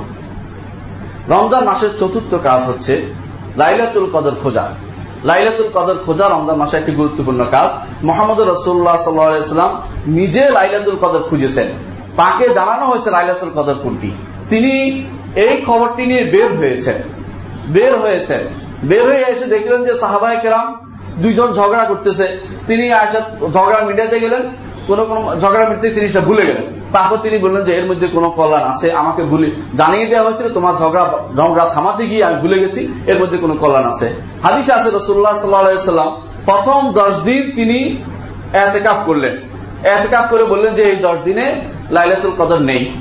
রমজান 1.30 1.64
মাসের 1.70 1.92
চতুর্থ 1.98 2.32
কাজ 2.44 2.62
হচ্ছে 2.70 2.94
লাইলাতুল 3.58 4.08
কদর 4.14 4.36
খোঁজা। 4.44 4.66
লাইলাতুল 5.26 5.70
কদর 5.74 5.98
খোঁজা 5.98 6.30
রমজান 6.30 6.56
মাসে 6.56 6.78
একটি 6.78 6.92
গুরুত্বপূর্ণ 6.92 7.46
কাজ। 7.52 7.70
মোহাম্মদ 8.06 8.40
রসুল্লাহ 8.40 8.96
সাল্লাম 8.96 9.82
নিজে 10.08 10.50
লাইলাতুল 10.50 10.96
কদর 10.96 11.20
খুঁজেছেন। 11.20 11.68
তাকে 12.18 12.50
জানানো 12.50 12.86
হয়েছে 12.86 13.12
লাইলাতুল 13.12 13.50
কদর 13.50 13.76
কোনটি। 13.76 14.12
তিনি 14.50 15.04
এই 15.36 15.62
খবরটি 15.68 16.06
নিয়ে 16.06 16.24
বের 16.24 16.58
হয়েছেন। 16.58 16.96
বের 17.68 17.96
হয়েছেন। 17.96 18.40
বের 18.84 19.06
হয়ে 19.06 19.24
এসে 19.24 19.46
দেখলেন 19.46 19.84
যে 19.84 19.94
সাহাবাই 19.94 20.38
কেরাম 20.42 20.68
দুইজন 21.18 21.54
ঝগড়া 21.54 21.84
করতেছে। 21.84 22.40
তিনি 22.68 22.94
আসে 22.94 23.20
ঝগড়া 23.52 23.80
মিটাতে 23.86 24.20
গেলেন। 24.20 24.44
কোন 24.88 25.00
ঝগড়া 25.40 25.70
মিটতে 25.70 25.90
তিনি 25.90 26.08
সেটা 26.10 26.26
ভুলে 26.26 26.46
গেলেন। 26.46 26.83
তারপর 26.94 27.18
তিনি 27.18 27.38
বললেন 27.38 27.64
যে, 27.64 27.74
এর 27.74 27.86
মধ্যে 27.86 28.08
কোন 28.08 28.30
কল্যাণ 28.30 28.62
আছে? 28.62 28.92
আমাকে 28.92 29.24
ভুলে 29.24 29.52
জানিয়ে 29.76 30.06
দেওয়া 30.06 30.26
হয়েছিল, 30.26 30.54
তোমার 30.54 30.76
ঝগড়া 30.76 31.20
ঝগড়া 31.38 31.70
থামাতে 31.70 32.08
গিয়ে 32.08 32.24
আমি 32.24 32.42
ভুলে 32.42 32.60
গেছি, 32.60 32.94
এর 33.08 33.22
মধ্যে 33.22 33.38
কোন 33.38 33.58
কল্যাণ 33.58 33.84
আছে? 33.84 34.10
হাদিসে 34.44 34.74
আছে 34.74 34.90
রসুল্লাহ 34.94 35.34
সাল্লাম 35.34 36.16
প্রথম 36.46 36.92
দশ 36.92 37.20
দিন 37.20 37.52
তিনি 37.56 37.98
এতেকাপ 38.54 38.98
করলেন। 39.06 39.38
এতেকাপ 39.84 40.26
করে 40.30 40.44
বললেন 40.44 40.74
যে, 40.74 40.84
এই 40.84 40.96
দশ 40.96 41.18
দিনে 41.24 41.62
লাইলাতুল 41.92 42.32
কদর 42.38 42.60
নেই। 42.60 42.92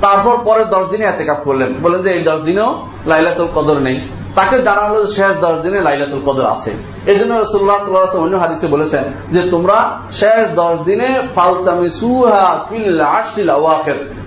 তারপর 0.00 0.36
পরের 0.44 0.68
দশ 0.68 0.88
দিনে 0.88 1.04
এতেকাপ 1.04 1.40
করলেন। 1.44 1.74
বললেন 1.82 2.02
যে, 2.02 2.10
এই 2.10 2.22
দশ 2.22 2.40
দিনেও 2.40 2.82
লাইলাতুল 3.06 3.48
কদর 3.54 3.78
নেই। 3.78 4.00
তাকে 4.36 4.56
জানালো 4.62 5.00
শেষ 5.06 5.34
দশ 5.40 5.56
দিনে 5.64 5.80
লাইলাতুল 5.80 6.22
কদর 6.26 6.46
আছে। 6.54 6.70
এই 7.06 7.16
জন্য 7.18 7.32
রসুল্লাহ 7.34 7.78
সাল্লাহ 7.78 8.24
অন্য 8.24 8.36
হাদিসে 8.36 8.66
বলেছেন 8.66 9.04
যে, 9.32 9.40
তোমরা 9.50 9.78
শেষ 10.12 10.42
দশ 10.54 10.76
দিনে 10.88 11.08
ফালতামি 11.34 11.88
সুহা 11.90 12.46
ফিল 12.68 13.00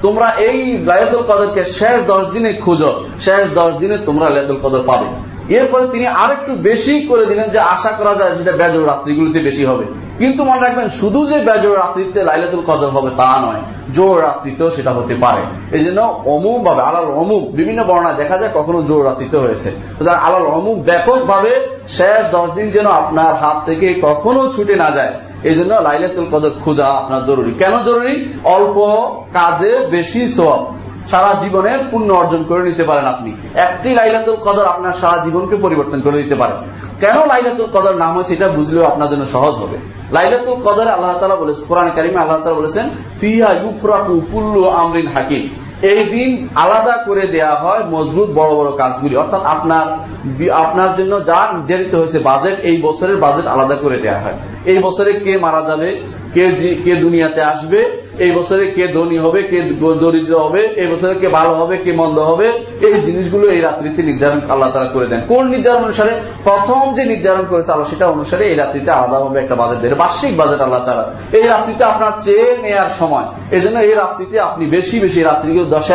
তোমরা 0.02 0.28
এই 0.48 0.60
লাইলাতুল 0.89 1.24
কদরকে 1.30 1.63
শেষ 1.65 1.98
দশ 2.08 2.24
দিনে 2.34 2.54
খুঁজো। 2.54 2.91
শেষ 3.19 3.43
দশ 3.56 3.72
দিনে 3.74 3.98
তোমরা 3.98 4.26
লাইলাতুল 4.30 4.60
কদর 4.63 4.84
পাবে। 4.88 5.08
এরপরে 5.49 5.88
তিনি 5.88 6.07
আরেকটু 6.07 6.55
বেশি 6.55 7.01
করে 7.01 7.25
দিলেন 7.25 7.49
যে 7.49 7.59
আশা 7.59 7.89
করা 7.89 8.13
যায় 8.15 8.33
সেটা 8.33 8.51
বেজর 8.51 8.88
রাত্রিগুলিতে 8.88 9.39
বেশি 9.39 9.65
হবে। 9.65 9.85
কিন্তু 10.17 10.43
মনে 10.43 10.62
রাখবেন, 10.62 10.88
শুধু 10.88 11.27
যে 11.27 11.38
বেজর 11.39 11.73
রাত্রিতে 11.75 12.23
লাইলাতুল 12.23 12.63
কদর 12.67 12.89
হবে 12.89 13.09
তা 13.17 13.41
নয়, 13.41 13.62
জোর 13.93 14.21
রাত্রিতেও 14.21 14.71
সেটা 14.71 14.91
হতে 14.91 15.15
পারে। 15.15 15.41
এই 15.77 15.85
জন্য 15.85 16.21
অমুক 16.25 16.63
ভাবে, 16.63 16.81
আলাল 16.81 17.05
অমুক, 17.05 17.43
বিভিন্ন 17.51 17.83
বর্ণায় 17.83 18.15
দেখা 18.15 18.38
যায় 18.38 18.51
কখনো 18.53 18.81
জোর 18.81 19.05
রাত্রিতে 19.05 19.38
হয়েছে। 19.38 19.71
আলাল 20.09 20.45
অমুক 20.47 20.83
ব্যাপক 20.83 21.19
ভাবে 21.21 21.79
শেষ 21.88 22.31
দশ 22.31 22.49
দিন 22.51 22.69
যেন 22.69 22.88
আপনার 22.88 23.33
হাত 23.33 23.65
থেকে 23.65 23.99
কখনো 24.01 24.51
ছুটে 24.55 24.75
না 24.75 24.91
যায়। 24.91 25.13
এই 25.43 25.55
জন্য 25.55 25.73
লাইলাতুল 25.73 26.25
কদর 26.31 26.51
খোঁজা 26.65 26.85
আপনার 26.85 27.25
জরুরি। 27.25 27.51
কেন 27.51 27.83
জরুরি? 27.83 28.33
অল্প 28.43 28.77
কাজে 29.33 29.88
বেশি 29.91 30.27
সব 30.27 30.65
সারা 31.10 31.32
জীবনের 31.43 31.80
পুণ্য 31.91 32.10
অর্জন 32.13 32.41
করে 32.50 32.62
নিতে 32.69 32.84
পারেন 32.84 33.06
আপনি। 33.06 33.30
একটি 33.67 33.89
লাইলাতুল 34.00 34.38
কদর 34.45 34.65
আপনার 34.65 34.93
সারা 35.02 35.17
জীবনকে 35.26 35.56
পরিবর্তন 35.56 36.00
করে 36.02 36.17
দিতে 36.24 36.36
পারে। 36.36 36.56
কেন 37.00 37.17
লাইলাতুল 37.32 37.69
কদর 37.76 37.93
নাম 38.04 38.12
হয়েছে 38.15 38.34
এটা 38.34 38.48
বুঝলেও 38.50 38.84
আপনার 38.86 39.10
জন্য 39.10 39.24
সহজ 39.26 39.54
হবে। 39.54 39.78
লাইলাতুল 40.12 40.58
কদরে 40.65 40.89
আল্লাহ 40.89 41.17
তালা 41.19 41.36
বলেছেন, 41.36 41.65
কোরআন 41.67 41.88
কারিমে 41.95 42.19
আল্লাহ 42.19 42.39
তালা 42.43 42.60
বলেছেন 42.62 42.86
ফিয়া 43.19 43.50
ইউফরাকু 43.63 44.13
কুল্লু 44.32 44.62
আমরিন 44.82 45.08
হাকিম। 45.08 45.43
এই 45.82 46.02
দিন 46.04 46.32
আলাদা 46.56 46.95
করে 47.08 47.24
দেয়া 47.28 47.54
হয় 47.56 47.82
মজবুত 47.84 48.30
বড় 48.39 48.52
বড় 48.56 48.69
কাজগুলি। 48.78 49.15
অর্থাৎ 49.15 49.43
আপনার 49.45 49.86
আপনার 50.63 50.91
জন্য 50.95 51.13
যা 51.26 51.39
নির্ধারিত 51.54 51.95
হয়েছে 51.95 52.19
বাজেট 52.19 52.58
এই 52.69 52.78
বছরের 52.82 53.17
বাজেট 53.17 53.45
আলাদা 53.48 53.76
করে 53.76 53.98
দেয়া 53.98 54.19
হয়। 54.24 54.38
এই 54.72 54.80
বছরে 54.86 55.12
কে 55.13 55.34
মারা 55.38 55.62
যাবে, 55.62 55.89
কে 56.34 56.45
কে 56.86 56.93
দুনিয়াতে 56.95 57.41
আসবে 57.43 57.80
এই 58.25 58.32
বছরে 58.38 58.63
কে 58.77 58.86
ধনী 58.97 59.17
হবে, 59.25 59.39
কে 59.51 59.60
দরিদ্র 60.03 60.34
হবে, 60.45 60.62
এই 60.82 60.88
বছরে 60.91 61.13
কে 61.21 61.27
ভালো 61.38 61.53
হবে, 61.60 61.75
কে 61.86 61.91
মন্দ 62.01 62.17
হবে, 62.29 62.47
এই 62.88 62.95
জিনিসগুলো 63.05 63.45
এই 63.55 63.62
রাত্রিতে 63.67 64.01
নির্ধারণ 64.10 64.39
আল্লাহ 64.53 64.69
তারা 64.75 64.89
করে 64.95 65.08
দেন। 65.12 65.21
কোন 65.32 65.43
নির্ধারণ 65.53 65.82
অনুসারে? 65.88 66.13
প্রথম 66.47 66.84
যে 66.97 67.03
নির্ধারণ 67.13 67.43
করেছে 67.51 67.69
আল্লাহ 67.73 67.88
সেটা 67.93 68.05
অনুসারে 68.15 68.43
এই 68.51 68.55
রাত্রিতে 68.62 68.89
আলাদাভাবে 68.97 69.38
একটা 69.43 69.55
বাজেট 69.62 69.79
দেয় 69.82 69.91
বার্ষিক 70.03 70.34
বাজেট 70.41 70.60
আল্লাহ 70.65 70.82
তারা 70.88 71.03
এই 71.38 71.45
রাত্রিতে 71.53 71.84
আপনার 71.91 72.13
চেয়ে 72.25 72.47
নেয়ার 72.63 72.91
সময়। 72.99 73.27
এই 73.55 73.62
জন্য 73.63 73.77
এই 73.88 73.93
রাত্রিতে 74.01 74.36
আপনি 74.49 74.63
বেশি 74.75 74.95
বেশি 75.05 75.19
রাত্রিকে 75.29 75.62
দশ 75.75 75.88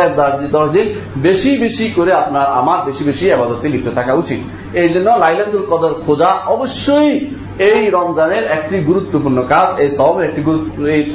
দশ 0.57 0.67
দিন 0.75 0.87
বেশি 1.27 1.51
বেশি 1.63 1.85
করে 1.97 2.11
আপনার 2.21 2.45
আমার 2.59 2.79
বেশি 2.87 3.03
বেশি 3.09 3.25
আবাদতে 3.35 3.67
লিপ্ত 3.73 3.87
থাকা 3.99 4.13
উচিত। 4.21 4.39
এই 4.81 4.89
জন্য 4.93 5.07
লাইলাতুল 5.23 5.63
কদর 5.71 5.93
খোঁজা 6.05 6.29
অবশ্যই 6.55 7.11
এই 7.57 7.89
রমজানের 7.89 8.43
একটি 8.43 8.79
গুরুত্বপূর্ণ 8.79 9.43
কাজ, 9.43 9.79
এই 9.79 9.89
সমের 9.89 10.23
একটি 10.23 10.41
এই 10.89 11.05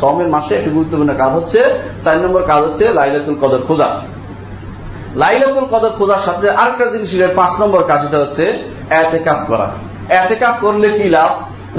সমের 0.00 0.28
মাসে 0.28 0.54
একটি 0.54 0.70
গুরুত্বপূর্ণ 0.70 1.12
কাজ 1.16 1.30
হচ্ছে, 1.32 1.60
চার 2.02 2.20
নম্বর 2.20 2.42
কাজ 2.42 2.60
হচ্ছে 2.62 2.84
লাইলাতুল 2.92 3.36
কদর 3.40 3.62
খোঁজা। 3.62 3.88
লাইলাতুল 5.16 5.66
কদর 5.70 5.92
খোঁজার 5.98 6.18
সাথে 6.18 6.50
আরেকটা 6.50 6.84
জিনিস 6.90 7.10
পাঁচ 7.34 7.60
নম্বর 7.60 7.82
কাজ 7.84 8.00
এটা 8.06 8.18
হচ্ছে 8.18 8.44
এতেকাপ 8.90 9.40
করা। 9.48 9.68
এতেকাপ 10.08 10.54
করলে 10.60 10.88
কি 10.88 11.08
লাভ? 11.08 11.30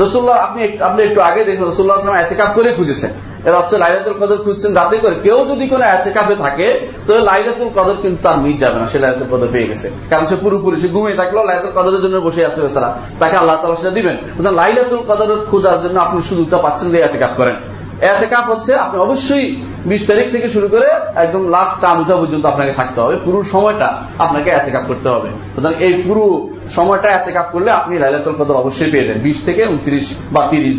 রসুল্লাহ, 0.04 0.36
আপনি 0.45 0.62
আপনি 0.88 1.02
একটু 1.08 1.19
আগে 1.21 1.41
দেখুন, 1.49 1.65
রসুল্লাহ 1.67 1.95
আসলাম 1.97 2.15
এতেকাপ 2.15 2.49
করে 2.56 2.69
খুঁজেছেন। 2.80 3.12
এর 3.47 3.54
হচ্ছে 3.60 3.75
লাইলাতুল 3.84 4.15
কদর 4.21 4.39
খুঁজছেন, 4.45 4.71
যাতে 4.73 4.95
করে 5.04 5.15
কেউ 5.25 5.38
যদি 5.45 5.65
কোনো 5.67 5.84
এতেকাপে 5.95 6.36
থাকে, 6.36 6.67
তো 7.08 7.12
লাইলাতুল 7.30 7.69
কদর 7.78 7.95
কিন্তু 8.04 8.19
তার 8.25 8.38
মিট 8.43 8.58
যাবে 8.63 8.78
না, 8.82 8.86
সে 8.91 8.97
লাইলাতুল 9.04 9.28
কদর 9.34 9.49
পেয়ে 9.56 9.67
গেছে। 9.67 9.88
কারণ 10.10 10.25
সে 10.25 10.36
পুরোপুরি, 10.43 10.75
সে 10.82 10.88
ঘুমিয়ে 10.95 11.17
থাকল 11.21 11.38
লাইলাতুল 11.49 11.73
কদরের 11.78 12.02
জন্য 12.02 12.15
বসে 12.28 12.41
আছে 12.45 12.60
বেচারা 12.62 12.89
তাকে 13.19 13.36
আল্লাহ 13.41 13.56
তালা 13.62 13.75
সেটা 13.75 13.93
দিবেন। 13.97 14.15
লাইলাতুল 14.60 15.02
কদর 15.10 15.30
খোঁজার 15.49 15.78
জন্য 15.84 15.99
আপনি 15.99 16.17
সুযোগটা 16.30 16.58
পাচ্ছেন 16.58 16.88
যে 16.93 16.97
এতেকাপ 17.08 17.34
করেন। 17.39 17.58
এতেকাপ 18.01 18.45
হচ্ছে 18.49 18.71
আপনি 18.75 18.99
অবশ্যই 18.99 19.45
বিশ 19.85 20.07
তারিখ 20.07 20.31
থেকে 20.31 20.49
শুরু 20.49 20.67
করে 20.67 20.88
একদম 21.15 21.49
লাস্ট 21.49 21.81
চাঁদ 21.81 21.97
উঠা 21.99 22.15
পর্যন্ত 22.15 22.45
আপনাকে 22.45 22.73
থাকতে 22.73 23.01
হবে। 23.01 23.15
পুরো 23.25 23.43
সময়টা 23.43 23.88
আপনাকে 24.19 24.49
এতেকাপ 24.49 24.83
করতে 24.88 25.09
হবে। 25.09 25.29
সুতরাং 25.55 25.75
এই 25.79 25.93
পুরো 26.07 26.49
সময়টা 26.69 27.09
এতেকাপ 27.09 27.47
করলে 27.51 27.71
আপনি 27.71 27.99
লাইলাতুল 27.99 28.35
কদর 28.39 28.55
অবশ্যই 28.55 28.91
পেয়ে 28.91 29.03
দেন 29.03 29.17
বিশ 29.19 29.38
থেকে 29.45 29.62
উনত্রিশ 29.65 30.13
বা 30.31 30.47
তিরিশ 30.47 30.75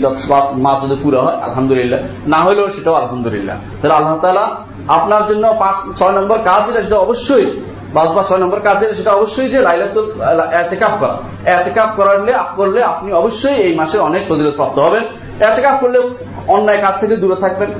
মাস 0.54 0.84
যদি 0.84 0.96
পুরো 1.02 1.18
হয়, 1.20 1.36
আলহামদুলিল্লাহ। 1.36 2.00
না 2.26 2.38
হলেও 2.38 2.68
সেটাও 2.68 2.94
আলহামদুলিল্লাহ। 2.94 3.56
তাহলে 3.80 3.94
আল্লাহ 3.94 4.16
তালা 4.18 4.46
আপনার 4.88 5.26
জন্য 5.26 5.54
পাঁচ, 5.58 5.98
ছয় 5.98 6.12
নম্বর 6.12 6.38
কাজ 6.38 6.66
যেটা, 6.66 6.82
সেটা 6.82 6.96
অবশ্যই, 6.96 7.60
পাঁচ 7.94 8.08
বা 8.08 8.22
ছয় 8.22 8.38
নম্বর 8.38 8.60
কাজ 8.60 8.80
যেটা, 8.80 8.94
সেটা 8.94 9.12
অবশ্যই 9.12 9.48
যে 9.48 9.60
লাইলাতুল 9.60 10.20
এতেকাপ 10.52 10.90
করা। 11.00 11.16
এতেকাপ 11.46 11.88
করালে 11.96 12.34
করলে 12.56 12.82
আপনি 12.82 13.12
অবশ্যই 13.12 13.54
এই 13.54 13.74
মাসে 13.74 13.98
অনেক 13.98 14.28
ফজিলত 14.28 14.54
প্রাপ্ত 14.54 14.78
হবেন। 14.78 15.04
এতেকাপ 15.40 15.80
করলে 15.80 16.00
অন্যায় 16.48 16.78
কাজ 16.78 17.00
থেকে 17.00 17.16
দূরে 17.16 17.36
থাকবেন। 17.36 17.70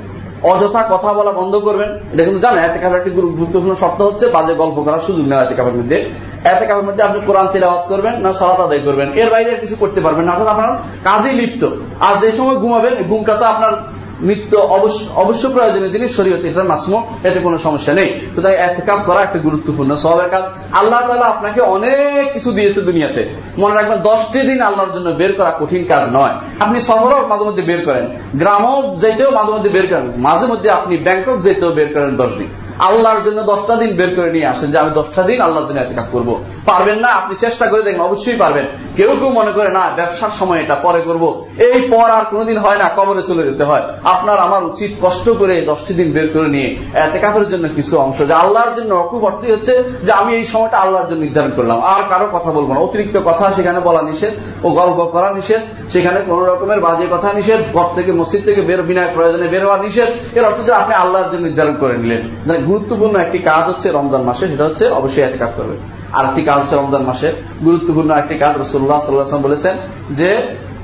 অযথা 0.43 0.87
কথা 0.91 1.13
বলা 1.13 1.33
বন্ধ 1.33 1.57
করবেন। 1.57 1.89
এটা 2.13 2.25
কিন্তু 2.25 2.39
জানেন 2.39 2.65
এতে 2.65 2.79
কাপের 2.79 2.97
একটি 2.97 3.11
গুরুত্বপূর্ণ 3.11 3.75
শর্ত 3.75 4.03
হচ্ছে 4.03 4.29
বাজে 4.29 4.55
গল্প 4.55 4.83
করার 4.83 4.99
সুযোগ 4.99 5.29
নেওয়া 5.29 5.45
এতে 5.45 5.55
কাপের 5.55 5.75
মধ্যে। 5.75 5.97
এতে 6.45 6.67
কাপের 6.67 6.85
মধ্যে 6.85 7.03
আপনি 7.03 7.21
কোরআন 7.27 7.47
তেলাওয়াত 7.53 7.89
করবেন 7.89 8.17
না 8.17 8.33
সলাত 8.33 8.61
আদায় 8.61 8.81
করবেন। 8.81 9.13
এর 9.13 9.31
বাইরে 9.31 9.55
কিছু 9.55 9.77
করতে 9.77 10.01
পারবেন 10.01 10.25
না। 10.25 10.33
আপনার 10.33 10.77
কাজে 11.05 11.33
লিপ্ত। 11.33 11.69
আর 12.01 12.21
যে 12.21 12.33
সময় 12.33 12.57
ঘুমাবেন, 12.57 13.09
ঘুমটা 13.09 13.35
তো 13.37 13.45
আপনার 13.45 13.73
মৃত্যু 14.23 14.57
অবশ্য 15.23 15.49
প্রয়োজনীয় 15.49 15.91
জিনিস 15.91 16.11
শরীয়তে 16.17 16.47
এটা 16.49 16.65
মাসমো, 16.65 16.99
এতে 17.25 17.39
কোনো 17.41 17.59
সমস্যা 17.59 17.93
নেই। 17.95 18.09
সুতরাং 18.35 18.55
এতেকাপ 18.55 19.01
করা 19.07 19.21
একটা 19.23 19.39
গুরুত্বপূর্ণ 19.39 19.95
সবের 19.95 20.29
কাজ। 20.31 20.45
আল্লাহ 20.73 21.01
তালা 21.01 21.27
আপনাকে 21.27 21.61
অনেক 21.77 22.33
কিছু 22.33 22.53
দিয়েছে 22.53 22.81
দুনিয়াতে। 22.81 23.23
মনে 23.59 23.75
রাখবেন, 23.75 23.99
দশটি 24.01 24.41
দিন 24.41 24.61
আল্লাহর 24.61 24.93
জন্য 24.95 25.09
বের 25.11 25.33
করা 25.33 25.51
কঠিন 25.61 25.85
কাজ 25.85 26.03
নয়। 26.13 26.35
আপনি 26.61 26.79
শহরও 26.81 27.27
মাঝে 27.27 27.45
মধ্যে 27.45 27.63
বের 27.63 27.85
করেন, 27.85 28.05
গ্রামও 28.35 28.95
যেতেও 28.95 29.31
মাঝে 29.31 29.53
মধ্যে 29.53 29.71
বের 29.71 29.87
করেন, 29.87 30.13
মাঝে 30.17 30.47
মধ্যে 30.47 30.69
আপনি 30.71 30.95
ব্যাংকক 30.97 31.37
যেতেও 31.37 31.71
বের 31.71 31.89
করেন 31.95 32.17
দশ 32.17 32.33
দিন। 32.39 32.49
আল্লাহর 32.81 33.23
জন্য 33.23 33.43
দশটা 33.43 33.77
দিন 33.77 33.97
বের 33.97 34.15
করে 34.15 34.33
নিয়ে 34.33 34.47
আসেন 34.47 34.71
যে 34.71 34.79
আমি 34.79 34.91
দশটা 34.95 35.23
দিন 35.23 35.41
আল্লাহর 35.41 35.69
জন্য 35.69 35.81
এতেকাপ 35.81 36.05
করব। 36.13 36.45
পারবেন 36.67 36.99
না? 36.99 37.09
আপনি 37.09 37.37
চেষ্টা 37.37 37.67
করে 37.67 37.83
দেখেন 37.83 38.01
অবশ্যই 38.01 38.37
পারবেন। 38.37 38.67
কেউ 38.97 39.11
কেউ 39.11 39.29
মনে 39.29 39.53
করে, 39.53 39.69
না, 39.69 39.91
ব্যবসার 39.97 40.29
সময় 40.29 40.61
এটা 40.61 40.75
পরে 40.75 41.01
করব। 41.01 41.45
এই 41.59 41.89
পর 41.91 42.11
আর 42.11 42.25
কোনোদিন 42.25 42.59
হয় 42.59 42.77
না, 42.77 42.91
কবরে 42.97 43.23
চলে 43.23 43.43
যেতে 43.43 43.65
হয়। 43.65 43.83
আপনার, 44.05 44.39
আমার 44.39 44.65
উচিত 44.65 44.91
কষ্ট 45.03 45.31
করে 45.31 45.61
দশটি 45.61 45.95
দিন 45.95 46.13
বের 46.13 46.29
করে 46.29 46.49
নিয়ে 46.49 46.77
এতেকাফের 46.95 47.49
জন্য 47.49 47.69
কিছু 47.69 47.99
অংশ। 47.99 48.19
যে 48.19 48.35
আল্লাহর 48.35 48.75
জন্য 48.75 48.95
অকুব 48.95 49.25
অর্থ 49.25 49.51
হচ্ছে 49.51 49.83
যে 50.03 50.13
আমি 50.13 50.35
এই 50.35 50.45
সময়টা 50.45 50.79
আল্লাহর 50.79 51.07
জন্য 51.07 51.21
নির্ধারণ 51.21 51.51
করলাম। 51.57 51.81
আর 51.81 52.03
কারও 52.09 52.29
কথা 52.33 52.53
বলব 52.53 52.73
না। 52.73 52.81
অতিরিক্ত 52.81 53.21
কথা 53.25 53.53
সেখানে 53.53 53.81
বলা 53.81 54.03
নিষেধ 54.03 54.33
ও 54.65 54.71
গল্প 54.71 55.05
করা 55.05 55.33
নিষেধ। 55.33 55.61
সেখানে 55.91 56.21
কোন 56.21 56.45
রকমের 56.45 56.81
বাজে 56.81 57.07
কথা 57.11 57.33
নিষেধ। 57.33 57.61
ঘর 57.73 57.85
থেকে, 57.95 58.13
মসজিদ 58.13 58.45
থেকে 58.45 58.61
বের 58.61 58.83
বিনা 58.83 59.09
প্রয়োজনে 59.15 59.49
বের 59.49 59.65
হওয়া 59.65 59.79
নিষেধ। 59.79 60.37
এর 60.37 60.45
অর্থ 60.45 60.59
হচ্ছে 60.59 60.73
আপনি 60.73 60.95
আল্লাহর 60.95 61.31
জন্য 61.31 61.43
নির্ধারণ 61.43 61.75
করে 61.81 61.99
নিলেন। 61.99 62.70
গুরুত্বপূর্ণ 62.71 63.15
একটি 63.17 63.39
কাজ 63.51 63.63
হচ্ছে 63.69 63.89
রমজান 63.91 64.23
মাসে, 64.23 64.45
সেটা 64.49 64.65
হচ্ছে 64.65 64.85
অবশ্যই 64.91 65.23
এতেকাফ 65.23 65.53
করবে। 65.57 65.77
আরেকটি 66.13 66.43
কাজ 66.43 66.59
হচ্ছে 66.63 66.77
রমজান 66.77 67.03
মাসে 67.03 67.29
গুরুত্বপূর্ণ 67.65 68.11
একটি 68.13 68.35
কাজ 68.39 68.53
রসুল্লাহ 68.61 68.99
সাল্লাহ 68.99 69.41
বলেছেন 69.49 69.75
যে 70.11 70.31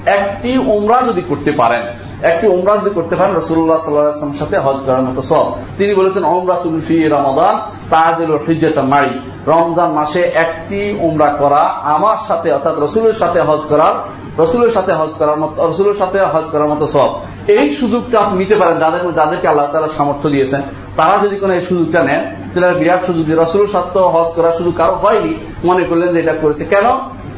একটি 0.07 0.59
উমরা 0.59 1.03
যদি 1.03 1.23
করতে 1.29 1.53
পারেন, 1.53 1.83
একটি 2.23 2.47
উমরা 2.47 2.77
যদি 2.77 2.91
করতে 2.91 3.17
পারেন 3.17 3.37
রসুল্লাহ 3.37 3.79
সাল্লাহামের 3.79 4.39
সাথে 4.39 4.59
হজ 4.59 4.79
করার 4.87 5.03
মতো 5.03 5.23
সব। 5.23 5.53
তিনি 5.79 5.95
বলেছেন 5.95 6.25
ওমরা 6.25 6.55
তুলফি 6.55 7.09
রমাদান 7.09 7.55
তাহাদিল 7.91 8.39
হিজেতা 8.47 8.83
মারি 8.83 9.21
রমজান 9.47 9.91
মাসে 9.93 10.21
একটি 10.21 10.99
উমরা 11.01 11.29
করা 11.29 11.63
আমার 11.83 12.17
সাথে, 12.29 12.53
অর্থাৎ 12.53 12.75
রসুলের 12.79 13.13
সাথে 13.13 13.41
হজ 13.41 13.61
করার, 13.69 13.95
রসুলের 14.43 14.69
সাথে 14.69 14.93
হজ 14.93 15.11
করার 15.19 15.39
মতো, 15.39 15.69
রসুলের 15.69 15.95
সাথে 15.95 16.19
হজ 16.21 16.45
করার 16.53 16.69
মতো 16.69 16.87
সব। 16.87 17.11
এই 17.49 17.71
সুযোগটা 17.71 18.19
আপনি 18.21 18.39
নিতে 18.39 18.57
পারেন, 18.57 18.79
যাদের, 18.79 19.13
যাদেরকে 19.13 19.49
আল্লাহ 19.49 19.67
তালা 19.73 19.89
সামর্থ্য 19.89 20.29
দিয়েছেন। 20.29 20.63
তারা 20.97 21.15
যদি 21.25 21.37
কোনো 21.37 21.55
এই 21.55 21.61
সুযোগটা 21.61 22.01
নেন, 22.05 22.23
তাহলে 22.55 22.79
বিরাট 22.79 23.03
সুযোগ 23.03 23.25
দিয়ে 23.27 23.39
রসুলের 23.39 23.67
সাথে 23.67 23.99
হজ 23.99 24.29
করার 24.37 24.53
সুযোগ 24.53 24.75
কারও 24.77 24.95
হয়নি, 24.95 25.35
মনে 25.65 25.85
করলেন 25.85 26.09
যে 26.13 26.19
এটা 26.21 26.33
করেছে। 26.33 26.65
কেন? 26.65 26.87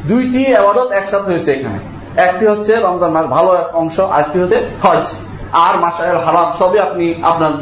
দুইটি 0.07 0.55
আবাদত 0.55 0.91
একসাথে 0.91 1.31
হয়েছে 1.31 1.51
এখানে। 1.51 1.98
একটি 2.27 2.45
হচ্ছে 2.51 2.73
রমজান 2.87 3.11
মাস 3.15 3.25
ভালো 3.35 3.51
এক 3.61 3.69
অংশ, 3.81 3.95
আরেকটি 4.15 4.37
হচ্ছে 4.41 4.59
হজ। 4.83 5.05
আর 5.65 5.75
মাসায় 5.83 6.13
হারাম 6.25 6.49
সবই 6.59 6.79
আপনি 6.87 7.05
আপনার 7.29 7.53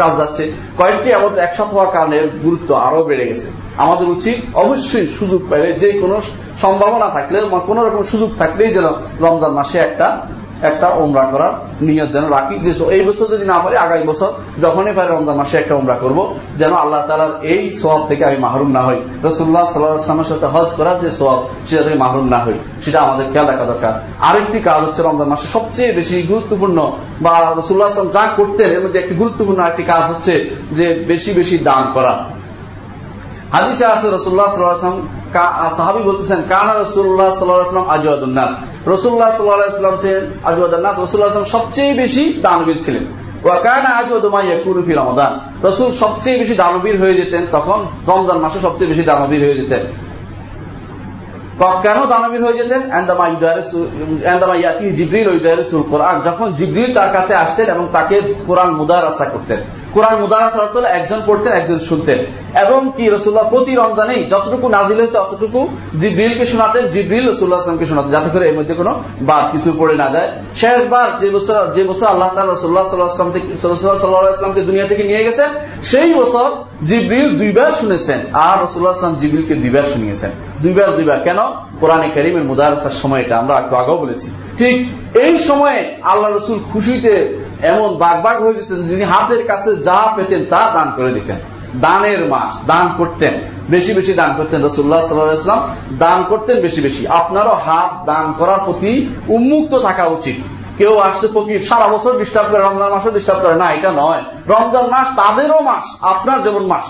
কাজ 0.00 0.12
যাচ্ছে। 0.20 0.42
কয়েকটি 0.78 1.08
আমাদের 1.18 1.38
একসাথে 1.46 1.72
হওয়ার 1.76 1.90
কারণে 1.96 2.18
গুরুত্ব 2.44 2.68
আরও 2.86 3.00
বেড়ে 3.08 3.24
গেছে। 3.30 3.46
আমাদের 3.84 4.06
উচিত 4.16 4.36
অবশ্যই 4.62 5.06
সুযোগ 5.18 5.40
পাইলে 5.50 5.70
যে 5.82 5.88
কোনো 6.02 6.16
সম্ভাবনা 6.62 7.08
থাকলে, 7.16 7.36
কোন 7.68 7.78
রকম 7.86 8.02
সুযোগ 8.12 8.30
থাকলেই 8.40 8.70
যেন 8.76 8.86
রমজান 9.26 9.52
মাসে 9.58 9.76
একটা 9.78 10.06
একটা 10.62 10.88
ওমরা 10.88 11.22
করার 11.22 11.84
নিয়ত 11.84 12.12
যেন 12.12 12.28
রাখি। 12.28 12.58
যে 12.58 12.84
এই 12.84 13.04
বছর 13.04 13.26
যদি 13.26 13.44
না 13.44 13.58
পারি, 13.58 13.76
আগামী 13.76 14.04
বছর 14.04 14.32
যখনই 14.62 14.92
পারে 14.92 15.08
রমজান 15.08 15.36
মাসে 15.36 15.58
একটা 15.58 15.74
ওমরা 15.74 15.94
করব, 15.94 16.34
যেন 16.56 16.72
আল্লাহ 16.72 17.06
তালার 17.06 17.42
এই 17.42 17.70
সব 17.70 18.06
থেকে 18.06 18.24
আমি 18.24 18.36
মাহরুম 18.36 18.70
না 18.70 18.80
হই। 18.80 19.00
রসুল্লাহ 19.24 19.64
সাল্লাহামের 19.64 20.24
সাথে 20.24 20.46
হজ 20.46 20.68
করার 20.68 20.98
যে 20.98 21.10
সব 21.10 21.42
সেটা 21.66 21.82
থেকে 21.82 21.94
মাহরুম 21.94 22.28
না 22.28 22.38
হই। 22.38 22.54
সেটা 22.84 23.00
আমাদের 23.00 23.26
খেয়াল 23.32 23.48
রাখা 23.48 23.64
দরকার। 23.64 23.92
আরেকটি 24.20 24.58
কাজ 24.60 24.84
হচ্ছে 24.84 25.02
রমজান 25.02 25.28
মাসে 25.28 25.48
সবচেয়ে 25.48 25.92
বেশি 25.92 26.22
গুরুত্বপূর্ণ, 26.22 26.92
বা 27.20 27.54
রসুল্লাহ 27.58 27.88
আসলাম 27.88 28.08
যা 28.08 28.28
করতেন, 28.36 28.70
এর 28.70 28.84
মধ্যে 28.84 28.98
একটি 28.98 29.14
গুরুত্বপূর্ণ 29.14 29.64
একটি 29.64 29.82
কাজ 29.82 30.10
হচ্ছে 30.10 30.50
যে 30.72 31.04
বেশি 31.08 31.32
বেশি 31.32 31.58
দান 31.58 31.90
করা। 31.94 32.24
হাদিসে 33.54 33.84
আছে 33.94 34.06
রসুল্লাহ 34.16 34.46
সাল্লাম 34.46 34.96
সাহাবি 35.78 36.02
বলতেছেন, 36.10 36.40
কানা 36.52 36.74
রসুল্লাহ 36.82 37.28
সাল্লাহাম 37.30 37.86
আজওয়াদুল্নাস 37.94 38.50
রসুল্লাহ 38.92 39.28
সাল্লাহাম 39.30 39.96
ছিলেন 40.02 40.22
আজওয়াদুল্নাস 40.44 40.96
রসুল্লাহ 41.04 41.28
সবচেয়ে 41.56 41.92
বেশি 41.94 42.22
দানবীর 42.44 42.78
ছিলেন। 42.84 43.04
রসুল 45.66 45.88
সবচেয়ে 46.02 46.36
বেশি 46.38 46.54
দানবীর 46.62 46.96
হয়ে 47.02 47.14
যেতেন, 47.14 47.42
তখন 47.52 47.78
রমজান 48.08 48.38
মাসে 48.44 48.58
সবচেয়ে 48.66 48.88
বেশি 48.92 49.04
দানবীর 49.10 49.42
হয়ে 49.46 49.56
যেতেন। 49.60 49.82
কেন 51.58 51.98
দানবীর 52.06 52.42
হয়ে 52.44 52.58
যেতেন? 52.60 52.82
কোরআন। 55.90 56.16
যখন 56.24 56.52
জিব্রিল 56.52 56.88
তার 56.94 57.12
কাছে 57.12 57.34
আসতেন 57.34 57.66
এবং 57.74 57.88
তাকে 57.92 58.16
কোরআন 58.46 58.70
মুদারাসা 58.70 59.24
করতেন। 59.24 59.60
কোরআন 59.94 60.16
মুদারাসা 60.20 60.58
অর্থ 60.58 60.76
একজন 60.76 61.20
পড়তেন, 61.26 61.52
একজন 61.52 61.78
শুনতেন। 61.78 62.18
এবং 62.64 62.80
কি 62.96 63.04
রসুল্লাহ 63.08 63.48
প্রতি 63.48 63.72
রমজানেই 63.74 64.20
যতটুকু 64.24 64.68
নাজিল 64.68 64.96
হয়েছে 64.96 65.18
অতটুকু 65.18 65.68
জিব্রিলকে 66.00 66.46
শোনাতেন, 66.46 66.84
জিব্রিল 66.86 67.24
রসুল্লাহ 67.30 67.58
আসলামকে 67.60 67.86
শোনাতেন, 67.86 68.10
যাতে 68.10 68.30
করে 68.30 68.44
এর 68.48 68.56
মধ্যে 68.58 68.74
কোনো 68.74 68.92
বাদ 69.20 69.44
কিছু 69.52 69.72
পড়ে 69.78 69.94
না 69.96 70.06
যায়। 70.10 70.30
শেষবার 70.54 71.16
যে 71.16 71.30
বছর 71.30 71.60
যে 71.76 71.84
বছর 71.84 72.06
আল্লাহ 72.06 72.28
তালা 72.34 72.52
রসুল্লাহ 72.52 72.84
সাল্লাহ 72.84 73.08
সাল্লাহ 73.08 73.98
সাল্লাহ 74.02 74.32
সাল্লাহ 74.36 74.66
দুনিয়া 74.70 74.86
থেকে 74.88 75.04
নিয়ে 75.04 75.22
গেছেন, 75.24 75.48
সেই 75.82 76.14
বছর 76.14 76.48
জিবরিল 76.84 77.38
দুইবার 77.38 77.70
শুনেছেন। 77.70 78.20
আর 78.32 78.62
রসুল্লাহাম 78.62 79.16
জিবরিলকে 79.16 79.54
দুইবার 79.54 79.82
শুনিয়েছেন। 79.82 80.30
দুইবার 80.62 80.96
দুইবার। 80.96 81.20
কেন? 81.20 81.38
কোরআনে 81.80 82.08
করিমের 82.08 82.44
মুদারসার 82.44 82.90
সময়টা 82.90 83.38
আমরা 83.38 83.58
একটু 83.58 83.76
আগেও 83.76 83.96
বলেছি। 83.96 84.30
ঠিক 84.58 84.88
এই 85.16 85.38
সময়ে 85.38 85.96
আল্লাহ 86.02 86.30
রসুল 86.30 86.58
খুশিতে 86.72 87.44
এমন 87.62 87.96
বাঘ 87.96 88.42
হয়ে 88.42 88.54
যেতেন, 88.54 88.82
যিনি 88.82 89.02
হাতের 89.02 89.46
কাছে 89.46 89.76
যা 89.76 90.12
পেতেন 90.16 90.44
তা 90.44 90.70
দান 90.74 90.92
করে 90.96 91.12
দিতেন। 91.12 91.36
দানের 91.80 92.28
মাস, 92.28 92.66
দান 92.66 92.94
করতেন। 92.96 93.40
বেশি 93.70 93.94
বেশি 93.94 94.12
দান 94.12 94.34
করতেন 94.36 94.64
রসুল্লাহ 94.64 95.00
সাল্লাম 95.00 95.62
দান 95.98 96.24
করতেন 96.28 96.60
বেশি 96.60 96.80
বেশি। 96.80 97.06
আপনারও 97.06 97.50
হাত 97.50 98.06
দান 98.06 98.34
করার 98.38 98.58
প্রতি 98.64 99.08
উন্মুক্ত 99.28 99.78
থাকা 99.78 100.04
উচিত। 100.04 100.34
কেউ 100.78 100.98
আসছে 100.98 101.28
ফকির, 101.28 101.60
সারা 101.60 101.88
বছর 101.88 102.18
ডিস্টার্ব 102.18 102.48
করে, 102.50 102.62
রমজান 102.62 102.90
মাসও 102.90 103.10
ডিস্টার্ব 103.10 103.40
করে। 103.40 103.54
না, 103.54 103.72
এটা 103.72 103.92
নয়। 103.92 104.22
রমজান 104.48 104.86
মাস 104.86 105.06
তাদেরও 105.08 105.60
মাস, 105.60 105.96
আপনার 106.00 106.42
যেমন 106.42 106.66
মাস। 106.66 106.84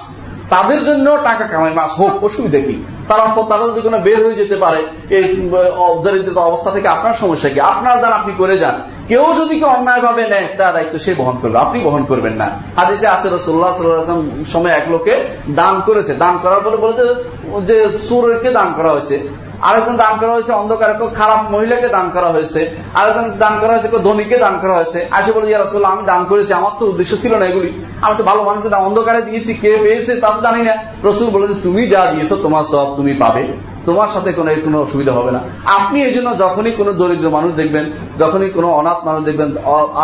তাদের 0.50 0.84
জন্য 0.84 1.18
টাকা 1.24 1.44
কামাই 1.44 1.74
মাস 1.74 2.00
হোক, 2.00 2.24
অসুবিধা 2.24 2.58
কি? 2.58 2.84
তারা 3.08 3.42
তারা 3.48 3.66
যদি 3.68 3.80
কোনো 3.80 3.98
বের 3.98 4.26
হয়ে 4.26 4.34
যেতে 4.34 4.56
পারে। 4.56 4.86
এই 5.10 5.50
দরিদ্র 6.02 6.38
অবস্থা 6.38 6.70
থেকে 6.70 6.88
আপনার 6.88 7.14
সমস্যা 7.14 7.48
কি? 7.48 7.60
আপনার 7.60 7.98
দ্বারা 7.98 8.14
আপনি 8.14 8.32
করে 8.38 8.58
যান। 8.58 8.82
কেউ 9.08 9.24
যদি 9.38 9.60
কেউ 9.60 9.68
অন্যায় 9.68 10.00
ভাবে 10.00 10.28
নেয়, 10.28 10.48
তার 10.56 10.72
দায়িত্ব 10.72 10.98
সে 10.98 11.14
বহন 11.14 11.38
করবে। 11.42 11.58
আপনি 11.58 11.84
বহন 11.84 12.04
করবেন 12.04 12.32
না। 12.32 12.50
হাদিসে 12.76 13.06
আসে 13.06 13.28
রসুল্লাহ 13.32 13.72
সাল্লাম 13.72 14.44
সময় 14.52 14.70
এক 14.70 14.90
লোকে 14.90 15.24
দান 15.50 15.80
করেছে। 15.86 16.14
দান 16.14 16.38
করার 16.38 16.60
পরে 16.60 16.76
বলেছে 16.76 17.30
যে, 17.60 17.88
সুরকে 17.88 18.50
দান 18.50 18.72
করা 18.76 18.90
হয়েছে। 18.90 19.45
আরেকজন 19.62 19.96
দান 19.96 20.18
করা 20.20 20.32
হয়েছে, 20.32 20.52
অন্ধকার 20.52 21.10
খারাপ 21.14 21.50
মহিলাকে 21.50 21.88
দান 21.88 22.10
করা 22.10 22.28
হয়েছে, 22.30 22.70
আরেকজন 22.94 23.30
দান 23.38 23.58
করা 23.60 23.72
হয়েছে 23.72 23.88
ধনীকে 23.88 24.38
দান 24.38 24.58
করা 24.60 24.74
হয়েছে। 24.74 25.06
আসে 25.10 25.32
বলে 25.32 25.58
রাসুল্লাহ 25.58 25.92
আমি 25.92 26.04
দান 26.06 26.24
করেছি, 26.24 26.52
আমার 26.52 26.70
তো 26.78 26.86
উদ্দেশ্য 26.86 27.16
ছিল 27.16 27.34
না 27.34 27.46
এগুলি। 27.46 27.82
আমি 28.02 28.14
তো 28.18 28.24
ভালো 28.24 28.42
মানুষকে 28.42 28.68
অন্ধকারে 28.74 29.22
দিয়েছি, 29.22 29.54
কে 29.54 29.78
পেয়েছে 29.82 30.20
তা 30.20 30.30
তো 30.30 30.40
জানি 30.40 30.62
না। 30.62 30.74
রসুল 31.04 31.30
বলে, 31.30 31.46
তুমি 31.62 31.88
যা 31.88 32.06
দিয়েছ, 32.12 32.32
তোমার 32.32 32.64
সব 32.64 32.96
তুমি 32.96 33.14
পাবে। 33.14 33.75
তোমার 33.88 34.10
সাথে 34.14 34.30
কোনো 34.38 34.48
এর 34.54 34.60
কোনো 34.66 34.76
অসুবিধা 34.86 35.12
হবে 35.18 35.30
না। 35.36 35.40
আপনি 35.78 35.98
এই 36.08 36.12
জন্য 36.16 36.28
যখনই 36.44 36.72
কোনো 36.80 36.90
দরিদ্র 37.00 37.26
মানুষ 37.36 37.50
দেখবেন, 37.60 37.84
যখনই 38.22 38.50
কোনো 38.56 38.68
অনাথ 38.80 38.98
মানুষ 39.08 39.22
দেখবেন 39.28 39.48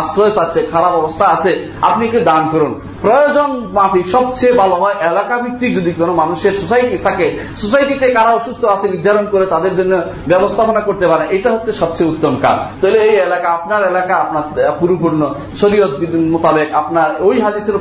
আশ্রয় 0.01 0.31
চাচ্ছে, 0.37 0.59
খারাপ 0.73 0.93
অবস্থা 1.01 1.25
আছে, 1.35 1.51
আপনি 1.89 2.03
কে 2.13 2.19
দান 2.29 2.43
করুন। 2.53 2.73
প্রয়োজন 3.05 3.49
মাফিক, 3.77 4.05
সবচেয়ে 4.15 4.53
ভালো 4.61 4.75
হয় 4.81 4.95
এলাকা 5.09 5.35
ভিত্তিক 5.43 5.71
যদি 5.77 5.91
কোনো 6.01 6.13
মানুষের 6.21 6.53
সোসাইটি 6.61 6.97
থাকে, 7.07 7.27
সোসাইটিতে 7.61 8.07
কারা 8.17 8.31
অসুস্থ 8.39 8.61
আছে 8.73 8.85
নির্ধারণ 8.93 9.25
করে 9.33 9.45
তাদের 9.53 9.73
জন্য 9.79 9.93
ব্যবস্থাপনা 10.31 10.81
করতে 10.87 11.05
পারে, 11.11 11.23
এটা 11.35 11.49
হচ্ছে 11.55 11.71
সবচেয়ে 11.81 12.09
উত্তম 12.13 12.33
কাজ। 12.43 12.57
তাহলে 12.81 12.99
এই 13.09 13.15
এলাকা, 13.27 13.47
আপনার 13.57 13.81
এলাকা, 13.91 14.13
আপনার 14.23 14.43
পুরোপূর্ণ, 14.79 15.21
শরীয়ত 15.61 15.93
মোতাবেক 16.33 16.67
আপনার 16.81 17.09
ওই 17.27 17.37
হাদিসের 17.45 17.77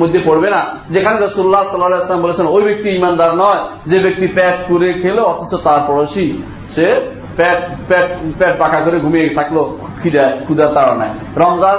মধ্যে 0.00 0.20
পড়বে 0.28 0.48
না, 0.54 0.60
যেখানে 0.94 1.16
রসুল্লাহ 1.18 1.62
সাল্লাহ 1.64 2.24
বলেছেন, 2.26 2.46
ওই 2.56 2.62
ব্যক্তি 2.68 2.88
ইমানদার 2.98 3.32
নয়, 3.42 3.60
যে 3.90 3.96
ব্যক্তি 4.04 4.26
প্যাট 4.36 4.56
করে 4.70 4.88
খেলো 5.02 5.22
অথচ 5.42 5.52
তার 5.64 5.80
পড়োশি 5.88 6.26
সে 6.74 6.86
পেট 7.38 7.58
পেট 7.88 8.06
পেট 8.38 8.52
পাকা 8.60 8.78
করে 8.84 8.98
ঘুমিয়ে 9.04 9.26
থাকল 9.38 9.56
খিদায় 10.02 10.32
ক্ষুদার 10.44 10.70
তাড়নায় 10.76 11.12
রমজান 11.42 11.78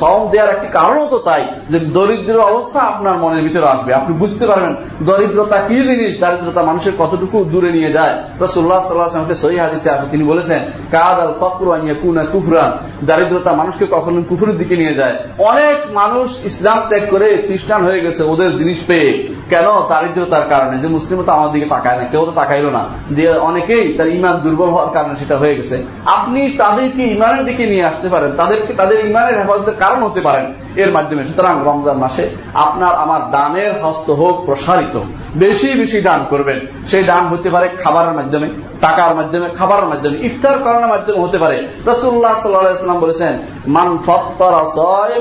সম 0.00 0.20
দেওয়ার 0.32 0.50
একটি 0.54 0.68
কারণও 0.76 1.06
তো 1.12 1.18
তাই, 1.28 1.42
যে 1.72 1.78
দরিদ্র 1.96 2.36
অবস্থা 2.50 2.78
আপনার 2.92 3.14
মনের 3.22 3.42
ভিতরে 3.46 3.66
আসবে। 3.74 3.90
আপনি 4.00 4.12
বুঝতে 4.22 4.44
পারবেন, 4.50 4.72
দরিদ্রতা 5.08 5.58
কি 5.68 5.78
জিনিস? 5.88 6.12
দারিদ্রতা 6.22 6.62
মানুষের 6.70 6.94
কতটুকু 6.98 7.36
দূরে 7.52 7.70
নিয়ে 7.76 7.90
যায়? 7.96 8.14
রসুল্লাহ 8.44 8.80
সাল্লাহামকে 8.80 9.36
সহি 9.42 9.56
হাদিসে 9.64 9.88
আসে, 9.94 10.06
তিনি 10.10 10.24
বলেছেন, 10.32 10.60
কাদ 10.94 11.16
আল 11.24 11.32
ফকর 11.40 11.66
কুনা 12.02 12.24
কুফরান। 12.32 12.70
দারিদ্রতা 13.08 13.52
মানুষকে 13.60 13.84
কখনো 13.94 14.18
কুফুরের 14.28 14.56
দিকে 14.60 14.74
নিয়ে 14.82 14.94
যায়। 15.00 15.14
অনেক 15.50 15.78
মানুষ 16.00 16.28
ইসলাম 16.50 16.78
ত্যাগ 16.88 17.04
করে 17.12 17.28
খ্রিস্টান 17.46 17.80
হয়ে 17.88 18.00
গেছে, 18.04 18.22
ওদের 18.32 18.50
জিনিস 18.60 18.78
পেয়ে। 18.88 19.10
কেন? 19.52 19.66
দারিদ্রতার 19.92 20.44
কারণে। 20.52 20.74
যে 20.82 20.88
মুসলিম 20.96 21.18
তো 21.26 21.30
আমার 21.36 21.50
দিকে 21.54 21.66
তাকায় 21.74 21.96
না, 22.00 22.04
কেউ 22.12 22.22
তো 22.28 22.32
তাকাইলো 22.40 22.70
না। 22.76 22.82
দিয়ে 23.16 23.32
অনেকেই 23.48 23.84
তার 23.98 24.08
ইমান 24.16 24.36
দুর্বল 24.44 24.63
হওয়ার 24.70 24.90
কারণে 24.90 25.16
সেটা 25.16 25.38
হয়ে 25.38 25.56
গেছে। 25.56 25.82
আপনি 26.04 26.48
তাদেরকে 26.48 27.02
ইমানের 27.02 27.44
দিকে 27.44 27.66
নিয়ে 27.66 27.84
আসতে 27.84 28.08
পারেন। 28.08 28.32
তাদেরকে, 28.36 28.74
তাদের 28.74 29.06
ইমানের 29.06 29.38
হেফাজতের 29.38 29.74
কারণ 29.74 30.02
হতে 30.02 30.20
পারেন 30.20 30.54
এর 30.76 30.92
মাধ্যমে। 30.92 31.24
সুতরাং 31.24 31.62
রমজান 31.64 31.98
মাসে 31.98 32.30
আপনার, 32.54 32.94
আমার 32.94 33.30
দানের 33.30 33.84
হস্ত 33.84 34.10
হোক 34.10 34.44
প্রসারিত, 34.44 35.00
বেশি 35.36 35.74
বেশি 35.74 36.00
দান 36.00 36.24
করবেন। 36.30 36.60
সেই 36.86 37.04
দান 37.04 37.26
হতে 37.26 37.50
পারে 37.50 37.68
খাবারের 37.68 38.12
মাধ্যমে, 38.12 38.48
টাকার 38.80 39.14
মাধ্যমে, 39.14 39.48
খাবারের 39.48 39.84
মাধ্যমে, 39.84 40.18
ইফতার 40.20 40.58
করানোর 40.58 40.86
মাধ্যমে 40.86 41.20
হতে 41.20 41.38
পারে। 41.38 41.68
রসুল্লাহ 41.86 42.34
সাল্লাম 42.34 42.98
বলেছেন, 42.98 43.38
মান 43.68 43.98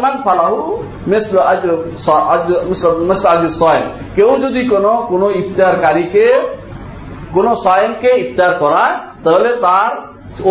মান 0.01 0.21
ফালাহু 0.23 0.83
কেউ 4.15 4.37
যদি 4.41 4.67
কোনো 4.67 5.31
ইফতারকারীকে, 5.31 6.39
কোন 7.33 7.55
সয়েমকে 7.55 8.07
ইফতার 8.07 8.53
করায় 8.53 8.99
তাহলে 9.23 9.49
তার, 9.65 9.91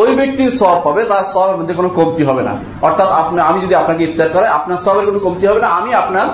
ওই 0.00 0.10
ব্যক্তির 0.18 0.50
সব 0.60 0.76
হবে, 0.86 1.02
তার 1.04 1.24
সবের 1.32 1.56
মধ্যে 1.58 1.74
কোনো 1.74 1.90
কমতি 1.98 2.22
হবে 2.28 2.42
না। 2.48 2.54
অর্থাৎ 2.86 3.08
আমি 3.50 3.58
যদি 3.64 3.74
আপনাকে 3.74 4.02
ইফতার 4.04 4.28
করে 4.34 4.46
আপনার 4.58 4.78
সবের 4.84 5.04
কোনো 5.08 5.20
কমতি 5.26 5.44
হবে 5.50 5.60
না, 5.64 5.68
আমি 5.78 5.90
আপনার 6.02 6.26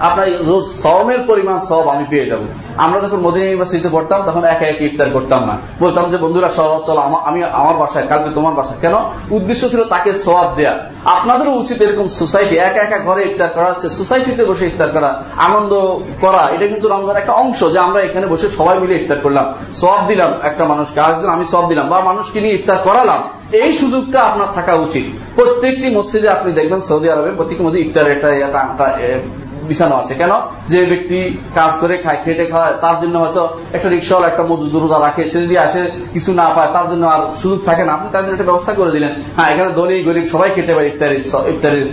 আপনার 0.00 0.42
সমের 0.82 1.18
পরিমাণ 1.22 1.58
সব 1.58 1.88
আমি 1.88 2.04
পেয়ে 2.10 2.26
যাব। 2.26 2.40
আমরা 2.76 3.00
যখন 3.00 3.16
মদিনা 3.16 3.44
ইউনিভার্সিটিতে 3.44 3.88
পড়তাম, 3.88 4.22
তখন 4.22 4.44
একা 4.44 4.66
একে 4.66 4.84
ইফতার 4.84 5.10
করতাম 5.10 5.44
না। 5.44 5.58
বলতাম 5.80 6.10
যে, 6.10 6.16
বন্ধুরা 6.16 6.48
সব 6.48 6.82
চলো, 6.84 7.00
আমি 7.00 7.44
আমার 7.44 7.76
বাসায়, 7.76 8.06
কালকে 8.06 8.30
তোমার 8.30 8.54
বাসায়। 8.54 8.78
কেন? 8.80 8.94
উদ্দেশ্য 9.30 9.68
ছিল 9.68 9.84
তাকে 9.84 10.12
সব 10.12 10.54
দেয়া। 10.56 10.90
আপনাদেরও 11.04 11.50
উচিত 11.50 11.82
এরকম 11.82 12.06
সোসাইটি, 12.06 12.56
একা 12.56 12.80
একা 12.80 12.98
ঘরে 12.98 13.22
ইফতার 13.22 13.48
করা 13.48 13.68
হচ্ছে, 13.68 13.88
সোসাইটিতে 13.88 14.44
বসে 14.44 14.66
ইফতার 14.66 14.90
করা, 14.90 15.24
আনন্দ 15.36 15.74
করা, 16.20 16.48
এটা 16.48 16.66
কিন্তু 16.66 16.88
রমজানের 16.88 17.22
একটা 17.22 17.32
অংশ 17.32 17.64
যে 17.72 17.78
আমরা 17.78 18.02
এখানে 18.02 18.26
বসে 18.26 18.48
সবাই 18.48 18.78
মিলে 18.78 19.02
ইফতার 19.02 19.18
করলাম। 19.18 19.54
সব 19.72 19.98
দিলাম 20.06 20.32
একটা 20.42 20.64
মানুষকে, 20.64 21.00
আরেকজন, 21.00 21.28
আমি 21.28 21.44
সব 21.44 21.68
দিলাম। 21.68 21.88
বা 21.88 22.00
মানুষকে 22.00 22.40
নিয়ে 22.40 22.54
ইফতার 22.54 22.78
করালাম। 22.78 23.22
এই 23.52 23.72
সুযোগটা 23.72 24.20
আপনার 24.20 24.50
থাকা 24.50 24.74
উচিত। 24.74 25.04
প্রত্যেকটি 25.34 25.90
মসজিদে 25.90 26.28
আপনি 26.28 26.52
দেখবেন 26.52 26.80
সৌদি 26.80 27.10
আরবে 27.10 27.30
প্রত্যেকটি 27.30 27.64
মসজিদ 27.64 27.86
ইফতার 27.86 28.10
একটা 28.10 28.98
বিছানো 29.68 29.96
আছে। 29.96 30.14
কেন? 30.14 30.30
যে 30.68 30.86
ব্যক্তি 30.86 31.18
কাজ 31.54 31.72
করে 31.80 31.96
খায়, 31.96 32.18
খেটে 32.24 32.46
খায় 32.46 32.74
তার 32.80 32.96
জন্য 33.00 33.18
হয়তো 33.18 33.42
একটা 33.72 33.88
রিক্সাওয়ালা 33.88 34.32
একটা 34.32 34.42
মজুদ 34.42 34.76
রোজা 34.76 34.98
রাখে। 34.98 35.24
সে 35.24 35.38
যদি 35.42 35.58
আসে, 35.58 35.90
কিছু 36.12 36.34
না 36.34 36.48
পায়, 36.56 36.70
তার 36.72 36.90
জন্য 36.90 37.06
আর 37.06 37.20
সুযোগ 37.36 37.64
থাকে 37.64 37.84
না। 37.84 37.92
আপনি 37.92 38.08
তার 38.12 38.22
জন্য 38.22 38.32
একটা 38.32 38.44
ব্যবস্থা 38.44 38.72
করে 38.74 38.90
দিলেন। 38.90 39.14
হ্যাঁ 39.36 39.50
এখানে 39.54 39.70
দলি 39.72 40.02
গরিব 40.02 40.26
সবাই 40.26 40.50
খেতে 40.50 40.74
পারে 40.74 40.86
ইফতারি 40.88 41.16
ইফতারির 41.16 41.86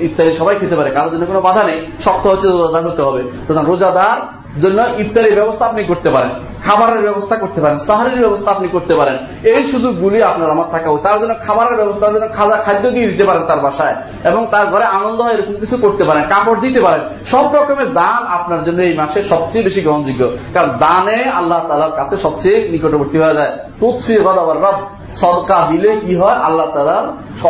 ইফতারি 0.00 0.32
সবাই 0.32 0.56
খেতে 0.60 0.76
পারে। 0.76 0.90
কারোর 0.90 1.12
জন্য 1.12 1.26
কোনো 1.26 1.40
বাধা 1.40 1.62
নেই। 1.64 1.86
শক্ত 2.04 2.26
হচ্ছে 2.26 2.48
রোজাদার 2.48 2.86
হতে 2.86 3.02
হবে। 3.02 3.22
রোজাদার 3.48 4.45
জন্য 4.60 4.78
ইফতারের 4.98 5.34
ব্যবস্থা 5.34 5.64
আপনি 5.66 5.84
করতে 5.84 6.10
পারেন, 6.10 6.30
খাবারের 6.64 7.02
ব্যবস্থা 7.02 7.36
করতে 7.36 7.60
পারেন, 7.60 7.78
সাহারের 7.78 8.20
ব্যবস্থা 8.20 8.50
আপনি 8.50 8.68
করতে 8.68 8.94
পারেন। 8.94 9.16
এই 9.42 9.64
সুযোগগুলি 9.64 10.22
আপনার 10.22 10.50
আমার 10.50 10.68
থাকা 10.70 10.88
তার 11.02 11.20
জন্য 11.20 11.34
খাবারের 11.46 11.76
ব্যবস্থা 11.76 12.06
জন্য 12.12 12.26
খাজা 12.32 12.56
খাদ্য 12.56 12.90
দিয়ে 12.90 13.06
দিতে 13.06 13.24
পারেন 13.24 13.42
তার 13.42 13.60
বাসায় 13.60 13.96
এবং 14.24 14.46
তার 14.50 14.66
ঘরে 14.66 14.84
আনন্দ 14.84 15.22
হয়, 15.22 15.34
এরকম 15.34 15.54
কিছু 15.54 15.76
করতে 15.76 16.04
পারেন, 16.04 16.22
কাপড় 16.22 16.60
দিতে 16.60 16.80
পারেন। 16.80 17.00
সব 17.26 17.44
রকমের 17.54 17.92
দান 17.92 18.20
আপনার 18.26 18.64
জন্য 18.64 18.78
এই 18.82 18.94
মাসে 18.94 19.22
সবচেয়ে 19.22 19.64
বেশি 19.64 19.80
গ্রহণযোগ্য। 19.80 20.22
কারণ 20.54 20.68
দানে 20.68 21.18
আল্লাহ 21.38 21.60
তালার 21.68 21.94
কাছে 21.96 22.16
সবচেয়ে 22.16 22.68
নিকটবর্তী 22.68 23.16
হয়ে 23.18 23.34
যায়। 23.34 23.52
তুৎফি 23.80 24.14
গদাবার 24.16 24.56
রব 24.56 24.78
সদকা 25.14 25.58
দিলে 25.70 25.90
কি 26.06 26.12
হয়? 26.16 26.36
আল্লাহ 26.46 26.66
তালার 26.74 27.04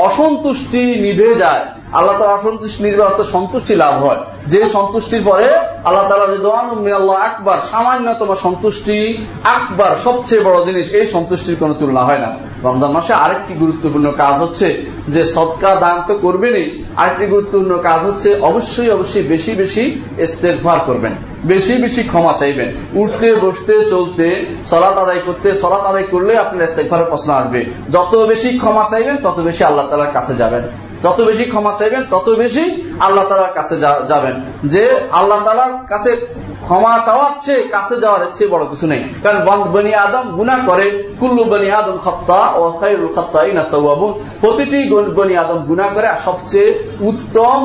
অসন্তুষ্টি 0.04 0.82
নিভে 1.00 1.34
যায়। 1.34 1.64
আল্লাহ 1.92 2.18
তালা 2.18 2.32
অসন্তুষ্টি 2.32 2.82
নির্ভর 2.82 3.24
সন্তুষ্টি 3.24 3.74
লাভ 3.74 4.04
হয়। 4.04 4.16
যে 4.46 4.66
সন্তুষ্টির 4.66 5.22
পরে 5.24 5.54
আল্লাহ 5.84 6.08
তালা 6.08 6.24
আল্লাহ 6.96 7.16
আকবার, 7.16 7.58
সামান্যতম 7.70 8.34
সন্তুষ্টি 8.34 9.18
আকবার 9.44 9.96
সবচেয়ে 9.96 10.42
বড় 10.42 10.64
জিনিস, 10.64 10.90
এই 10.90 11.06
সন্তুষ্টির 11.06 11.56
কোন 11.60 11.74
তুলনা 11.74 12.04
হয় 12.04 12.18
না। 12.18 12.36
রমজান 12.64 12.92
মাসে 12.92 13.12
আরেকটি 13.12 13.54
গুরুত্বপূর্ণ 13.54 14.12
কাজ 14.16 14.40
হচ্ছে 14.40 14.82
যে 15.08 15.24
সৎকা 15.24 15.74
দান 15.74 16.02
তো 16.06 16.14
করবেনই, 16.14 16.84
আরেকটি 16.96 17.26
গুরুত্বপূর্ণ 17.26 17.82
কাজ 17.82 18.04
হচ্ছে 18.04 18.36
অবশ্যই 18.40 18.90
অবশ্যই 18.90 19.22
বেশি 19.22 19.54
বেশি 19.54 20.00
ইস্তেকভার 20.18 20.78
করবেন। 20.86 21.12
বেশি 21.44 21.78
বেশি 21.78 22.02
ক্ষমা 22.02 22.32
চাইবেন। 22.32 23.00
উঠতে, 23.00 23.34
বসতে, 23.34 23.84
চলতে, 23.84 24.56
সলাত 24.66 24.98
আদায় 24.98 25.20
করতে, 25.26 25.54
সলাত 25.54 25.80
আদায় 25.80 26.04
করলে 26.04 26.38
আপনার 26.38 26.64
ইস্তেকভারের 26.64 27.06
প্রশ্ন 27.06 27.32
আসবে। 27.32 27.64
যত 27.90 28.16
বেশি 28.16 28.58
ক্ষমা 28.58 28.86
চাইবেন, 28.90 29.16
তত 29.16 29.40
বেশি 29.40 29.64
আল্লাহ 29.64 29.86
তালার 29.86 30.12
কাছে 30.12 30.34
যাবেন। 30.34 30.62
যত 31.02 31.18
বেশি 31.22 31.44
ক্ষমা 31.44 31.72
চাইবেন, 31.78 32.02
তত 32.10 32.28
বেশি 32.30 32.64
আল্লাহ 33.00 33.24
তালার 33.28 33.52
কাছে 33.54 33.76
যাবেন। 34.06 34.34
যে 34.64 34.82
আল্লাহ 35.12 35.38
তালার 35.44 35.86
কাছে 35.86 36.10
ক্ষমা 36.62 37.02
চাওয়ার 37.06 37.30
চেয়ে 37.40 37.62
কাছে 37.68 37.96
যাওয়ার 37.96 38.26
চেয়ে 38.34 38.50
বড় 38.50 38.64
কিছু 38.70 38.86
নেই। 38.86 39.02
কারণ 39.22 39.38
বনি 39.72 39.94
আদম 39.94 40.26
গুনা 40.36 40.56
করে, 40.66 40.86
কুল্লু 41.20 41.44
বনি 41.44 41.70
আদম 41.70 41.96
খত্তা 42.04 42.40
ও 42.58 42.72
খাইরুল 42.80 43.12
খত্তাই 43.14 43.52
না 43.52 43.62
তবুন 43.62 44.12
প্রতিটি 44.40 44.78
বনি 44.90 45.36
আদম 45.36 45.58
গুনা 45.58 45.86
করে 45.94 46.06
আর 46.06 46.16
সবচেয়ে 46.16 46.82
উত্তম 47.00 47.58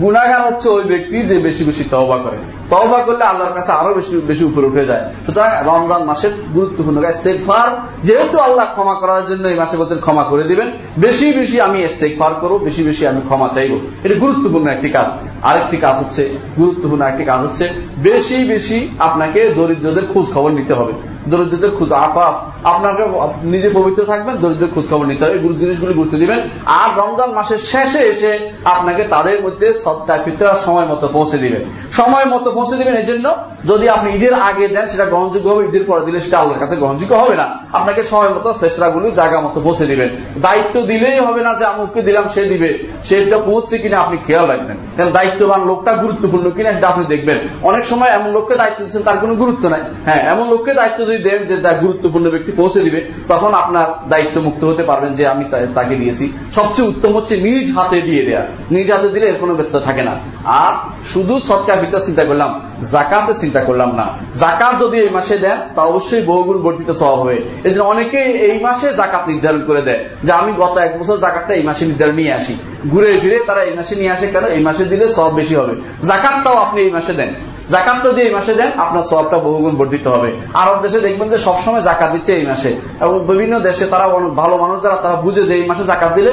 গুণাগার 0.00 0.42
হচ্ছে 0.46 0.68
ওই 0.68 0.84
ব্যক্তি 0.84 1.22
যে 1.22 1.38
বেশি 1.38 1.64
বেশি 1.64 1.84
তওবা 1.90 2.16
করে। 2.16 2.57
তবা 2.70 2.98
করলে 2.98 3.24
আল্লাহর 3.24 3.54
কাছে 3.54 3.72
আরও 3.72 3.94
বেশি 3.94 4.20
বেশি 4.26 4.44
উপরে 4.44 4.66
উঠে 4.66 4.86
যায়। 4.86 5.04
সুতরাং 5.26 5.50
রমজান 5.66 6.04
মাসের 6.04 6.30
গুরুত্বপূর্ণ 6.54 7.04
ইস্তেকফার 7.04 7.82
যেহেতু 8.04 8.38
আল্লাহ 8.38 8.66
ক্ষমা 8.70 8.94
করার 8.94 9.26
জন্য 9.26 9.48
এই 9.48 9.54
মাসে 9.54 9.76
বলছেন 9.76 9.98
ক্ষমা 9.98 10.24
করে 10.24 10.44
দিবেন, 10.44 10.72
বেশি 10.98 11.32
বেশি 11.32 11.60
আমি 11.60 11.82
ইস্তেকফার 11.82 12.34
করব, 12.34 12.58
বেশি 12.58 12.82
বেশি 12.82 13.06
আমি 13.06 13.20
ক্ষমা 13.20 13.48
চাইব। 13.48 13.78
এটা 14.04 14.14
গুরুত্বপূর্ণ 14.14 14.66
একটি 14.66 14.88
কাজ। 14.88 15.06
আরেকটি 15.42 15.76
কাজ 15.76 15.96
হচ্ছে, 15.96 16.38
গুরুত্বপূর্ণ 16.56 17.04
একটি 17.04 17.24
কাজ 17.24 17.40
হচ্ছে, 17.40 17.68
বেশি 17.98 18.44
বেশি 18.44 18.88
আপনাকে 18.98 19.48
দরিদ্রদের 19.48 20.06
খোঁজ 20.06 20.26
খবর 20.32 20.50
নিতে 20.50 20.74
হবে। 20.74 20.92
দরিদ্রদের 21.28 21.70
খোঁজ, 21.70 21.92
আপা 21.92 22.44
আপনাকে 22.64 23.02
নিজে 23.42 23.70
পবিত্র 23.70 24.04
থাকবেন 24.04 24.36
দরিদ্রের 24.36 24.70
খোঁজ 24.74 24.88
খবর 24.88 25.06
নিতে 25.06 25.24
হবে। 25.24 25.34
এই 25.34 25.54
জিনিসগুলি 25.54 25.94
গুরুত্ব 25.94 26.18
দিবেন। 26.18 26.40
আর 26.66 27.00
রমজান 27.00 27.30
মাসের 27.30 27.58
শেষে 27.58 27.98
এসে 27.98 28.50
আপনাকে 28.64 29.04
তাদের 29.04 29.42
মধ্যে 29.42 29.72
সত্তা 29.72 30.18
ফিতরা 30.24 30.54
সময় 30.54 30.86
মতো 30.86 31.08
পৌঁছে 31.08 31.38
দিবেন। 31.38 31.64
সময় 31.92 32.24
মতো 32.24 32.50
পৌঁছে 32.58 32.76
দিবেন 32.76 32.96
এই 33.02 33.08
জন্য 33.10 33.26
যদি 33.68 33.86
আপনি 33.88 34.08
ঈদের 34.16 34.34
আগে 34.48 34.64
দেন, 34.68 34.86
সেটা 34.86 35.04
গ্রহণযোগ্য 35.04 35.46
হবে, 35.50 35.62
ঈদের 35.68 35.84
পরে 35.84 36.02
দিলে 36.06 36.18
সেটা 36.20 36.36
আল্লাহর 36.38 36.60
কাছে 36.60 36.74
গ্রহণযোগ্য 36.76 37.14
হবে 37.14 37.34
না। 37.36 37.46
আপনাকে 37.72 38.02
সময় 38.02 38.28
মতো 38.28 38.48
ফেতরাগুলি, 38.60 39.08
জায়গা 39.10 39.38
মতো 39.40 39.58
পৌঁছে 39.60 39.86
দিবেন। 39.86 40.08
দায়িত্ব 40.40 40.76
দিলেই 40.82 41.18
হবে 41.20 41.40
না 41.40 41.50
যে 41.54 41.64
আমুককে 41.64 42.00
দিলাম, 42.02 42.24
সে 42.34 42.42
দিবে। 42.44 42.70
সেটা 43.02 43.38
পৌঁছছে 43.38 43.76
কিনা 43.78 43.96
আপনি 43.98 44.16
খেয়াল 44.26 44.46
রাখবেন। 44.52 44.76
কারণ 44.96 45.10
দায়িত্ববান 45.10 45.60
লোকটা 45.70 45.92
গুরুত্বপূর্ণ 45.92 46.46
কিনা 46.50 46.70
সেটা 46.72 46.88
আপনি 46.88 47.04
দেখবেন। 47.04 47.38
অনেক 47.62 47.84
সময় 47.86 48.10
এমন 48.18 48.30
লোককে 48.36 48.54
দায়িত্ব 48.56 48.80
দিচ্ছেন, 48.84 49.02
তার 49.02 49.18
কোনো 49.18 49.34
গুরুত্ব 49.42 49.64
নাই। 49.68 49.82
হ্যাঁ 50.04 50.22
এমন 50.32 50.46
লোককে 50.52 50.72
দায়িত্ব 50.74 51.00
যদি 51.06 51.18
দেন 51.18 51.40
যে 51.44 51.56
যা 51.56 51.72
গুরুত্বপূর্ণ 51.72 52.26
ব্যক্তি 52.30 52.52
পৌঁছে 52.52 52.80
দিবে, 52.80 53.00
তখন 53.28 53.54
আপনার 53.54 53.86
দায়িত্ব 54.08 54.36
মুক্ত 54.40 54.62
হতে 54.64 54.82
পারবেন 54.82 55.12
যে, 55.18 55.24
আমি 55.32 55.44
তাকে 55.74 55.94
দিয়েছি। 55.94 56.24
সবচেয়ে 56.54 56.88
উত্তম 56.88 57.10
হচ্ছে 57.16 57.34
নিজ 57.36 57.66
হাতে 57.76 57.98
দিয়ে 58.08 58.22
দেয়া। 58.28 58.42
নিজ 58.70 58.88
হাতে 58.92 59.08
দিলে 59.08 59.26
এর 59.26 59.38
কোনো 59.38 59.54
ব্যর্থ 59.54 59.74
থাকে 59.76 60.02
না। 60.02 60.14
আর 60.44 60.72
শুধু 61.12 61.34
সৎকার 61.48 61.80
ভিতর 61.80 61.98
চিন্তা 61.98 62.24
করলাম, 62.48 62.86
জাকাতে 62.90 63.34
চিন্তা 63.34 63.64
করলাম 63.64 63.94
না। 63.94 64.10
জাকাত 64.34 64.80
যদি 64.80 64.98
এই 64.98 65.10
মাসে 65.10 65.38
দেন, 65.38 65.56
তা 65.74 65.82
অবশ্যই 65.82 66.22
বহুগুণ 66.22 66.62
বর্ধিত 66.62 66.90
স্বভাব 66.90 67.20
হবে। 67.20 67.42
এই 67.64 67.70
জন্য 67.70 67.84
অনেকে 67.84 68.18
এই 68.18 68.60
মাসে 68.60 68.92
জাকাত 68.92 69.28
নির্ধারণ 69.28 69.64
করে 69.66 69.82
দেয়। 69.82 70.04
যে 70.24 70.32
আমি 70.32 70.52
গত 70.52 70.78
এক 70.78 71.00
বছর 71.00 71.16
জাকাতটা 71.16 71.54
এই 71.54 71.62
মাসে 71.62 71.86
নির্ধারণ 71.86 72.14
নিয়ে 72.14 72.32
আসি। 72.32 72.56
ঘুরে 72.90 73.18
ফিরে 73.20 73.40
তারা 73.46 73.62
এই 73.62 73.74
মাসে 73.74 73.96
নিয়ে 73.96 74.10
আসে 74.10 74.26
কেন? 74.26 74.44
এই 74.44 74.60
মাসে 74.60 74.84
দিলে 74.84 75.08
সব 75.08 75.34
বেশি 75.34 75.54
হবে। 75.54 75.74
জাকাতটাও 76.06 76.56
আপনি 76.56 76.80
এই 76.80 76.90
মাসে 76.90 77.12
দেন। 77.12 77.57
জাকাত 77.72 77.98
যদি 78.06 78.20
এই 78.26 78.32
মাসে 78.36 78.52
দেন, 78.60 78.70
আপনার 78.84 79.04
সবটা 79.10 79.36
বহুগুণ 79.46 79.74
বর্ধিত 79.80 80.06
হবে। 80.14 80.30
আরব 80.62 80.76
দেশে 80.84 80.98
দেখবেন 81.06 81.28
যে 81.32 81.38
সবসময় 81.46 81.82
জাকাত 81.88 82.10
দিচ্ছে 82.14 82.32
এই 82.40 82.46
মাসে। 82.46 82.70
এবং 83.04 83.16
বিভিন্ন 83.30 83.54
দেশে 83.68 83.84
তারা 83.92 84.06
ভালো 84.42 84.54
মানুষ 84.64 84.76
যারা, 84.84 84.96
তারা 85.04 85.16
বুঝে 85.24 85.42
যে 85.48 85.54
এই 85.60 85.64
মাসে 85.70 85.84
জাকাত 85.92 86.12
দিলে 86.18 86.32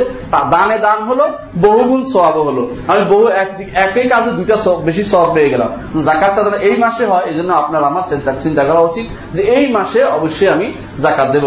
দানে 0.53 0.77
দান 0.85 0.99
হলো, 1.09 1.25
বহুগুণ 1.65 2.01
সব 2.13 2.35
হলো। 2.47 2.63
আমি 2.91 3.01
বহু 3.11 3.25
একই 3.87 4.07
কাজে 4.13 4.31
দুইটা 4.37 4.55
বেশি 4.87 5.03
সব 5.13 5.27
পেয়ে 5.35 5.49
গেলাম। 5.53 5.69
জাকাতটা 6.07 6.41
যেন 6.47 6.55
এই 6.69 6.75
মাসে 6.83 7.03
হয়, 7.11 7.25
এই 7.29 7.35
জন্য 7.37 7.51
আপনার 7.61 7.81
আমার 7.89 8.03
চিন্তা 8.43 8.63
করা 8.69 8.81
উচিত 8.89 9.05
যে 9.35 9.41
এই 9.57 9.65
মাসে 9.75 9.99
অবশ্যই 10.17 10.49
আমি 10.55 10.67
জাকাত 11.03 11.27
দেব। 11.35 11.45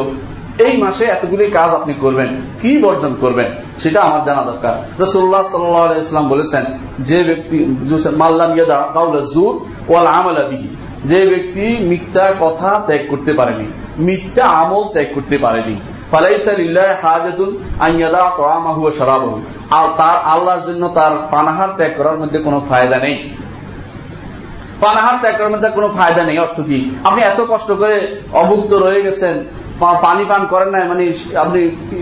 এই 0.67 0.75
মাসে 0.83 1.05
এতগুলি 1.15 1.45
কাজ 1.59 1.71
আপনি 1.79 1.93
করবেন, 2.05 2.29
কি 2.61 2.71
বর্জন 2.85 3.13
করবেন, 3.21 3.49
সেটা 3.83 3.99
আমার 4.07 4.21
জানা 4.29 4.43
দরকার। 4.51 4.75
রসুল্লাহ 5.05 5.43
সাল্লাম 5.53 6.27
বলেছেন, 6.35 6.65
যে 7.09 7.19
ব্যক্তি 7.29 7.57
মাল্লাম 8.23 8.51
ইয়াদা 8.57 8.79
কাউলা 8.95 9.21
জুর 9.35 9.55
ওয়াল 9.89 10.09
আমলা 10.19 10.45
বিহি। 10.51 10.69
যে 11.11 11.21
ব্যক্তি 11.33 11.65
মিথ্যা 11.91 12.25
কথা 12.41 12.71
ত্যাগ 12.87 13.03
করতে 13.11 13.33
পারেনি, 13.39 13.67
মিথ্যা 14.09 14.45
আমল 14.63 14.85
ত্যাগ 14.95 15.09
করতে 15.15 15.37
পারেনি 15.45 15.77
তার 19.99 20.17
আল্লাহর 20.35 20.63
জন্য 20.69 20.83
তার 20.99 21.13
পানাহার 21.33 21.71
ত্যাগ 21.79 21.93
করার 21.99 22.17
মধ্যে 22.23 22.39
কোনো 22.47 22.59
ফায়দা 22.69 22.99
নেই। 23.05 23.17
পানাহার 24.81 25.17
ত্যাগ 25.23 25.35
করার 25.39 25.53
মধ্যে 25.55 25.71
কোনো 25.79 25.89
ফায়দা 25.99 26.23
নেই, 26.29 26.37
অর্থ 26.45 26.59
কি? 26.69 26.79
আপনি 27.09 27.21
এত 27.31 27.41
কষ্ট 27.53 27.69
করে 27.81 27.97
অভুক্ত 28.43 28.73
রয়ে 28.85 29.01
গেছেন 29.07 29.35
পানি 29.79 30.25
পান 30.31 30.43
করেন 30.53 30.71
নাই 30.75 30.85
মানে 30.89 31.05
আপনি 31.45 31.61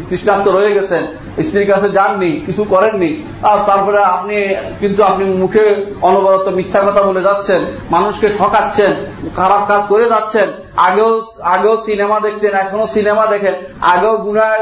তৃষ্ণান্ত 0.08 0.46
রয়ে 0.48 0.72
গেছেন, 0.76 1.02
স্ত্রীর 1.46 1.68
কাছে 1.72 1.88
যাননি, 1.98 2.30
কিছু 2.46 2.62
করেননি, 2.64 3.10
আর 3.50 3.58
তারপরে 3.68 4.00
আপনি, 4.16 4.36
কিন্তু 4.80 5.00
আপনি 5.10 5.24
মুখে 5.42 5.64
অনবরত 6.08 6.46
মিথ্যা 6.58 6.80
কথা 6.86 7.02
বলে 7.08 7.22
যাচ্ছেন, 7.22 7.60
মানুষকে 7.90 8.28
ঠকাচ্ছেন, 8.38 8.92
খারাপ 9.36 9.62
কাজ 9.70 9.82
করে 9.92 10.06
যাচ্ছেন, 10.12 10.48
আগেও 10.88 11.10
আগেও 11.54 11.74
সিনেমা 11.86 12.16
দেখতেন, 12.20 12.52
এখনও 12.64 12.86
সিনেমা 12.96 13.24
দেখেন, 13.26 13.54
আগেও 13.92 14.14
গুনার 14.26 14.58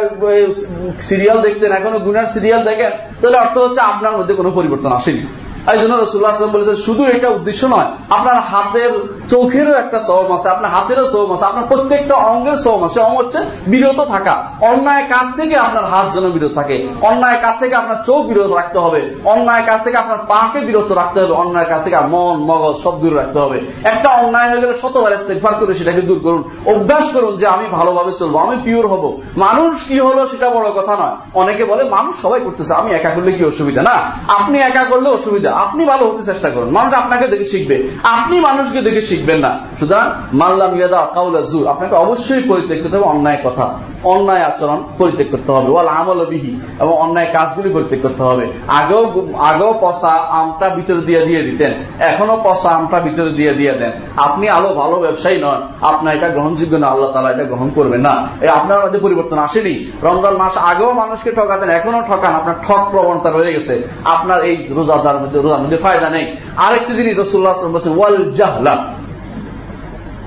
সিরিয়াল 1.08 1.38
দেখতেন, 1.46 1.70
এখনও 1.72 1.98
গুনার 2.06 2.26
সিরিয়াল 2.34 2.62
দেখেন, 2.70 2.92
তাহলে 3.20 3.36
অর্থ 3.44 3.56
হচ্ছে 3.58 3.80
আপনার 3.92 4.14
মধ্যে 4.18 4.34
কোনো 4.34 4.50
পরিবর্তন 4.50 4.92
আসেনি। 4.92 5.24
এই 5.72 5.78
জন্য 5.82 5.94
রসুল্লাহ 5.94 6.32
বলেছেন, 6.56 6.76
শুধু 6.86 7.02
এটা 7.14 7.28
উদ্দেশ্য 7.28 7.62
নয়, 7.66 7.88
আপনার 8.16 8.36
হাতের 8.50 8.92
চোখেরও 9.32 9.74
একটা 9.82 9.98
সবম 10.08 10.30
আছে, 10.36 10.48
আপনার 10.54 10.70
হাতেরও 10.74 11.06
সবম 11.12 11.30
আছে, 11.34 11.44
আপনার 11.44 11.66
প্রত্যেকটা 11.70 12.14
অঙ্গের 12.14 12.56
সবম 12.56 12.82
আছে। 12.84 12.98
অঙ্গ 13.00 13.16
হচ্ছে 13.22 13.40
বিরত 13.66 14.00
থাকা। 14.14 14.34
অন্যায় 14.70 15.04
কাজ 15.14 15.26
থেকে 15.36 15.54
আপনার 15.56 15.84
হাত 15.84 16.06
যেন 16.14 16.26
বিরত 16.30 16.52
থাকে, 16.54 16.76
অন্যায় 17.08 17.38
কাজ 17.44 17.54
থেকে 17.60 17.74
আপনার 17.82 17.98
চোখ 18.08 18.20
বিরত 18.30 18.50
রাখতে 18.52 18.78
হবে, 18.78 19.00
অন্যায় 19.24 19.64
কাজ 19.66 19.78
থেকে 19.84 19.96
আপনার 19.96 20.20
পাকে 20.32 20.60
বিরত 20.60 20.90
রাখতে 20.92 21.16
হবে, 21.20 21.32
অন্যায় 21.32 21.68
কাজ 21.72 21.80
থেকে 21.84 21.96
মন, 22.14 22.36
মগজ 22.48 22.76
সব 22.84 23.00
দূরে 23.00 23.16
রাখতে 23.16 23.38
হবে। 23.38 23.58
একটা 23.84 24.08
অন্যায় 24.08 24.48
হয়ে 24.50 24.60
গেলে 24.60 24.74
শতবার 24.82 25.12
ইস্তেকবার 25.12 25.54
করে 25.54 25.74
সেটাকে 25.74 26.02
দূর 26.02 26.18
করুন, 26.18 26.42
অভ্যাস 26.66 27.06
করুন 27.14 27.36
যে 27.36 27.46
আমি 27.46 27.66
ভালোভাবে 27.66 28.12
চলবো, 28.12 28.36
আমি 28.38 28.56
পিওর 28.64 28.86
হব। 28.92 29.04
মানুষ 29.36 29.74
কি 29.88 29.96
হলো 30.00 30.26
সেটা 30.26 30.50
বড় 30.50 30.68
কথা 30.78 30.94
নয়। 30.96 31.16
অনেকে 31.34 31.64
বলে, 31.64 31.82
মানুষ 31.84 32.14
সবাই 32.22 32.40
করতেছে, 32.40 32.72
আমি 32.74 32.90
একা 32.92 33.10
করলে 33.10 33.32
কি 33.32 33.44
অসুবিধা? 33.44 33.82
না, 33.82 33.96
আপনি 34.38 34.56
একা 34.58 34.84
করলে 34.84 35.08
অসুবিধা। 35.08 35.50
আপনি 35.54 35.84
ভালো 35.84 36.06
হতে 36.06 36.22
চেষ্টা 36.22 36.50
করুন। 36.50 36.70
মানুষ 36.70 36.94
আপনাকে 36.94 37.28
দেখে 37.28 37.44
শিখবে। 37.44 37.88
আপনি 38.02 38.40
মানুষকে 38.40 38.80
দেখে 38.80 39.00
শিখবেন 39.00 39.38
না। 39.38 39.58
সুতরাং, 39.80 40.10
মাল্লাম 40.38 40.76
ইয়াদা 40.76 41.08
কাউলা 41.14 41.40
জুর। 41.40 41.68
আপনাকে 41.68 41.94
অবশ্যই 41.94 42.42
পরিত্যাগ 42.42 42.82
করতে 42.82 42.96
হবে, 42.96 43.06
অন্যায় 43.06 43.38
কথা। 43.44 43.74
অন্যায় 44.04 44.42
আচরণ 44.42 44.84
পরিত্যাগ 44.98 45.26
করতে 45.30 45.52
হবে। 45.52 45.72
ওয়াল 45.72 45.88
আমল 45.88 46.24
বিহি, 46.24 46.60
এবং 46.80 46.92
অন্যায় 46.92 47.26
কাজগুলি 47.32 47.68
পরিত্যাগ 47.74 48.00
করতে 48.02 48.22
হবে। 48.22 48.52
আগেও 48.68 49.28
আগেও 49.38 49.74
পচা 49.80 50.08
আমটা 50.08 50.68
ভিতরে 50.68 51.00
দিয়ে 51.00 51.26
দিয়ে 51.26 51.42
দিতেন। 51.42 51.72
এখনও 51.98 52.40
পচা 52.44 52.70
আমটা 52.70 53.00
ভিতরে 53.00 53.30
দিয়ে 53.30 53.54
দিয়ে 53.54 53.72
দেন। 53.72 53.92
আপনি 54.16 54.48
আলো 54.48 54.68
ভালো 54.68 54.96
ব্যবসায়ী 54.96 55.40
নন। 55.42 55.68
আপনার 55.80 56.16
এটা 56.16 56.28
গ্রহণযোগ্য 56.28 56.76
না। 56.76 56.86
আল্লাহ 56.86 57.10
তালা 57.12 57.30
এটা 57.30 57.44
গ্রহণ 57.44 57.70
করবেন 57.74 58.00
না। 58.00 58.28
আপনার 58.52 58.84
মধ্যে 58.84 58.98
পরিবর্তন 58.98 59.38
আসেনি। 59.38 59.90
রমজান 60.02 60.36
মাস 60.36 60.56
আগেও 60.56 60.92
মানুষকে 60.92 61.32
ঠকাতেন 61.32 61.70
এখনও 61.70 62.02
ঠকান। 62.02 62.34
আপনার 62.34 62.54
ঠক 62.68 62.88
প্রবণতা 62.90 63.30
রয়ে 63.30 63.52
গেছে। 63.52 63.88
আপনার 64.04 64.42
এই 64.42 64.66
রোজাদার 64.70 65.20
মধ্যে 65.20 65.40
রোজার 65.44 65.62
মধ্যে 65.62 65.76
ফায়দা 65.76 66.08
নেই। 66.10 66.26
আরেকটি 66.56 66.92
জিনিস 66.92 67.18
রসুল্লাহ 67.18 67.54
বলছেন 67.72 67.98
ওয়াল 67.98 68.32
জাহলা 68.32 68.74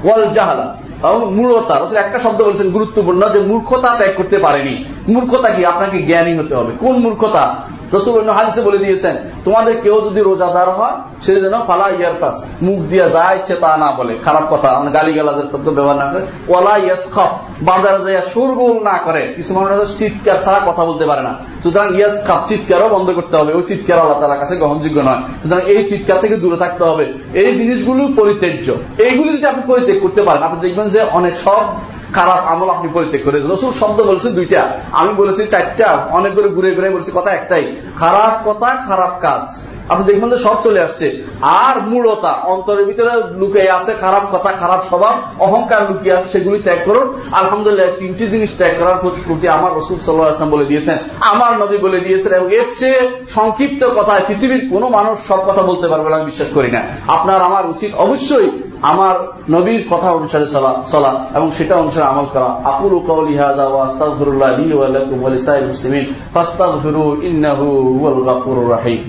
ওয়াল 0.04 0.26
জাহলা 0.30 0.68
মূর্খতা 1.04 1.98
একটা 1.98 2.20
শব্দ 2.20 2.40
বলছেন 2.44 2.70
গুরুত্বপূর্ণ 2.70 3.22
যে 3.30 3.40
মূর্খতা 3.40 3.90
ত্যাগ 3.98 4.14
করতে 4.18 4.38
পারেনি। 4.38 4.86
মূর্খতা 5.08 5.50
কি? 5.50 5.66
আপনাকে 5.66 5.98
জ্ঞানী 6.02 6.38
হতে 6.38 6.56
হবে। 6.56 6.72
কোন 6.80 6.96
মূর্খতা? 6.98 7.44
হাদিসে 8.38 8.62
বলে 8.68 8.78
দিয়েছেন, 8.78 9.16
তোমাদের 9.46 9.82
কেউ 9.82 9.96
যদি 10.02 10.22
রোজাদার 10.22 10.70
হয়, 10.70 10.96
সে 11.22 11.32
যেন 11.44 11.56
ফালা 11.68 11.88
ইয়ারফাস 11.90 12.38
মুখ 12.62 12.80
দিয়ে 12.92 13.06
যা 13.10 13.34
ইচ্ছে 13.34 13.56
তা 13.56 13.78
না 13.84 13.90
বলে। 13.92 14.14
খারাপ 14.26 14.46
কথা 14.54 14.70
মানে 14.80 14.92
গালি 14.92 15.12
ব্যবহার 15.78 15.98
না 15.98 16.08
করে, 16.12 16.24
ওয়ালা 16.48 16.78
ইয়াস 16.78 17.04
খফ 17.16 17.32
বাজারে 17.62 18.00
যাইয়া 18.06 18.22
সুরগোল 18.22 18.76
না 18.90 18.96
করে। 19.06 19.22
কিছু 19.36 19.52
মানুষ 19.54 19.98
চিৎকার 19.98 20.38
ছাড়া 20.44 20.60
কথা 20.66 20.84
বলতে 20.86 21.06
পারে 21.06 21.22
না। 21.22 21.34
সুতরাং 21.64 21.88
ইয়াস 21.98 22.16
খাপ 22.28 22.42
চিৎকারও 22.48 22.90
বন্ধ 22.96 23.08
করতে 23.12 23.36
হবে, 23.38 23.52
ওই 23.54 23.64
চিৎকার 23.64 23.98
আল্লাহ 24.00 24.18
তালার 24.20 24.40
কাছে 24.40 24.56
গ্রহণযোগ্য 24.56 24.98
নয়। 25.00 25.22
সুতরাং 25.44 25.64
এই 25.74 25.82
চিৎকার 25.88 26.18
থেকে 26.20 26.36
দূরে 26.36 26.58
থাকতে 26.58 26.84
হবে। 26.90 27.06
এই 27.34 27.52
জিনিসগুলো 27.60 28.02
পরিত্যাজ্য। 28.16 28.68
এইগুলি 29.08 29.30
যদি 29.38 29.46
আপনি 29.46 29.64
পরিত্যাগ 29.68 29.98
করতে 30.02 30.22
পারেন, 30.22 30.42
আপনি 30.44 30.60
দেখবেন 30.66 30.88
যে 30.94 31.00
অনেক 31.20 31.36
সব 31.46 31.64
খারাপ 32.14 32.40
আমল 32.52 32.70
আপনি 32.70 32.88
পরিত্যাগ 32.94 33.22
করে 33.26 33.38
রসুল 33.40 33.72
শব্দ 33.72 33.98
বলেছেন 34.04 34.32
দুইটা। 34.40 34.62
আমি 34.92 35.12
বলেছি 35.14 35.42
চারটা 35.54 35.88
অনেক 36.18 36.32
করে 36.36 36.50
ঘুরে 36.50 36.70
ঘুরে 36.76 36.90
বলছি, 36.90 37.12
কথা 37.16 37.32
একটাই। 37.32 37.66
খারাপ 38.00 38.50
কথা, 38.50 38.70
খারাপ 38.88 39.14
কাজ। 39.22 39.68
আপনি 39.90 40.04
দেখবেন 40.06 40.36
সব 40.36 40.62
চলে 40.62 40.80
আসছে। 40.82 41.24
আর 41.42 41.76
মূলতা 41.82 42.32
অন্তরের 42.32 42.86
ভিতরে 42.86 43.14
লুকিয়ে 43.38 43.72
আছে 43.72 43.94
খারাপ 43.94 44.36
কথা, 44.36 44.52
খারাপ 44.52 44.82
স্বভাব, 44.84 45.16
অহংকার 45.40 45.82
লুকিয়ে 45.92 46.16
আছে, 46.16 46.28
সেগুলি 46.30 46.60
ত্যাগ 46.60 46.80
করুন। 46.86 47.22
আলহামদুলিল্লাহ, 47.32 47.88
তিনটি 48.00 48.28
জিনিস 48.28 48.50
ত্যাগ 48.58 48.80
করার 48.80 48.98
প্রতি 49.28 49.48
আমার 49.48 49.78
রসুল 49.78 49.98
সাল্লাহাম 49.98 50.50
বলে 50.50 50.66
দিয়েছেন। 50.66 50.98
আমার 51.20 51.58
নবী 51.58 51.78
বলে 51.78 52.00
দিয়েছেন 52.00 52.32
এবং 52.34 52.54
এর 52.54 52.68
চেয়ে 52.76 53.00
সংক্ষিপ্ত 53.30 53.82
কথায় 53.86 54.24
পৃথিবীর 54.28 54.70
কোন 54.72 54.88
মানুষ 54.88 55.28
সব 55.28 55.52
কথা 55.52 55.62
বলতে 55.62 55.88
পারবে 55.88 56.10
না, 56.10 56.16
আমি 56.16 56.26
বিশ্বাস 56.26 56.50
করি 56.54 56.72
না। 56.72 56.82
আপনার, 57.08 57.42
আমার 57.42 57.66
উচিত 57.66 57.92
অবশ্যই 57.96 58.50
আমার 58.82 59.16
নবীর 59.50 59.88
কথা 59.90 60.12
অনুসারে 60.12 60.46
চলা 60.92 61.12
এবং 61.36 61.52
সেটা 61.52 61.76
অনুসারে 61.76 62.06
আমল 62.06 62.26
করা। 62.26 62.50
আকুল 62.64 62.94
কৌলিহাদা 63.08 63.66
ওয়াস্তাগফিরুল্লাহ 63.68 64.50
লি 64.60 64.74
ওয়া 64.74 64.88
লাকুম 64.88 65.18
ওয়া 65.22 65.32
লিসাইল 65.34 65.68
মুসলিমিন। 65.68 66.06
ফাস্তাগফিরু 66.34 67.22
ইন্নাহু 67.22 67.66
হুয়াল 68.00 68.22
গাফুরুর 68.24 68.70
রাহিম। 68.72 69.02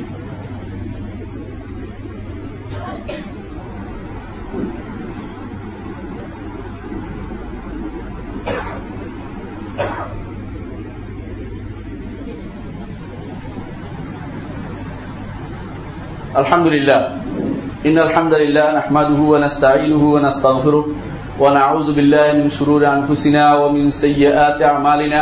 আলহামদুলিল্লাহ। 16.35 17.28
ان 17.89 17.99
الحمد 17.99 18.35
لله 18.35 18.67
نحمده 18.79 19.21
ونستعينه 19.33 20.03
ونستغفره 20.15 20.85
ونعوذ 21.43 21.89
بالله 21.97 22.27
من 22.39 22.49
شرور 22.57 22.83
انفسنا 22.87 23.45
ومن 23.61 23.91
سيئات 23.91 24.63
اعمالنا 24.63 25.21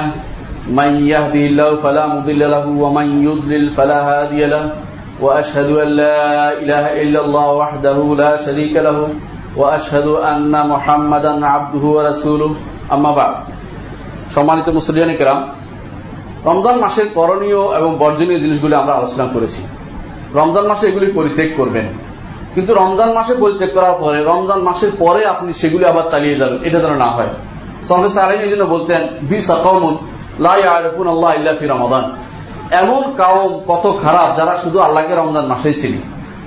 من 0.79 0.91
يهده 1.09 1.43
الله 1.51 1.77
فلا 1.85 2.05
مضل 2.15 2.41
له 2.55 2.65
ومن 2.83 3.07
يضلل 3.25 3.65
فلا 3.71 3.99
هادي 4.09 4.41
له 4.47 4.65
واشهد 5.21 5.69
ان 5.85 5.89
لا 6.03 6.19
اله 6.53 6.85
الا 7.03 7.21
الله 7.25 7.49
وحده 7.53 7.99
لا 8.23 8.33
شريك 8.37 8.75
له 8.77 8.99
واشهد 9.57 10.07
ان 10.33 10.55
محمدا 10.69 11.47
عبده 11.47 11.85
ورسوله 11.97 12.51
اما 12.95 13.11
بعد 13.19 13.35
সম্মানিত 14.35 14.69
মুসলিয়ান 14.79 15.11
کرام 15.21 15.41
রমজান 16.45 16.77
মাসের 16.85 17.07
করণীয় 17.15 17.63
এবং 17.79 17.91
বর্জনীয় 17.99 18.39
জিনিসগুলো 18.45 18.75
আমরা 18.77 18.93
আলোচনা 18.95 19.27
করেছি 19.35 19.63
রমজান 20.35 20.65
মাসে 20.71 20.85
এগুলি 20.87 21.07
পরিত্যাগ 21.13 21.51
করবেন 21.57 21.87
কিন্তু 22.57 22.73
রমজান 22.75 23.11
মাসে 23.13 23.33
পরিত্যাগ 23.43 23.71
করার 23.75 23.97
পরে, 24.03 24.19
রমজান 24.33 24.61
মাসের 24.69 24.93
পরে 24.99 25.21
আপনি 25.27 25.51
সেগুলি 25.61 25.85
আবার 25.85 26.05
চালিয়ে 26.13 26.37
যাবেন, 26.41 26.59
এটা 26.69 26.79
যেন 26.85 26.95
না 27.05 27.09
হয়। 27.17 27.31
সফেস 27.89 28.15
আলম 28.19 28.41
এই 28.47 28.51
জন্য 28.53 28.65
বলতেন 28.75 29.01
বি 29.23 29.39
সাকমুন 29.41 29.95
আল্লাহ 31.15 31.33
ইল্লাফি 31.39 31.67
রমাদান। 31.67 32.05
এমন 32.83 33.03
কাউম 33.23 33.51
কত 33.71 33.85
খারাপ 34.03 34.29
যারা 34.39 34.55
শুধু 34.63 34.79
আল্লাহকে 34.87 35.15
রমজান 35.15 35.47
মাসেই 35.53 35.75
চিনি। 35.81 36.01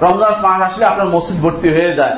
রমজান 0.05 0.33
মাস 0.43 0.59
আসলে 0.67 0.85
আপনার 0.91 1.07
মসজিদ 1.15 1.37
ভর্তি 1.43 1.67
হয়ে 1.75 1.93
যায়, 1.99 2.15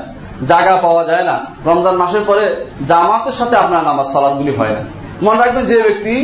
জায়গা 0.52 0.74
পাওয়া 0.86 1.04
যায় 1.10 1.24
না। 1.30 1.36
রমজান 1.70 1.96
মাসের 2.02 2.24
পরে 2.30 2.44
জামাতের 2.88 3.36
সাথে 3.40 3.56
আপনার 3.64 3.82
নামাজ 3.90 4.08
সালাদগুলি 4.14 4.54
হয় 4.60 4.74
না। 4.78 4.84
মনে 5.24 5.38
রাখবেন 5.40 5.66
যে 5.66 5.78
ব্যক্তি 5.82 6.16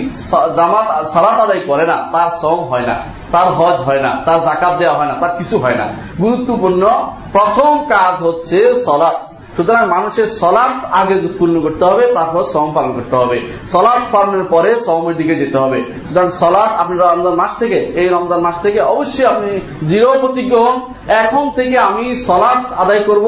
জামাত, 0.55 0.87
সালাত 1.13 1.37
আদায় 1.45 1.63
করে 1.69 1.85
না, 1.91 1.97
তার 2.13 2.29
সম 2.41 2.59
হয় 2.71 2.85
না, 2.89 2.95
তার 3.31 3.47
হজ 3.57 3.77
হয় 3.87 4.01
না, 4.05 4.11
তার 4.25 4.39
জাকাত 4.41 4.73
দেওয়া 4.77 4.95
হয় 4.97 5.09
না, 5.11 5.15
তার 5.21 5.33
কিছু 5.37 5.55
হয় 5.63 5.77
না। 5.81 5.85
গুরুত্বপূর্ণ, 6.21 6.83
প্রথম 7.31 7.71
কাজ 7.93 8.13
হচ্ছে 8.25 8.57
সলাৎ। 8.85 9.17
সুতরাং 9.55 9.83
মানুষের 9.87 10.27
সলাৎ 10.41 10.75
আগে 10.91 11.15
পূর্ণ 11.39 11.55
করতে 11.61 11.83
হবে, 11.85 12.03
তারপর 12.15 12.43
সম 12.53 12.67
পালন 12.75 12.91
করতে 12.91 13.15
হবে। 13.15 13.37
সলাৎ 13.67 14.01
পালনের 14.11 14.43
পরে 14.43 14.69
সমের 14.85 15.15
দিকে 15.15 15.35
যেতে 15.35 15.57
হবে। 15.57 15.79
সুতরাং 16.07 16.29
সলাৎ 16.41 16.71
আপনি 16.81 16.95
রমজান 16.97 17.35
মাস 17.41 17.51
থেকে, 17.59 17.79
এই 18.01 18.07
রমজান 18.07 18.39
মাস 18.41 18.57
থেকে 18.61 18.79
অবশ্যই 18.93 19.25
আপনি 19.25 19.51
দৃঢ় 19.89 20.11
প্রতিজ্ঞ 20.19 20.53
হন, 20.65 20.77
এখন 21.21 21.43
থেকে 21.55 21.75
আমি 21.89 22.05
সলাৎ 22.27 22.61
আদায় 22.73 23.03
করব। 23.09 23.25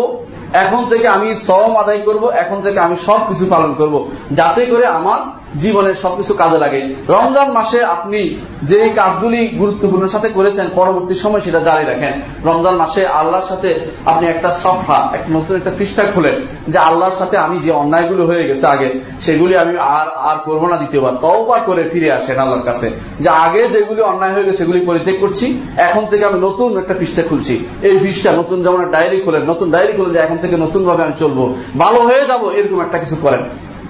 এখন 0.54 0.82
থেকে 0.89 1.08
আমি 1.08 1.36
সম 1.36 1.72
আদায় 1.78 2.00
করব, 2.00 2.30
এখন 2.30 2.62
থেকে 2.62 2.80
আমি 2.80 2.95
সব 2.95 3.20
কিছু 3.28 3.45
পালন 3.45 3.74
করব। 3.74 3.95
যাতে 4.32 4.66
করে 4.66 4.86
আমার 4.86 5.20
জীবনের 5.58 5.93
সবকিছু 5.93 6.34
কাজে 6.34 6.58
লাগে। 6.58 6.95
রমজান 7.08 7.52
মাসে 7.52 7.84
আপনি 7.84 8.39
যে 8.64 8.89
কাজগুলি 8.95 9.47
গুরুত্বপূর্ণ 9.47 10.08
সাথে 10.08 10.30
করেছেন, 10.30 10.70
পরবর্তী 10.76 11.14
সময় 11.14 11.39
সেটা 11.39 11.60
জারি 11.60 11.86
রাখেন। 11.86 12.14
রমজান 12.45 12.76
মাসে 12.76 13.06
আল্লাহর 13.06 13.41
সাথে 13.41 13.70
আপনি 14.06 14.28
একটা 14.28 14.50
সফা 14.50 15.10
একটা 15.14 15.30
নতুন 15.30 15.56
একটা 15.56 15.72
পৃষ্ঠা 15.78 16.04
খুলেন, 16.04 16.36
যে 16.68 16.78
আল্লাহর 16.78 17.12
সাথে 17.12 17.38
আমি 17.38 17.60
যে 17.60 17.72
অন্যায়গুলো 17.72 18.26
হয়ে 18.26 18.47
গেছে 18.47 18.68
আগে, 18.68 19.02
সেগুলি 19.22 19.58
আমি 19.58 19.74
আর 19.78 20.08
আর 20.30 20.38
করব 20.45 20.68
না 20.68 20.76
দ্বিতীয়বার। 20.78 21.14
তওবা 21.22 21.58
করে 21.60 21.89
ফিরে 21.89 22.12
আসেন 22.12 22.38
আল্লাহর 22.39 22.66
কাছে, 22.66 22.89
যে 23.20 23.30
আগে 23.30 23.68
যেগুলি 23.68 24.02
অন্যায় 24.02 24.34
হয়ে 24.34 24.43
গেছে 24.43 24.58
সেগুলি 24.58 24.80
পরিত্যাগ 24.86 25.18
করছি, 25.20 25.60
এখন 25.78 26.06
থেকে 26.06 26.26
আমি 26.26 26.39
নতুন 26.39 26.78
একটা 26.78 26.93
পৃষ্ঠা 26.93 27.24
খুলছি। 27.30 27.66
এই 27.82 27.97
পৃষ্ঠা 28.00 28.32
নতুন 28.32 28.64
যেমন 28.64 28.80
ডায়েরি 28.91 29.20
খুলেন, 29.22 29.41
নতুন 29.41 29.72
ডায়েরি 29.72 29.93
খুলেন 29.97 30.12
যে 30.12 30.20
এখন 30.20 30.38
থেকে 30.42 30.58
নতুন 30.58 30.82
ভাবে 30.86 31.04
আমি 31.04 31.14
চলবো। 31.18 31.44
ভালো 31.78 32.00
হয়ে 32.00 32.24
যাব, 32.26 32.42
এরকম 32.50 32.80
একটা 32.82 32.98
কিছু 32.98 33.16
করেন। 33.22 33.44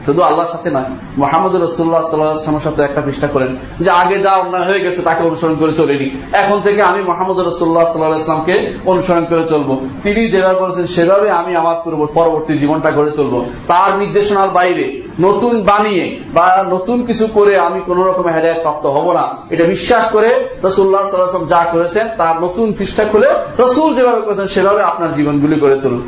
শুধু 0.06 0.22
আল্লাহর 0.22 0.50
সাথে 0.50 0.70
নয় 0.72 0.89
মোহাম্মদ 1.18 1.56
রসুল্লাহ 1.56 2.02
সাল্লামের 2.02 2.60
সাথে 2.60 2.82
একটা 2.84 3.02
পৃষ্ঠা 3.02 3.28
করেন 3.28 3.58
যে 3.80 3.89
আগে 3.89 4.18
যা 4.20 4.32
অন্যায় 4.32 4.66
হয়ে 4.66 4.80
গেছে 4.80 5.02
তাকে 5.02 5.24
অনুসরণ 5.24 5.56
করে 5.56 5.74
চলিনি। 5.74 6.08
এখন 6.34 6.62
থেকে 6.62 6.82
আমি 6.82 7.02
মোহাম্মদ 7.04 7.39
রসুল্লাহ 7.39 7.86
সাল্লাহামকে 7.86 8.74
অনুসরণ 8.86 9.26
করে 9.30 9.43
চলবো। 9.43 9.74
তিনি 10.04 10.22
যেভাবে 10.28 10.60
বলেছেন 10.60 10.86
সেভাবে 10.86 11.32
আমি 11.32 11.56
আমার 11.56 11.76
পরবর্তী 12.14 12.54
জীবনটা 12.54 12.91
গড়ে 12.91 13.12
তুলবো। 13.12 13.45
তার 13.68 13.97
নির্দেশনার 13.97 14.50
বাইরে 14.50 15.02
নতুন 15.20 15.54
বানিয়ে 15.62 16.06
বা 16.34 16.66
নতুন 16.70 16.97
কিছু 17.06 17.28
করে 17.28 17.54
আমি 17.58 17.80
কোন 17.86 17.97
রকম 18.04 18.26
হেদায়ত 18.28 18.60
প্রাপ্ত 18.62 18.86
হব 18.86 19.08
না। 19.12 19.26
এটা 19.50 19.64
বিশ্বাস 19.64 20.10
করে 20.12 20.30
রসুল্লাহ 20.64 21.04
সাল্লাম 21.04 21.45
যা 21.45 21.62
করেছেন, 21.72 22.08
তার 22.18 22.36
নতুন 22.43 22.74
পৃষ্ঠা 22.78 23.04
খুলে 23.04 23.28
রসুল 23.60 23.93
যেভাবে 23.93 24.22
করেছেন 24.22 24.45
সেভাবে 24.45 24.82
আপনার 24.84 25.14
জীবনগুলি 25.14 25.60
গড়ে 25.60 25.76
তুলুন। 25.76 26.04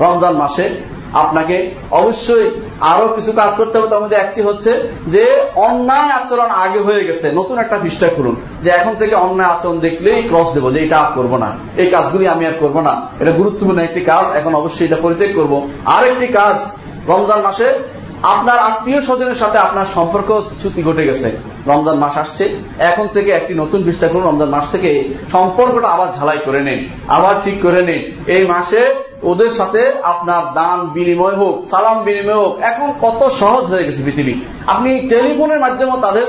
রমজান 0.00 0.36
মাসে 0.36 0.94
আপনাকে 1.12 1.70
অবশ্যই 1.90 2.50
আরও 2.80 3.08
কিছু 3.08 3.32
কাজ 3.32 3.56
করতে 3.56 3.78
হবে। 3.78 3.88
তার 3.88 4.02
মধ্যে 4.02 4.16
একটি 4.16 4.42
হচ্ছে 4.42 4.88
যে, 5.06 5.36
অন্যায় 5.54 6.10
আচরণ 6.10 6.50
আগে 6.50 6.78
হয়ে 6.78 7.04
গেছে। 7.04 7.32
নতুন 7.32 7.58
একটা 7.58 7.78
পৃষ্ঠা 7.78 8.08
খুলুন 8.08 8.36
যে, 8.62 8.70
এখন 8.70 8.94
থেকে 8.94 9.14
অন্যায় 9.14 9.50
আচরণ 9.50 9.78
দেখলেই 9.78 10.22
ক্রস 10.22 10.52
দেবো 10.52 10.70
যে, 10.70 10.84
এটা 10.84 11.10
করব 11.14 11.36
না। 11.36 11.56
এই 11.76 11.86
কাজগুলি 11.86 12.28
আমি 12.28 12.46
আর 12.46 12.52
করব 12.60 12.80
না। 12.80 13.08
এটা 13.20 13.30
গুরুত্বপূর্ণ 13.30 13.78
একটি 13.78 14.00
কাজ। 14.00 14.36
এখন 14.36 14.54
অবশ্যই 14.54 14.86
এটা 14.86 14.96
পরিত্যাগ 15.02 15.34
করব। 15.34 15.68
আর 15.84 16.06
একটি 16.06 16.26
কাজ, 16.26 16.72
রমজান 17.08 17.40
মাসে 17.40 17.94
আপনার 18.22 18.58
আত্মীয় 18.58 19.00
স্বজনের 19.00 19.34
সাথে 19.34 19.58
আপনার 19.58 19.84
সম্পর্ক 19.84 20.42
চ্যুতি 20.60 20.82
ঘটে 20.82 21.06
গেছে। 21.06 21.32
রমজান 21.66 21.98
মাস 21.98 22.16
আসছে। 22.16 22.56
এখন 22.78 23.08
থেকে 23.08 23.30
একটি 23.30 23.54
নতুন 23.54 23.82
পৃষ্ঠা 23.82 24.08
করুন 24.08 24.24
রমজান 24.24 24.48
মাস 24.48 24.64
থেকে 24.72 25.08
সম্পর্কটা 25.32 25.88
আবার 25.88 26.08
ঝালাই 26.16 26.38
করে 26.44 26.60
নিন। 26.60 26.88
আবার 27.08 27.42
ঠিক 27.44 27.62
করে 27.62 27.82
নিন। 27.82 28.12
এই 28.26 28.46
মাসে 28.46 28.94
ওদের 29.30 29.50
সাথে 29.50 29.80
আপনার 30.02 30.42
দান 30.54 30.78
বিনিময় 30.96 31.36
হোক, 31.36 31.54
সালাম 31.64 31.98
বিনিময় 32.06 32.38
হোক, 32.42 32.52
এখন 32.70 32.88
কত 33.00 33.20
সহজ 33.40 33.64
হয়ে 33.64 33.84
গেছে 33.84 34.02
পৃথিবী। 34.04 34.34
আপনি 34.66 34.90
টেলিফোনের 35.08 35.60
মাধ্যমে 35.60 35.94
তাদের 36.02 36.26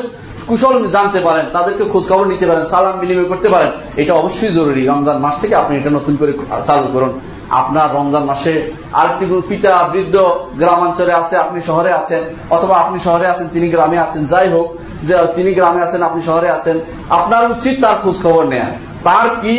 কুশল 0.48 0.74
জানতে 0.96 1.20
পারেন, 1.20 1.46
তাদেরকে 1.54 1.84
খোঁজখবর 1.84 2.26
নিতে 2.28 2.46
পারেন, 2.46 2.64
সালাম 2.64 2.96
বিনিময় 3.00 3.30
করতে 3.32 3.48
পারেন। 3.50 3.72
এটা 4.02 4.14
অবশ্যই 4.14 4.52
জরুরি। 4.58 4.82
রমজান 4.86 5.18
মাস 5.18 5.36
থেকে 5.42 5.56
আপনি 5.56 5.74
এটা 5.78 5.90
নতুন 5.90 6.14
করে 6.16 6.34
চালু 6.66 6.88
করুন। 6.94 7.14
আপনার 7.50 7.88
রমজান 7.96 8.24
মাসে 8.24 8.54
আরেকটি 8.94 9.26
পিতা, 9.48 9.74
বৃদ্ধ 9.92 10.16
গ্রামাঞ্চলে 10.58 11.14
আছে, 11.14 11.36
আপনি 11.38 11.60
শহরে 11.62 11.92
আছেন, 11.94 12.22
অথবা 12.50 12.76
আপনি 12.78 12.98
শহরে 13.00 13.26
আছেন, 13.28 13.48
তিনি 13.54 13.68
গ্রামে 13.70 13.98
আছেন, 13.98 14.26
যাই 14.26 14.48
হোক, 14.50 14.68
যে 15.04 15.14
তিনি 15.36 15.52
গ্রামে 15.54 15.82
আছেন, 15.82 16.02
আপনি 16.04 16.22
শহরে 16.22 16.50
আছেন, 16.50 16.80
আপনার 17.10 17.44
উচিত 17.52 17.76
তার 17.82 17.98
খোঁজ 18.04 18.18
খবর 18.24 18.44
নেয়া। 18.46 18.70
তার 19.04 19.28
কি 19.42 19.58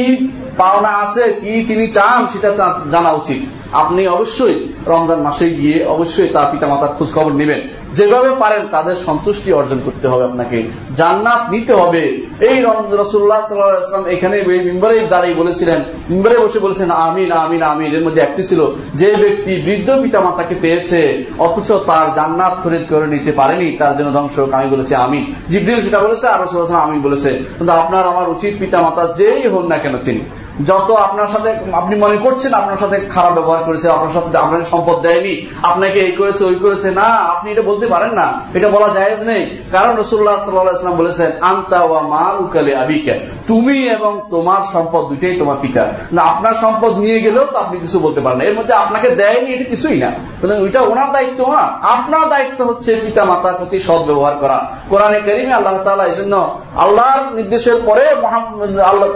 পাওনা 0.56 0.88
আছে, 0.88 1.22
কি 1.40 1.64
তিনি 1.68 1.86
চান, 1.86 2.26
সেটা 2.26 2.50
জানা 2.90 3.10
উচিত। 3.12 3.40
আপনি 3.72 4.08
অবশ্যই 4.08 4.68
রমজান 4.86 5.20
মাসে 5.22 5.50
গিয়ে 5.50 5.84
অবশ্যই 5.84 6.28
তার 6.28 6.46
পিতা 6.52 6.66
মাতার 6.68 6.88
খোঁজ 6.88 7.12
খবর 7.12 7.32
নেবেন। 7.32 7.60
যেভাবে 7.96 8.30
পারেন 8.42 8.62
তাদের 8.74 8.96
সন্তুষ্টি 9.06 9.50
অর্জন 9.58 9.78
করতে 9.84 10.06
হবে 10.08 10.24
আপনাকে। 10.30 10.58
জান্নাত 10.96 11.42
নিতে 11.50 11.72
হবে। 11.80 12.02
এই 12.48 12.56
রসুল্লাহ 13.02 13.40
সাল্লাম 13.40 14.04
এখানে 14.14 14.36
মিম্বারে 14.66 14.96
দাঁড়িয়ে 15.12 15.34
বলেছিলেন, 15.34 15.78
মিম্বারে 16.10 16.36
বসে 16.38 16.58
বলেছেন, 16.58 16.88
আমিন 17.06 17.30
আমিন 17.44 17.62
আমিন। 17.72 17.90
এর 17.96 18.04
মধ্যে 18.06 18.22
একটি 18.22 18.42
ছিল, 18.42 18.60
যে 18.94 19.08
ব্যক্তি 19.22 19.52
বৃদ্ধ 19.66 19.88
পিতা 20.02 20.18
মাতাকে 20.20 20.54
পেয়েছে, 20.62 21.00
অথচ 21.38 21.68
তার 21.88 22.06
জান্নাত 22.18 22.54
খরিদ 22.62 22.84
করে 22.90 23.06
নিতে 23.06 23.32
পারেনি, 23.32 23.68
তার 23.80 23.92
জন্য 23.96 24.10
ধ্বংস 24.12 24.36
আমি 24.52 24.68
বলেছি, 24.74 24.92
আমিন। 24.94 25.24
জিব্রিল 25.48 25.80
সেটা 25.82 25.98
বলেছে, 25.98 26.28
আর 26.28 26.38
রসুল্লাহ 26.42 26.84
আমিন 26.86 27.00
বলেছে। 27.02 27.30
কিন্তু 27.58 27.72
আপনার, 27.72 28.04
আমার 28.12 28.26
উচিত 28.28 28.52
পিতা 28.58 28.78
মাতা 28.82 29.02
যেই 29.18 29.42
হন 29.52 29.64
না 29.66 29.78
কেন 29.78 29.96
তিনি। 29.98 30.22
যত 30.66 30.88
আপনার 31.06 31.26
সাথে, 31.26 31.50
আপনি 31.72 31.94
মনে 31.96 32.16
করছেন 32.16 32.52
আপনার 32.54 32.76
সাথে 32.76 32.96
খারাপ 33.14 33.32
ব্যবহার 33.32 33.62
করেছে, 33.64 33.86
আপনার 33.88 34.12
সাথে 34.12 34.38
আপনাকে 34.38 34.64
সম্পদ 34.64 34.96
দেয়নি, 35.02 35.34
আপনাকে 35.62 35.98
এই 36.06 36.12
করেছে, 36.12 36.42
ওই 36.44 36.56
করেছে, 36.64 36.88
না, 36.90 37.08
আপনি 37.32 37.46
এটা 37.52 37.62
বলতে 37.62 37.85
পারেন 37.94 38.12
না, 38.20 38.26
এটা 38.56 38.68
বলা 38.74 38.88
জায়েজ 38.96 39.20
নেই। 39.30 39.42
কারণ 39.74 39.92
রসুল্লাহ 40.02 40.36
সাল্লাম 40.36 40.98
বলেছেন, 41.02 41.30
আন্তা 41.50 41.80
ওয়া 41.88 42.00
মা 42.12 42.24
উকালে 42.42 42.72
আবিকা 42.82 43.14
তুমি 43.50 43.76
এবং 43.96 44.12
তোমার 44.32 44.62
সম্পদ 44.72 45.02
দুইটাই 45.10 45.34
তোমার 45.42 45.58
পিতা। 45.64 45.82
না, 46.16 46.22
আপনার 46.32 46.54
সম্পদ 46.62 46.92
নিয়ে 47.04 47.18
গেলেও 47.24 47.44
তো 47.52 47.56
আপনি 47.64 47.76
কিছু 47.84 47.98
বলতে 48.06 48.20
পারেন 48.24 48.40
এর 48.48 48.54
মধ্যে 48.58 48.74
আপনাকে 48.84 49.08
দেয়নি, 49.20 49.50
এটা 49.56 49.66
কিছুই 49.72 49.96
না। 50.04 50.10
ওইটা 50.64 50.80
ওনার 50.92 51.08
দায়িত্ব 51.16 51.40
না। 51.54 51.64
আপনার 51.96 52.24
দায়িত্ব 52.34 52.60
হচ্ছে 52.70 52.90
পিতা 53.04 53.22
মাতার 53.30 53.56
প্রতি 53.58 53.78
সৎ 53.86 54.02
ব্যবহার 54.08 54.34
করা। 54.42 54.58
কোরআনে 54.90 55.20
করিমে 55.26 55.52
আল্লাহ 55.58 55.74
তালা 55.86 56.04
এই 56.10 56.16
জন্য 56.20 56.34
আল্লাহর 56.84 57.22
নির্দেশের 57.38 57.78
পরে 57.86 58.04
আল্লাহ 58.90 59.08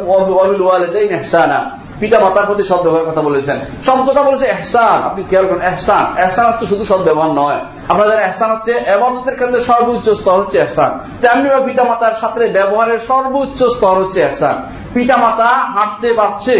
পিতা 2.00 2.18
মাতার 2.24 2.46
প্রতি 2.48 2.64
সদ 2.70 2.80
ব্যবহারের 2.84 3.08
কথা 3.10 3.22
বলেছেন। 3.28 3.56
শব্দটা 3.86 4.22
বলেছে 4.28 4.46
এহসান 4.54 4.98
আপনি 5.08 5.22
খেয়াল 5.30 5.44
করেন 5.48 5.62
এহসান 5.70 6.04
এহসান 6.22 6.44
হচ্ছে 6.50 6.66
শুধু 6.70 6.84
সদ 6.90 7.00
ব্যবহার 7.08 7.32
নয়। 7.40 7.60
আপনার 7.90 8.06
জানেন 8.10 8.24
এহসান 8.28 8.50
হচ্ছে 8.60 8.74
এবাদতের 8.94 9.34
ক্ষেত্রে 9.34 9.60
সর্বোচ্চ 9.70 10.06
স্তর 10.20 10.36
হচ্ছে 10.42 10.58
এহসান। 10.60 10.90
তেমনি 11.22 11.48
পিতা 11.68 11.84
মাতার 11.84 12.14
সাথে 12.20 12.42
ব্যবহারের 12.56 13.00
সর্বোচ্চ 13.10 13.60
স্তর 13.74 13.94
হচ্ছে 14.02 14.20
এহসান। 14.22 14.56
পিতা 14.94 15.16
মাতা 15.16 15.48
হাঁটতে 15.74 16.08
পারছে 16.18 16.54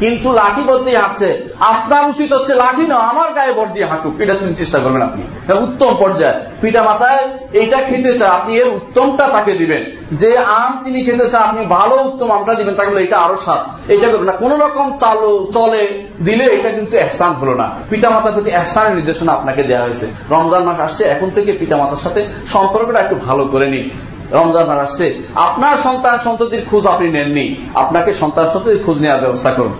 কিন্তু 0.00 0.32
লাঠি 0.32 0.62
বল 0.62 0.84
দিয়ে 0.84 0.98
হাঁটছে 0.98 1.44
আপনার 1.60 2.08
উচিত 2.08 2.32
হচ্ছে 2.32 2.54
লাঠি 2.54 2.86
না 2.86 2.94
আমার 2.94 3.32
গায়ে 3.32 3.52
বর 3.52 3.66
দিয়ে 3.66 3.86
হাঁটুক। 3.86 4.20
এটা 4.20 4.34
তুমি 4.34 4.54
চেষ্টা 4.54 4.78
করবেন 4.78 5.02
আপনি। 5.02 5.22
উত্তম 5.58 5.96
পর্যায়ে। 5.98 6.40
পিতা 6.60 6.82
মাতায় 6.82 7.38
এইটা 7.52 7.76
খেতে 7.76 8.18
চায়। 8.18 8.30
আপনি 8.30 8.56
এর 8.56 8.68
উত্তমটা 8.68 9.28
তাকে 9.28 9.52
দিবেন। 9.52 9.84
যে 10.12 10.38
আম 10.38 10.84
তিনি 10.84 11.04
খেতে 11.04 11.28
চায়, 11.30 11.42
আপনি 11.42 11.66
ভালো 11.66 11.96
উত্তম 11.96 12.30
আমটা 12.30 12.54
দিবেন, 12.54 12.74
তাকে 12.74 13.02
এটা 13.02 13.18
আরও 13.18 13.36
স্বাদ। 13.36 13.90
এটা 13.90 14.08
করবেন 14.08 14.26
না। 14.26 14.32
কোন 14.32 14.60
রকম 14.60 14.96
চালো, 14.96 15.50
চলে 15.54 16.04
দিলে 16.24 16.44
এটা 16.44 16.70
কিন্তু 16.70 16.96
এহসান 16.96 17.32
হলো 17.32 17.54
না। 17.54 17.70
পিতা 17.90 18.10
মাতার 18.10 18.32
প্রতি 18.32 18.50
এহসানের 18.50 18.94
নির্দেশনা 18.94 19.32
আপনাকে 19.32 19.62
দেওয়া 19.62 19.84
হয়েছে। 19.84 20.06
রমজান 20.30 20.62
মাস 20.62 20.80
আসছে, 20.80 21.04
এখন 21.04 21.30
থেকে 21.30 21.52
পিতা 21.52 21.76
মাতার 21.76 21.96
সাথে 21.96 22.26
সম্পর্কটা 22.46 22.98
একটু 23.00 23.14
ভালো 23.14 23.44
করে 23.44 23.70
নিন। 23.70 23.90
রমজান 24.32 24.66
মাস 24.66 24.78
আসছে। 24.78 25.06
আপনার 25.34 25.76
সন্তান 25.76 26.18
সন্ততির 26.18 26.64
খোঁজ 26.70 26.86
আপনি 26.86 27.08
নেননি। 27.08 27.56
আপনাকে 27.74 28.12
সন্তান 28.12 28.48
সন্ততির 28.48 28.82
খোঁজ 28.84 28.98
নেওয়ার 29.00 29.20
ব্যবস্থা 29.20 29.50
করুন। 29.50 29.72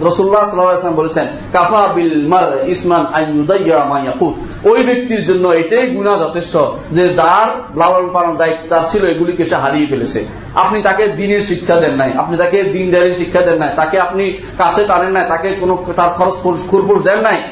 রসুল্লাহ 0.00 0.44
সাল্লাম 0.44 0.94
বলেছেন, 0.94 1.26
কাফা 1.52 1.88
বিল 1.94 2.28
মার 2.28 2.68
ইসমান 2.68 3.06
ওই 4.64 4.82
ব্যক্তির 4.82 5.24
জন্য 5.24 5.48
এটাই 5.48 5.86
গুণা 5.86 6.16
যথেষ্ট 6.16 6.58
যে 6.92 7.08
যার 7.08 7.78
লালন 7.78 8.10
পালন 8.12 8.36
দায়িত্ব 8.36 8.82
ছিল, 8.90 9.04
এগুলিকে 9.04 9.44
সে 9.44 9.56
হারিয়ে 9.56 9.86
ফেলেছে। 9.86 10.26
আপনি 10.54 10.82
তাকে 10.82 11.08
দিনের 11.08 11.40
শিক্ষা 11.40 11.76
দেন 11.76 11.94
নাই, 11.94 12.12
আপনি 12.12 12.36
তাকে 12.36 12.62
দিনদারি 12.62 13.12
শিক্ষা 13.14 13.40
দেন 13.40 13.58
নাই, 13.58 13.70
তাকে 13.76 14.00
আপনি 14.00 14.32
কাছে 14.58 14.84
টানেন 14.84 15.10
নাই, 15.10 15.24
তাকে 15.28 15.54
কোনো 15.54 15.84
তার 15.96 16.08
খরচ 16.08 16.60
খুরপুর 16.70 17.02
দেন 17.02 17.20
নাই 17.20 17.42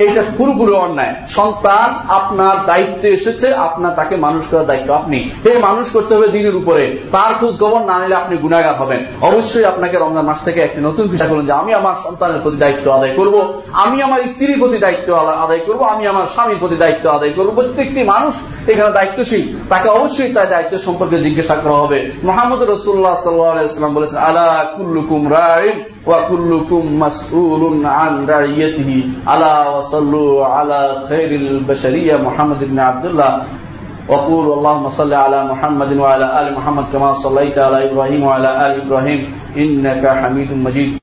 এটা 0.00 0.22
পুরোপুরি 0.36 0.72
অন্যায়। 0.72 1.14
সন্তান 1.28 1.88
আপনার 2.08 2.56
দায়িত্বে 2.66 3.08
এসেছে, 3.08 3.54
আপনার 3.54 3.94
তাকে 3.94 4.16
মানুষ 4.16 4.46
করার 4.46 4.66
দায়িত্ব 4.66 4.90
আপনি। 4.94 5.18
এই 5.44 5.58
মানুষ 5.58 5.92
করতে 5.92 6.14
হবে 6.14 6.28
দিনের 6.28 6.56
উপরে। 6.56 6.98
তার 7.12 7.34
খোঁজ 7.34 7.54
খবর 7.58 7.80
না 7.80 7.98
নিলে 7.98 8.14
আপনি 8.14 8.36
গুণাগার 8.36 8.76
হবেন। 8.76 9.00
অবশ্যই 9.22 9.64
আপনাকে 9.64 9.98
রমজান 9.98 10.24
মাস 10.24 10.40
থেকে 10.40 10.60
একটি 10.60 10.80
নতুন 10.80 11.08
বিষয় 11.08 11.28
করুন 11.28 11.46
যে 11.46 11.52
আমি 11.52 11.74
আমার 11.74 11.94
সন্তানের 11.94 12.40
প্রতি 12.40 12.56
দায়িত্ব 12.56 12.90
আদায় 12.90 13.14
করব, 13.16 13.62
আমি 13.72 14.02
আমার 14.02 14.20
স্ত্রীর 14.20 14.58
প্রতি 14.58 14.78
দায়িত্ব 14.78 15.14
আদায় 15.14 15.58
করব, 15.58 15.82
আমি 15.82 16.06
আমার 16.06 16.26
স্বামীর 16.26 16.58
প্রতি 16.58 16.76
দায়িত্ব 16.76 17.10
আদায় 17.10 17.32
করব। 17.32 17.50
প্রত্যেকটি 17.50 18.02
মানুষ 18.02 18.34
এখানে 18.68 18.90
দায়িত্বশীল। 18.90 19.42
তাকে 19.68 19.88
অবশ্যই 19.88 20.32
তার 20.32 20.48
দায়িত্ব 20.48 20.78
সম্পর্কে 20.78 21.18
জিজ্ঞাসা 21.18 21.54
করা 21.54 21.74
হবে। 21.74 22.10
মোহাম্মদ 22.24 22.62
রসুল্লাহ 22.62 23.14
সাল্লাম 23.14 23.94
বলেছেন, 23.94 24.18
আলা 24.18 24.74
কুল্লুকুম 24.76 25.30
রাইন। 25.30 25.84
وكلكم 26.06 27.00
مسؤول 27.00 27.86
عن 27.86 28.26
رعيته. 28.26 29.04
ألا 29.34 29.68
وصلوا 29.68 30.46
على 30.46 31.04
خير 31.08 31.30
البشرية. 31.30 32.16
محمد 32.16 32.64
بن 32.64 32.78
عبد 32.78 33.04
الله. 33.06 33.42
وقول 34.08 34.52
اللهم 34.52 34.88
صل 34.88 35.12
على 35.14 35.44
محمد 35.44 35.96
وعلى 35.96 36.26
آل 36.40 36.54
محمد 36.54 36.84
كما 36.92 37.14
صليت 37.14 37.58
على 37.58 37.92
إبراهيم 37.92 38.22
وعلى 38.22 38.66
آل 38.66 38.72
إبراهيم. 38.86 39.20
إنك 39.56 40.06
حميد 40.06 40.52
مجيد. 40.52 40.99